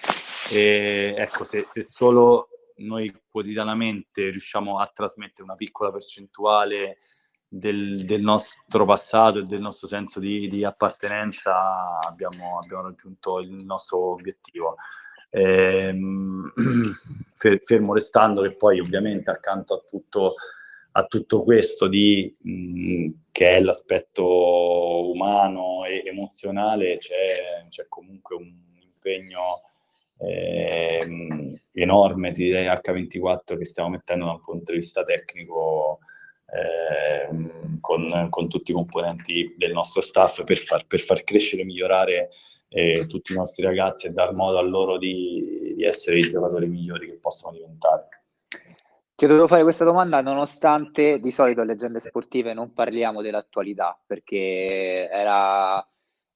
E, 0.50 1.14
ecco, 1.16 1.44
se, 1.44 1.62
se, 1.66 1.84
solo, 1.84 2.48
noi 2.78 3.14
quotidianamente 3.28 4.28
riusciamo 4.28 4.80
a 4.80 4.90
trasmettere 4.92 5.44
una 5.44 5.54
piccola 5.54 5.92
percentuale 5.92 6.96
del, 7.48 8.04
del 8.04 8.20
nostro 8.20 8.84
passato 8.84 9.38
e 9.38 9.42
del 9.42 9.60
nostro 9.60 9.86
senso 9.86 10.20
di, 10.20 10.48
di 10.48 10.64
appartenenza, 10.64 11.98
abbiamo, 11.98 12.58
abbiamo, 12.58 12.82
raggiunto 12.82 13.40
il 13.40 13.50
nostro 13.64 14.12
obiettivo. 14.12 14.76
Ehm, 15.30 16.52
fermo 17.62 17.94
restando 17.94 18.42
che 18.42 18.54
poi 18.56 18.80
ovviamente 18.80 19.30
accanto 19.30 19.74
a 19.74 19.82
tutto 19.86 20.34
a 20.92 21.04
tutto 21.04 21.44
questo 21.44 21.86
di, 21.86 22.34
mh, 22.40 23.10
che 23.30 23.50
è 23.50 23.60
l'aspetto 23.60 25.10
umano 25.10 25.84
e 25.84 26.02
emozionale 26.04 26.96
c'è, 26.98 27.66
c'è 27.68 27.86
comunque 27.88 28.36
un 28.36 28.52
impegno 28.80 29.62
eh, 30.18 31.60
enorme, 31.72 32.32
ti 32.32 32.44
direi 32.44 32.66
H24 32.66 33.56
che 33.56 33.64
stiamo 33.64 33.90
mettendo 33.90 34.24
da 34.24 34.32
un 34.32 34.40
punto 34.40 34.72
di 34.72 34.78
vista 34.78 35.04
tecnico 35.04 36.00
con, 37.80 38.26
con, 38.30 38.48
tutti 38.48 38.70
i 38.70 38.74
componenti 38.74 39.54
del 39.56 39.72
nostro 39.72 40.00
staff 40.00 40.44
per 40.44 40.56
far, 40.56 40.86
per 40.86 41.00
far 41.00 41.22
crescere 41.22 41.62
e 41.62 41.64
migliorare 41.66 42.30
eh, 42.68 43.06
tutti 43.06 43.32
i 43.32 43.36
nostri 43.36 43.64
ragazzi 43.64 44.06
e 44.06 44.10
dar 44.10 44.32
modo 44.32 44.58
a 44.58 44.62
loro 44.62 44.98
di, 44.98 45.74
di 45.74 45.84
essere 45.84 46.18
i 46.18 46.26
giocatori 46.26 46.66
migliori 46.66 47.06
che 47.06 47.18
possono 47.20 47.52
diventare. 47.52 48.08
Ti 49.14 49.26
dovuto 49.26 49.48
fare 49.48 49.64
questa 49.64 49.84
domanda 49.84 50.20
nonostante 50.20 51.18
di 51.18 51.32
solito 51.32 51.60
a 51.60 51.64
leggende 51.64 51.98
sportive 51.98 52.54
non 52.54 52.72
parliamo 52.72 53.20
dell'attualità, 53.20 54.00
perché 54.06 55.08
era, 55.10 55.84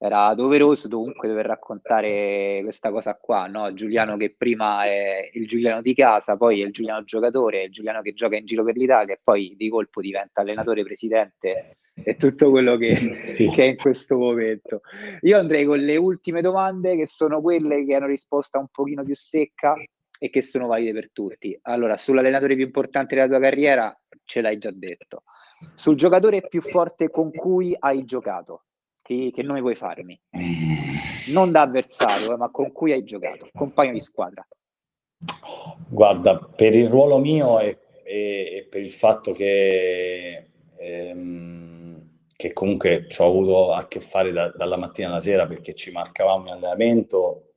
era 0.05 0.35
doveroso 0.35 0.89
comunque 0.89 1.29
dover 1.29 1.47
raccontare 1.47 2.59
questa 2.65 2.91
cosa 2.91 3.15
qua, 3.15 3.47
no? 3.47 3.73
Giuliano 3.73 4.17
che 4.17 4.35
prima 4.37 4.85
è 4.85 5.31
il 5.33 5.47
Giuliano 5.47 5.81
di 5.81 5.95
casa, 5.95 6.37
poi 6.37 6.61
è 6.61 6.65
il 6.65 6.73
Giuliano 6.73 7.05
giocatore, 7.05 7.63
il 7.63 7.71
Giuliano 7.71 8.03
che 8.03 8.13
gioca 8.13 8.37
in 8.37 8.45
giro 8.45 8.65
per 8.65 8.77
l'Italia 8.77 9.15
e 9.15 9.21
poi 9.23 9.55
di 9.57 9.69
colpo 9.69 10.01
diventa 10.01 10.41
allenatore, 10.41 10.83
presidente 10.83 11.77
e 11.95 12.17
tutto 12.17 12.51
quello 12.51 12.77
che, 12.77 13.15
sì. 13.15 13.49
che, 13.51 13.63
è 13.63 13.67
in 13.69 13.77
questo 13.77 14.19
momento. 14.19 14.81
Io 15.21 15.39
andrei 15.39 15.65
con 15.65 15.79
le 15.79 15.97
ultime 15.97 16.41
domande 16.41 16.97
che 16.97 17.07
sono 17.07 17.41
quelle 17.41 17.85
che 17.85 17.95
hanno 17.95 18.07
risposta 18.07 18.59
un 18.59 18.67
pochino 18.73 19.05
più 19.05 19.15
secca 19.15 19.77
e 20.19 20.31
che 20.31 20.43
sono 20.43 20.67
valide 20.67 20.93
per 20.93 21.13
tutti. 21.13 21.57
Allora, 21.63 21.97
sull'allenatore 21.97 22.57
più 22.57 22.65
importante 22.65 23.15
della 23.15 23.29
tua 23.29 23.39
carriera 23.39 23.97
ce 24.25 24.41
l'hai 24.41 24.59
già 24.59 24.73
detto. 24.73 25.23
Sul 25.77 25.95
giocatore 25.95 26.49
più 26.49 26.61
forte 26.61 27.09
con 27.09 27.31
cui 27.31 27.77
hai 27.79 28.05
giocato, 28.05 28.65
che, 29.03 29.31
che 29.35 29.43
nome 29.43 29.61
puoi 29.61 29.75
farmi? 29.75 30.19
Non 31.29 31.51
da 31.51 31.63
avversario, 31.63 32.33
eh, 32.33 32.37
ma 32.37 32.51
con 32.51 32.73
cui 32.73 32.93
hai 32.93 33.05
giocato, 33.05 33.49
compagno 33.53 33.93
di 33.93 34.01
squadra. 34.01 34.47
Guarda, 35.89 36.39
per 36.39 36.75
il 36.75 36.89
ruolo 36.89 37.19
mio 37.19 37.61
e, 37.61 37.79
e, 38.05 38.57
e 38.57 38.67
per 38.69 38.81
il 38.81 38.91
fatto 38.91 39.33
che, 39.33 40.51
ehm, 40.77 42.11
che 42.35 42.53
comunque 42.53 43.07
ci 43.09 43.21
ho 43.21 43.27
avuto 43.27 43.73
a 43.73 43.87
che 43.87 44.01
fare 44.01 44.33
da, 44.33 44.49
dalla 44.49 44.77
mattina 44.77 45.09
alla 45.09 45.21
sera 45.21 45.47
perché 45.47 45.75
ci 45.75 45.93
marcavamo 45.93 46.47
in 46.47 46.53
allenamento, 46.55 47.53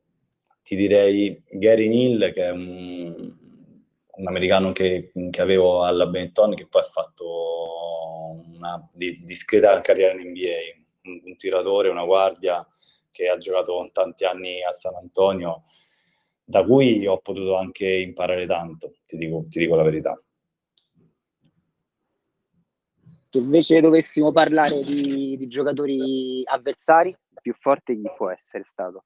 ti 0.61 0.75
direi 0.75 1.43
Gary 1.49 1.87
Neal, 1.87 2.33
che 2.33 2.43
è 2.43 2.49
un, 2.49 3.35
un 4.15 4.27
americano 4.27 4.71
che, 4.71 5.11
che, 5.29 5.41
avevo 5.41 5.83
alla 5.83 6.07
Benetton, 6.07 6.55
che 6.55 6.67
poi 6.67 6.81
ha 6.81 6.85
fatto 6.85 8.41
una 8.55 8.89
di, 8.91 9.21
discreta 9.23 9.79
carriera 9.81 10.13
in 10.13 10.29
NBA, 10.29 10.74
un, 11.05 11.21
un, 11.23 11.35
tiratore, 11.37 11.89
una 11.89 12.03
guardia 12.03 12.67
che 13.11 13.29
ha 13.29 13.37
giocato 13.37 13.89
tanti 13.93 14.25
anni 14.25 14.63
a 14.63 14.71
San 14.71 14.95
Antonio, 14.95 15.63
da 16.43 16.63
cui 16.63 17.07
ho 17.07 17.19
potuto 17.19 17.55
anche 17.55 17.87
imparare 17.87 18.45
tanto, 18.45 18.95
ti 19.05 19.17
dico, 19.17 19.45
ti 19.49 19.59
dico 19.59 19.75
la 19.75 19.83
verità. 19.83 20.19
Se 23.29 23.39
invece 23.39 23.81
dovessimo 23.81 24.31
parlare 24.31 24.81
di, 24.81 25.35
di 25.37 25.47
giocatori 25.47 26.41
avversari, 26.45 27.15
più 27.41 27.53
forte 27.53 27.95
chi 27.95 28.09
può 28.15 28.29
essere 28.29 28.63
stato? 28.63 29.03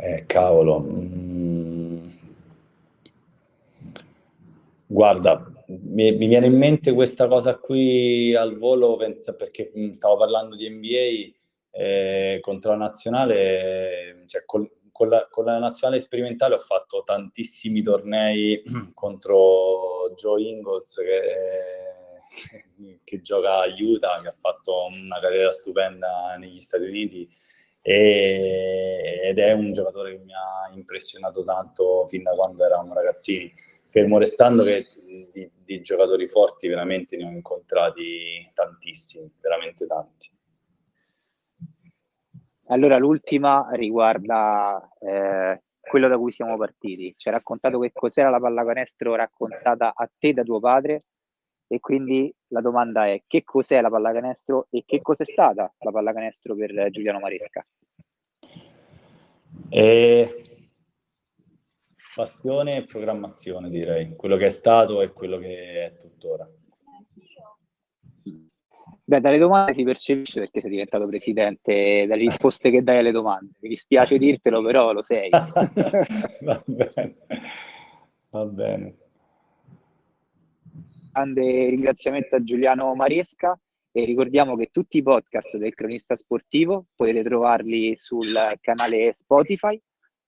Eh, 0.00 0.24
cavolo. 0.26 0.80
Mm. 0.80 2.10
Guarda, 4.86 5.51
mi, 5.82 6.12
mi, 6.12 6.26
viene 6.26 6.46
in 6.46 6.56
mente 6.56 6.92
questa 6.92 7.26
cosa 7.28 7.56
qui 7.56 8.34
al 8.34 8.56
volo 8.56 8.96
pensa, 8.96 9.34
perché 9.34 9.72
mm, 9.76 9.90
stavo 9.90 10.16
parlando 10.16 10.56
di 10.56 10.68
NBA 10.68 11.36
eh, 11.70 12.38
contro 12.40 12.72
la 12.72 12.76
nazionale, 12.76 14.24
cioè 14.26 14.44
col, 14.44 14.70
con, 14.92 15.08
la, 15.08 15.26
con, 15.30 15.44
la, 15.44 15.58
nazionale 15.58 16.00
sperimentale 16.00 16.54
ho 16.54 16.58
fatto 16.58 17.02
tantissimi 17.04 17.82
tornei 17.82 18.62
contro 18.94 20.12
Joe 20.14 20.42
Ingles 20.42 20.96
che, 20.96 22.98
che 23.02 23.20
gioca 23.20 23.62
a 23.62 23.66
Utah, 23.66 24.20
che 24.20 24.28
ha 24.28 24.36
fatto 24.38 24.86
una 24.86 25.18
carriera 25.18 25.50
stupenda 25.50 26.36
negli 26.38 26.58
Stati 26.58 26.84
Uniti 26.84 27.28
e, 27.80 29.20
ed 29.24 29.38
è 29.38 29.52
un 29.52 29.72
giocatore 29.72 30.16
che 30.16 30.22
mi 30.22 30.32
ha 30.32 30.70
impressionato 30.74 31.42
tanto 31.42 32.06
fin 32.06 32.22
da 32.22 32.32
quando 32.32 32.64
eravamo 32.64 32.94
ragazzini. 32.94 33.50
Fermo 33.88 34.18
restando 34.18 34.62
che 34.62 34.86
di, 35.32 35.50
di 35.76 35.82
giocatori 35.82 36.26
forti 36.26 36.68
veramente 36.68 37.16
ne 37.16 37.24
ho 37.24 37.30
incontrati 37.30 38.50
tantissimi, 38.54 39.30
veramente 39.40 39.86
tanti. 39.86 40.30
Allora, 42.66 42.96
l'ultima 42.96 43.68
riguarda 43.72 44.88
eh, 44.98 45.62
quello 45.80 46.08
da 46.08 46.16
cui 46.16 46.32
siamo 46.32 46.56
partiti. 46.56 47.14
Ci 47.16 47.28
ha 47.28 47.32
raccontato 47.32 47.78
che 47.80 47.90
cos'era 47.92 48.30
la 48.30 48.40
pallacanestro 48.40 49.14
raccontata 49.14 49.92
a 49.94 50.10
te 50.18 50.32
da 50.32 50.42
tuo 50.42 50.60
padre 50.60 51.02
e 51.66 51.80
quindi 51.80 52.32
la 52.48 52.60
domanda 52.60 53.06
è 53.06 53.22
che 53.26 53.44
cos'è 53.44 53.80
la 53.80 53.90
pallacanestro 53.90 54.68
e 54.70 54.84
che 54.86 55.02
cos'è 55.02 55.24
stata 55.24 55.72
la 55.78 55.90
pallacanestro 55.90 56.54
per 56.54 56.90
Giuliano 56.90 57.18
Maresca? 57.18 57.66
E... 59.68 60.42
Passione 62.14 62.76
e 62.76 62.84
programmazione 62.84 63.68
direi, 63.68 64.14
quello 64.16 64.36
che 64.36 64.46
è 64.46 64.50
stato 64.50 65.00
e 65.00 65.12
quello 65.12 65.38
che 65.38 65.86
è 65.86 65.96
tuttora. 65.98 66.48
Beh, 69.04 69.20
dalle 69.20 69.38
domande 69.38 69.72
si 69.72 69.82
percepisce 69.82 70.40
perché 70.40 70.60
sei 70.60 70.70
diventato 70.70 71.06
presidente, 71.06 72.06
dalle 72.06 72.22
risposte 72.22 72.70
che 72.70 72.82
dai 72.82 72.98
alle 72.98 73.10
domande. 73.10 73.52
Mi 73.60 73.68
dispiace 73.68 74.18
dirtelo, 74.18 74.62
però 74.62 74.92
lo 74.92 75.02
sei. 75.02 75.28
Va 76.40 76.62
bene. 76.66 77.16
Va 78.30 78.46
bene 78.46 78.96
grande 81.12 81.68
ringraziamento 81.68 82.36
a 82.36 82.42
Giuliano 82.42 82.94
Maresca 82.94 83.58
e 83.92 84.04
ricordiamo 84.06 84.56
che 84.56 84.70
tutti 84.72 84.96
i 84.96 85.02
podcast 85.02 85.58
del 85.58 85.74
cronista 85.74 86.16
sportivo 86.16 86.86
potete 86.94 87.22
trovarli 87.22 87.94
sul 87.96 88.34
canale 88.60 89.12
Spotify, 89.12 89.78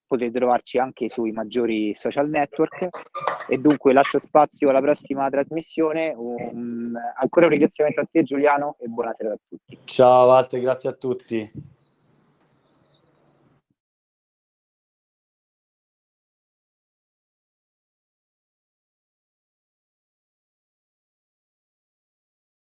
potete 0.07 0.39
trovarci 0.39 0.79
anche 0.79 1.09
sui 1.09 1.33
maggiori 1.33 1.95
social 1.95 2.29
network 2.29 2.89
e 3.49 3.59
dunque 3.59 3.93
lascio 3.93 4.19
spazio 4.19 4.71
alla 4.71 4.81
prossima 4.81 5.29
trasmissione. 5.29 6.15
Un, 6.17 6.95
ancora 7.21 7.47
un 7.47 7.53
ringraziamento 7.53 8.01
a 8.01 8.09
te 8.11 8.23
Giuliano 8.23 8.77
e 8.79 8.87
buonasera 8.87 9.33
a 9.33 9.39
tutti. 9.49 9.79
Ciao 9.85 10.27
Walter, 10.27 10.61
grazie 10.61 10.89
a 10.89 10.93
tutti. 10.93 11.51